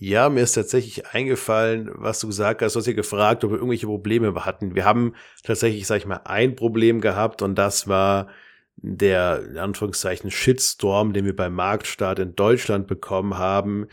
Ja, 0.00 0.28
mir 0.28 0.42
ist 0.42 0.54
tatsächlich 0.54 1.06
eingefallen, 1.06 1.90
was 1.94 2.18
du 2.18 2.26
gesagt 2.26 2.62
hast. 2.62 2.74
Hast 2.74 2.86
ja 2.86 2.94
gefragt, 2.94 3.44
ob 3.44 3.52
wir 3.52 3.58
irgendwelche 3.58 3.86
Probleme 3.86 4.34
hatten. 4.44 4.74
Wir 4.74 4.84
haben 4.84 5.14
tatsächlich, 5.44 5.86
sag 5.86 5.98
ich 5.98 6.06
mal, 6.06 6.22
ein 6.24 6.56
Problem 6.56 7.00
gehabt 7.00 7.42
und 7.42 7.54
das 7.54 7.86
war 7.86 8.28
der, 8.76 9.44
in 9.48 9.58
Anführungszeichen, 9.58 10.32
Shitstorm, 10.32 11.12
den 11.12 11.24
wir 11.24 11.36
beim 11.36 11.54
Marktstart 11.54 12.18
in 12.18 12.34
Deutschland 12.34 12.88
bekommen 12.88 13.38
haben, 13.38 13.86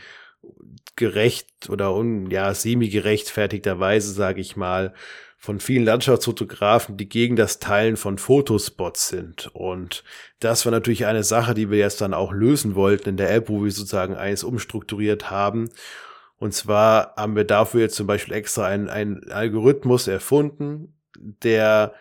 gerecht 0.96 1.70
oder 1.70 1.96
un, 1.96 2.30
ja, 2.30 2.54
semi-gerechtfertigterweise, 2.54 4.12
sage 4.12 4.42
ich 4.42 4.56
mal, 4.56 4.94
von 5.38 5.60
vielen 5.60 5.86
Landschaftsfotografen, 5.86 6.98
die 6.98 7.10
gegen 7.10 7.36
das 7.36 7.58
Teilen 7.58 7.98
von 7.98 8.20
Fotospots 8.20 9.08
sind. 9.08 9.50
Und 9.54 10.04
das 10.40 10.66
war 10.66 10.72
natürlich 10.72 11.08
eine 11.08 11.24
Sache, 11.24 11.56
die 11.56 11.72
wir 11.72 11.80
jetzt 11.80 12.02
dann 12.02 12.14
auch 12.14 12.32
lösen 12.32 12.76
wollten 12.76 13.10
in 13.10 13.18
der 13.18 13.34
App, 13.34 13.50
wo 13.50 13.64
wir 13.64 13.72
sozusagen 13.72 14.16
eines 14.16 14.44
umstrukturiert 14.44 15.32
haben. 15.32 15.70
Und 16.38 16.54
zwar 16.54 17.16
haben 17.16 17.36
wir 17.36 17.44
dafür 17.44 17.82
jetzt 17.82 17.96
zum 17.96 18.06
Beispiel 18.06 18.36
extra 18.36 18.66
einen, 18.66 18.88
einen 18.88 19.32
Algorithmus 19.32 20.08
erfunden, 20.08 20.94
der 21.18 21.96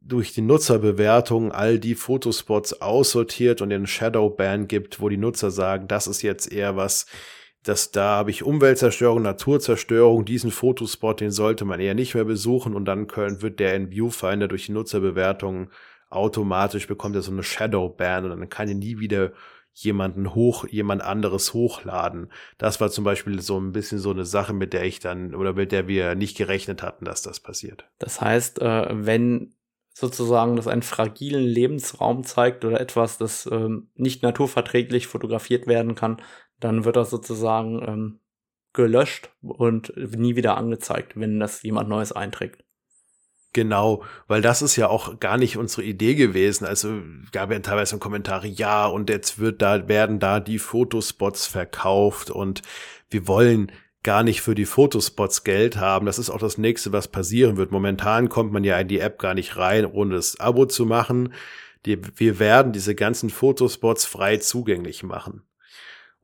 durch 0.00 0.32
die 0.32 0.42
Nutzerbewertung 0.42 1.52
all 1.52 1.78
die 1.78 1.94
Fotospots 1.94 2.80
aussortiert 2.82 3.62
und 3.62 3.70
den 3.70 3.86
Shadowban 3.86 4.68
gibt, 4.68 5.00
wo 5.00 5.08
die 5.08 5.16
Nutzer 5.16 5.52
sagen, 5.52 5.88
das 5.88 6.06
ist 6.06 6.22
jetzt 6.22 6.52
eher 6.52 6.76
was, 6.76 7.06
dass 7.64 7.90
da 7.90 8.16
habe 8.16 8.30
ich 8.30 8.44
Umweltzerstörung, 8.44 9.22
Naturzerstörung, 9.22 10.24
diesen 10.24 10.50
Fotospot, 10.50 11.20
den 11.20 11.30
sollte 11.30 11.64
man 11.64 11.80
eher 11.80 11.94
nicht 11.94 12.14
mehr 12.14 12.24
besuchen 12.24 12.74
und 12.74 12.84
dann 12.84 13.06
können, 13.08 13.42
wird 13.42 13.58
der 13.58 13.74
in 13.74 13.90
Viewfinder 13.90 14.48
durch 14.48 14.66
die 14.66 14.72
Nutzerbewertung 14.72 15.70
automatisch 16.10 16.86
bekommt 16.86 17.16
er 17.16 17.22
so 17.22 17.32
eine 17.32 17.42
Shadowban 17.42 18.24
und 18.24 18.38
dann 18.38 18.48
kann 18.48 18.68
er 18.68 18.74
nie 18.74 18.98
wieder 18.98 19.32
jemanden 19.72 20.34
hoch, 20.34 20.66
jemand 20.68 21.02
anderes 21.02 21.52
hochladen. 21.52 22.30
Das 22.58 22.80
war 22.80 22.90
zum 22.90 23.02
Beispiel 23.02 23.40
so 23.40 23.58
ein 23.58 23.72
bisschen 23.72 23.98
so 23.98 24.10
eine 24.10 24.24
Sache, 24.24 24.52
mit 24.52 24.72
der 24.72 24.84
ich 24.84 25.00
dann 25.00 25.34
oder 25.34 25.54
mit 25.54 25.72
der 25.72 25.88
wir 25.88 26.14
nicht 26.14 26.36
gerechnet 26.36 26.82
hatten, 26.82 27.04
dass 27.04 27.22
das 27.22 27.40
passiert. 27.40 27.88
Das 27.98 28.20
heißt, 28.20 28.60
äh, 28.62 28.86
wenn 28.90 29.54
sozusagen 29.92 30.56
das 30.56 30.68
einen 30.68 30.82
fragilen 30.82 31.44
Lebensraum 31.44 32.24
zeigt 32.24 32.64
oder 32.64 32.80
etwas, 32.80 33.18
das 33.18 33.46
ähm, 33.50 33.88
nicht 33.94 34.22
naturverträglich 34.22 35.08
fotografiert 35.08 35.66
werden 35.66 35.94
kann, 35.94 36.18
dann 36.64 36.86
wird 36.86 36.96
das 36.96 37.10
sozusagen 37.10 37.82
ähm, 37.86 38.20
gelöscht 38.72 39.28
und 39.42 39.92
nie 39.96 40.34
wieder 40.34 40.56
angezeigt, 40.56 41.12
wenn 41.14 41.38
das 41.38 41.62
jemand 41.62 41.90
Neues 41.90 42.10
einträgt. 42.10 42.64
Genau, 43.52 44.02
weil 44.28 44.40
das 44.40 44.62
ist 44.62 44.74
ja 44.76 44.88
auch 44.88 45.20
gar 45.20 45.36
nicht 45.36 45.58
unsere 45.58 45.82
Idee 45.82 46.14
gewesen. 46.14 46.64
Also 46.64 47.02
gab 47.32 47.52
ja 47.52 47.58
teilweise 47.58 47.98
Kommentare, 47.98 48.46
ja, 48.46 48.86
und 48.86 49.10
jetzt 49.10 49.38
wird 49.38 49.60
da, 49.60 49.88
werden 49.88 50.20
da 50.20 50.40
die 50.40 50.58
Fotospots 50.58 51.46
verkauft 51.46 52.30
und 52.30 52.62
wir 53.10 53.28
wollen 53.28 53.70
gar 54.02 54.22
nicht 54.22 54.40
für 54.40 54.54
die 54.54 54.64
Fotospots 54.64 55.44
Geld 55.44 55.76
haben. 55.76 56.06
Das 56.06 56.18
ist 56.18 56.30
auch 56.30 56.38
das 56.38 56.56
nächste, 56.56 56.92
was 56.92 57.08
passieren 57.08 57.58
wird. 57.58 57.72
Momentan 57.72 58.30
kommt 58.30 58.52
man 58.52 58.64
ja 58.64 58.78
in 58.78 58.88
die 58.88 59.00
App 59.00 59.18
gar 59.18 59.34
nicht 59.34 59.58
rein, 59.58 59.84
ohne 59.84 60.14
das 60.14 60.40
Abo 60.40 60.64
zu 60.64 60.86
machen. 60.86 61.34
Die, 61.84 62.00
wir 62.18 62.38
werden 62.38 62.72
diese 62.72 62.94
ganzen 62.94 63.28
Fotospots 63.28 64.06
frei 64.06 64.38
zugänglich 64.38 65.02
machen. 65.02 65.42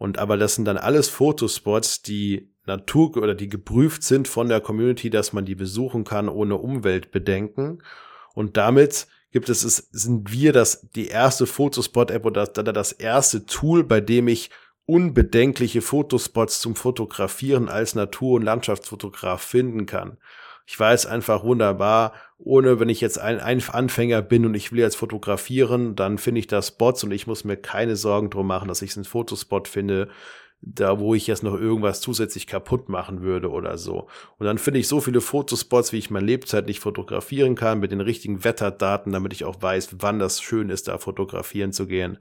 Und 0.00 0.18
aber 0.18 0.38
das 0.38 0.54
sind 0.54 0.64
dann 0.64 0.78
alles 0.78 1.10
Fotospots, 1.10 2.00
die 2.00 2.48
Natur 2.64 3.18
oder 3.18 3.34
die 3.34 3.50
geprüft 3.50 4.02
sind 4.02 4.28
von 4.28 4.48
der 4.48 4.62
Community, 4.62 5.10
dass 5.10 5.34
man 5.34 5.44
die 5.44 5.54
besuchen 5.54 6.04
kann 6.04 6.30
ohne 6.30 6.56
Umweltbedenken. 6.56 7.82
Und 8.32 8.56
damit 8.56 9.08
gibt 9.30 9.50
es, 9.50 9.62
es 9.62 9.90
sind 9.92 10.32
wir 10.32 10.54
das, 10.54 10.88
die 10.96 11.08
erste 11.08 11.46
Fotospot-App 11.46 12.24
oder 12.24 12.46
das, 12.46 12.64
das 12.72 12.92
erste 12.92 13.44
Tool, 13.44 13.84
bei 13.84 14.00
dem 14.00 14.26
ich 14.28 14.48
unbedenkliche 14.86 15.82
Fotospots 15.82 16.62
zum 16.62 16.76
Fotografieren 16.76 17.68
als 17.68 17.94
Natur- 17.94 18.36
und 18.36 18.42
Landschaftsfotograf 18.42 19.42
finden 19.42 19.84
kann. 19.84 20.16
Ich 20.70 20.78
weiß 20.78 21.06
einfach 21.06 21.42
wunderbar, 21.42 22.12
ohne 22.38 22.78
wenn 22.78 22.88
ich 22.88 23.00
jetzt 23.00 23.18
ein, 23.18 23.40
ein 23.40 23.60
Anfänger 23.68 24.22
bin 24.22 24.46
und 24.46 24.54
ich 24.54 24.70
will 24.70 24.78
jetzt 24.78 24.94
fotografieren, 24.94 25.96
dann 25.96 26.16
finde 26.16 26.38
ich 26.38 26.46
da 26.46 26.62
Spots 26.62 27.02
und 27.02 27.10
ich 27.10 27.26
muss 27.26 27.42
mir 27.42 27.56
keine 27.56 27.96
Sorgen 27.96 28.30
drum 28.30 28.46
machen, 28.46 28.68
dass 28.68 28.80
ich 28.80 28.94
einen 28.94 29.04
Fotospot 29.04 29.66
finde, 29.66 30.10
da 30.60 31.00
wo 31.00 31.12
ich 31.16 31.26
jetzt 31.26 31.42
noch 31.42 31.54
irgendwas 31.54 32.00
zusätzlich 32.00 32.46
kaputt 32.46 32.88
machen 32.88 33.22
würde 33.22 33.50
oder 33.50 33.78
so. 33.78 34.06
Und 34.38 34.46
dann 34.46 34.58
finde 34.58 34.78
ich 34.78 34.86
so 34.86 35.00
viele 35.00 35.20
Fotospots, 35.20 35.92
wie 35.92 35.98
ich 35.98 36.12
meine 36.12 36.26
Lebzeit 36.26 36.66
nicht 36.66 36.78
fotografieren 36.78 37.56
kann, 37.56 37.80
mit 37.80 37.90
den 37.90 38.00
richtigen 38.00 38.44
Wetterdaten, 38.44 39.12
damit 39.12 39.32
ich 39.32 39.44
auch 39.44 39.60
weiß, 39.60 39.96
wann 39.98 40.20
das 40.20 40.40
schön 40.40 40.70
ist, 40.70 40.86
da 40.86 40.98
fotografieren 40.98 41.72
zu 41.72 41.88
gehen. 41.88 42.16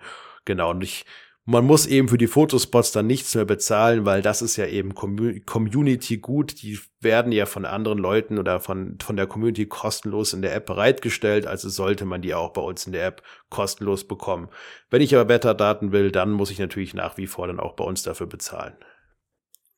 Genau, 0.45 0.71
und 0.71 0.83
ich 0.83 1.05
man 1.49 1.65
muss 1.65 1.87
eben 1.87 2.07
für 2.07 2.19
die 2.19 2.27
Fotospots 2.27 2.91
dann 2.91 3.07
nichts 3.07 3.33
mehr 3.33 3.43
bezahlen, 3.43 4.05
weil 4.05 4.21
das 4.21 4.43
ist 4.43 4.55
ja 4.55 4.67
eben 4.67 4.93
Community 4.93 6.17
gut. 6.17 6.61
Die 6.61 6.79
werden 7.01 7.31
ja 7.31 7.47
von 7.47 7.65
anderen 7.65 7.97
Leuten 7.97 8.37
oder 8.37 8.59
von, 8.59 8.99
von 9.01 9.15
der 9.15 9.25
Community 9.25 9.65
kostenlos 9.65 10.33
in 10.33 10.43
der 10.43 10.53
App 10.53 10.67
bereitgestellt. 10.67 11.47
Also 11.47 11.67
sollte 11.69 12.05
man 12.05 12.21
die 12.21 12.35
auch 12.35 12.53
bei 12.53 12.61
uns 12.61 12.85
in 12.85 12.93
der 12.93 13.07
App 13.07 13.23
kostenlos 13.49 14.07
bekommen. 14.07 14.49
Wenn 14.91 15.01
ich 15.01 15.15
aber 15.15 15.27
Wetterdaten 15.27 15.91
will, 15.91 16.11
dann 16.11 16.33
muss 16.33 16.51
ich 16.51 16.59
natürlich 16.59 16.93
nach 16.93 17.17
wie 17.17 17.25
vor 17.25 17.47
dann 17.47 17.59
auch 17.59 17.73
bei 17.73 17.83
uns 17.83 18.03
dafür 18.03 18.27
bezahlen. 18.27 18.75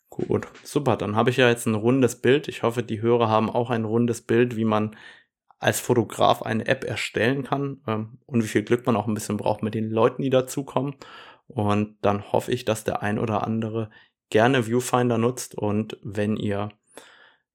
Gut, 0.09 0.47
super. 0.65 0.97
Dann 0.97 1.15
habe 1.15 1.29
ich 1.29 1.37
ja 1.37 1.47
jetzt 1.47 1.67
ein 1.67 1.75
rundes 1.75 2.21
Bild. 2.21 2.49
Ich 2.49 2.63
hoffe, 2.63 2.83
die 2.83 3.01
Hörer 3.01 3.29
haben 3.29 3.49
auch 3.49 3.69
ein 3.69 3.85
rundes 3.85 4.19
Bild, 4.19 4.57
wie 4.57 4.65
man 4.65 4.97
als 5.59 5.79
Fotograf 5.79 6.41
eine 6.41 6.65
App 6.65 6.83
erstellen 6.83 7.43
kann 7.43 7.81
ähm, 7.87 8.17
und 8.25 8.43
wie 8.43 8.47
viel 8.47 8.63
Glück 8.63 8.85
man 8.87 8.97
auch 8.97 9.07
ein 9.07 9.13
bisschen 9.13 9.37
braucht 9.37 9.61
mit 9.61 9.75
den 9.75 9.89
Leuten, 9.89 10.23
die 10.23 10.31
dazukommen. 10.31 10.95
Und 11.51 11.97
dann 12.01 12.31
hoffe 12.31 12.51
ich, 12.51 12.65
dass 12.65 12.83
der 12.83 13.01
ein 13.03 13.19
oder 13.19 13.45
andere 13.45 13.89
gerne 14.29 14.65
Viewfinder 14.65 15.17
nutzt 15.17 15.55
und 15.55 15.97
wenn 16.01 16.37
ihr 16.37 16.69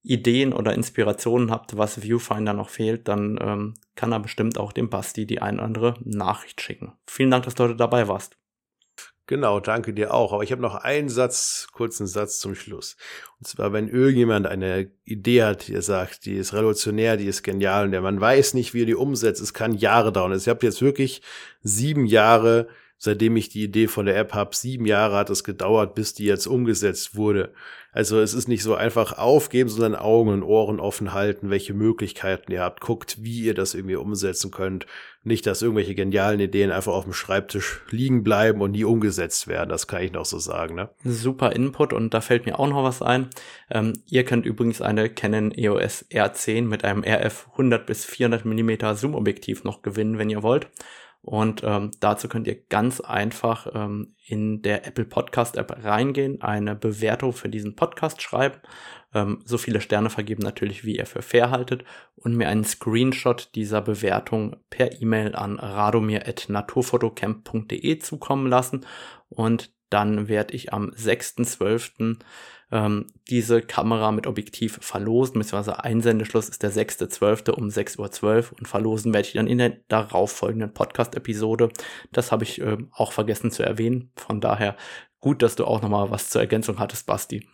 Ideen 0.03 0.53
oder 0.53 0.73
Inspirationen 0.75 1.51
habt, 1.51 1.77
was 1.77 2.01
Viewfinder 2.01 2.53
noch 2.53 2.69
fehlt, 2.69 3.09
dann 3.09 3.39
ähm, 3.43 3.75
kann 3.97 4.13
er 4.13 4.21
bestimmt 4.21 4.57
auch 4.57 4.73
dem 4.73 4.89
Basti 4.89 5.27
die 5.27 5.43
ein 5.43 5.57
oder 5.57 5.65
andere 5.65 5.95
Nachricht 6.05 6.61
schicken. 6.61 6.93
Vielen 7.07 7.33
Dank, 7.33 7.45
dass 7.45 7.57
du 7.57 7.65
heute 7.65 7.77
dabei 7.77 8.07
warst. 8.07 8.37
Genau, 9.29 9.59
danke 9.59 9.93
dir 9.93 10.15
auch. 10.15 10.33
Aber 10.33 10.45
ich 10.45 10.53
habe 10.53 10.63
noch 10.63 10.77
einen 10.77 11.09
Satz, 11.09 11.67
kurzen 11.73 12.07
Satz 12.07 12.39
zum 12.39 12.55
Schluss. 12.55 12.97
Und 13.41 13.49
zwar, 13.49 13.73
wenn 13.73 13.89
irgendjemand 13.89 14.47
eine 14.47 14.93
Idee 15.05 15.43
hat, 15.43 15.67
die 15.67 15.75
er 15.75 15.83
sagt, 15.83 16.27
die 16.27 16.37
ist 16.37 16.55
revolutionär, 16.55 17.17
die 17.17 17.27
ist 17.27 17.43
genial 17.43 17.87
und 17.87 17.91
der 17.91 18.03
man 18.03 18.21
weiß 18.21 18.55
nicht, 18.55 18.73
wie 18.73 18.83
er 18.83 18.87
die 18.87 18.95
umsetzt, 18.95 19.43
es 19.43 19.53
kann 19.53 19.75
Jahre 19.75 20.13
dauern. 20.13 20.31
Also 20.31 20.45
ich 20.45 20.55
habe 20.55 20.65
jetzt 20.65 20.81
wirklich 20.81 21.23
sieben 21.63 22.07
Jahre 22.07 22.69
seitdem 22.99 23.37
ich 23.37 23.49
die 23.49 23.65
Idee 23.65 23.89
von 23.89 24.07
der 24.07 24.17
App 24.17 24.33
habe. 24.33 24.55
Sieben 24.55 24.87
Jahre 24.87 25.17
hat 25.17 25.31
es 25.31 25.45
gedauert, 25.45 25.95
bis 25.95 26.15
die 26.15 26.25
jetzt 26.25 26.47
umgesetzt 26.47 27.17
wurde. 27.17 27.53
Also 27.97 28.21
es 28.21 28.35
ist 28.35 28.47
nicht 28.47 28.63
so 28.63 28.75
einfach 28.75 29.17
aufgeben, 29.17 29.71
sondern 29.71 29.95
Augen 29.95 30.29
und 30.29 30.43
Ohren 30.43 30.81
offen 30.81 31.15
halten, 31.15 31.49
welche 31.49 31.73
Möglichkeiten 31.73 32.53
ihr 32.53 32.61
habt. 32.61 32.83
Guckt, 32.83 33.23
wie 33.23 33.41
ihr 33.41 33.55
das 33.55 33.73
irgendwie 33.73 33.97
umsetzen 33.97 34.51
könnt. 34.51 34.85
Nicht, 35.25 35.47
dass 35.47 35.63
irgendwelche 35.63 35.95
genialen 35.95 36.39
Ideen 36.39 36.71
einfach 36.71 36.93
auf 36.93 37.05
dem 37.05 37.15
Schreibtisch 37.15 37.81
liegen 37.91 38.23
bleiben 38.23 38.61
und 38.61 38.73
nie 38.73 38.85
umgesetzt 38.85 39.49
werden. 39.49 39.71
Das 39.71 39.87
kann 39.87 40.03
ich 40.03 40.13
noch 40.13 40.27
so 40.27 40.39
sagen. 40.39 40.75
Ne? 40.75 40.91
Super 41.05 41.53
Input 41.53 41.95
und 41.95 42.13
da 42.13 42.21
fällt 42.21 42.45
mir 42.45 42.59
auch 42.59 42.69
noch 42.69 42.85
was 42.85 43.01
ein. 43.01 43.31
Ähm, 43.71 43.95
ihr 44.11 44.25
könnt 44.25 44.45
übrigens 44.45 44.83
eine 44.83 45.09
Canon 45.09 45.51
EOS 45.51 46.05
R10 46.11 46.65
mit 46.65 46.85
einem 46.85 47.03
RF 47.03 47.49
100 47.53 47.87
bis 47.87 48.05
400 48.05 48.45
Millimeter 48.45 48.95
Zoom-Objektiv 48.95 49.65
noch 49.65 49.81
gewinnen, 49.81 50.19
wenn 50.19 50.29
ihr 50.29 50.43
wollt. 50.43 50.69
Und 51.27 51.63
ähm, 51.65 51.91
dazu 51.99 52.29
könnt 52.29 52.47
ihr 52.47 52.55
ganz 52.69 53.01
einfach 53.01 53.67
ähm, 53.75 54.15
in 54.25 54.63
der 54.63 54.87
Apple 54.87 55.07
Podcast 55.07 55.57
App 55.57 55.77
reingehen, 55.83 56.41
eine 56.41 56.77
Bewertung 56.77 57.33
für 57.33 57.49
diesen 57.49 57.75
Podcast 57.75 58.23
schreiben, 58.23 58.61
ähm, 59.13 59.41
so 59.45 59.59
viele 59.59 59.81
Sterne 59.81 60.09
vergeben 60.09 60.45
natürlich, 60.45 60.85
wie 60.85 60.99
ihr 60.99 61.07
für 61.07 61.23
fair 61.23 61.51
haltet. 61.51 61.83
Und 62.15 62.37
mir 62.37 62.49
einen 62.49 62.63
Screenshot 62.63 63.51
dieser 63.57 63.83
Bewertung 63.83 64.55
per 64.71 65.03
E-Mail 65.03 65.35
an 65.35 65.59
radomir.naturfotocamp.de 65.59 67.99
zukommen 67.99 68.47
lassen. 68.47 68.87
Und 69.29 69.73
dann 69.91 70.29
werde 70.29 70.55
ich 70.55 70.73
am 70.73 70.91
6.12 70.91 72.19
ähm, 72.73 73.07
diese 73.29 73.63
Kamera 73.63 74.11
mit 74.13 74.27
Objektiv 74.27 74.79
verlosen, 74.81 75.39
beziehungsweise 75.39 75.85
Einsendeschluss 75.85 76.49
ist 76.49 76.63
der 76.63 76.73
6.12. 76.73 77.51
um 77.51 77.69
6.12 77.69 78.23
Uhr 78.23 78.59
und 78.59 78.69
verlosen 78.69 79.15
werde 79.15 79.29
ich 79.29 79.35
dann 79.35 79.47
in 79.47 79.59
der 79.59 79.77
darauffolgenden 79.89 80.73
Podcast-Episode. 80.73 81.71
Das 82.13 82.33
habe 82.33 82.45
ich 82.45 82.61
äh, 82.61 82.79
auch 82.93 83.13
vergessen 83.13 83.51
zu 83.51 83.63
erwähnen. 83.63 84.11
Von 84.17 84.41
daher 84.41 84.77
gut, 85.21 85.43
dass 85.43 85.57
du 85.57 85.65
auch 85.65 85.83
nochmal 85.83 86.11
was 86.11 86.31
zur 86.31 86.41
Ergänzung 86.41 86.79
hattest, 86.79 87.07
Basti. 87.07 87.47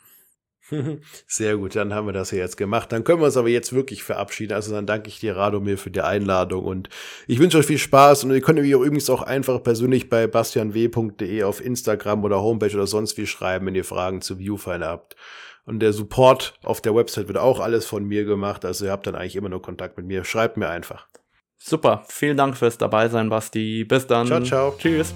Sehr 1.26 1.56
gut, 1.56 1.76
dann 1.76 1.94
haben 1.94 2.06
wir 2.06 2.12
das 2.12 2.30
ja 2.30 2.38
jetzt 2.38 2.56
gemacht. 2.56 2.92
Dann 2.92 3.04
können 3.04 3.20
wir 3.20 3.26
uns 3.26 3.36
aber 3.36 3.48
jetzt 3.48 3.72
wirklich 3.72 4.02
verabschieden. 4.02 4.54
Also 4.54 4.72
dann 4.72 4.86
danke 4.86 5.08
ich 5.08 5.20
dir, 5.20 5.36
Radomir, 5.36 5.78
für 5.78 5.90
die 5.90 6.00
Einladung 6.00 6.64
und 6.64 6.88
ich 7.26 7.38
wünsche 7.38 7.58
euch 7.58 7.66
viel 7.66 7.78
Spaß 7.78 8.24
und 8.24 8.32
ihr 8.32 8.40
könnt 8.40 8.58
auch 8.58 8.64
übrigens 8.64 9.10
auch 9.10 9.22
einfach 9.22 9.62
persönlich 9.62 10.08
bei 10.08 10.26
bastianw.de 10.26 11.42
auf 11.42 11.64
Instagram 11.64 12.24
oder 12.24 12.40
Homepage 12.40 12.74
oder 12.74 12.86
sonst 12.86 13.16
wie 13.18 13.26
schreiben, 13.26 13.66
wenn 13.66 13.74
ihr 13.74 13.84
Fragen 13.84 14.20
zu 14.20 14.38
Viewfinder 14.38 14.88
habt. 14.88 15.16
Und 15.64 15.80
der 15.80 15.92
Support 15.92 16.54
auf 16.64 16.80
der 16.80 16.94
Website 16.94 17.28
wird 17.28 17.38
auch 17.38 17.60
alles 17.60 17.86
von 17.86 18.04
mir 18.04 18.24
gemacht. 18.24 18.64
Also 18.64 18.86
ihr 18.86 18.90
habt 18.90 19.06
dann 19.06 19.14
eigentlich 19.14 19.36
immer 19.36 19.48
nur 19.48 19.62
Kontakt 19.62 19.96
mit 19.96 20.06
mir. 20.06 20.24
Schreibt 20.24 20.56
mir 20.56 20.68
einfach. 20.68 21.06
Super, 21.58 22.04
vielen 22.08 22.36
Dank 22.36 22.56
fürs 22.56 22.78
Dabeisein, 22.78 23.28
Basti. 23.28 23.84
Bis 23.84 24.06
dann. 24.06 24.26
Ciao, 24.26 24.42
ciao. 24.42 24.74
Tschüss. 24.76 25.14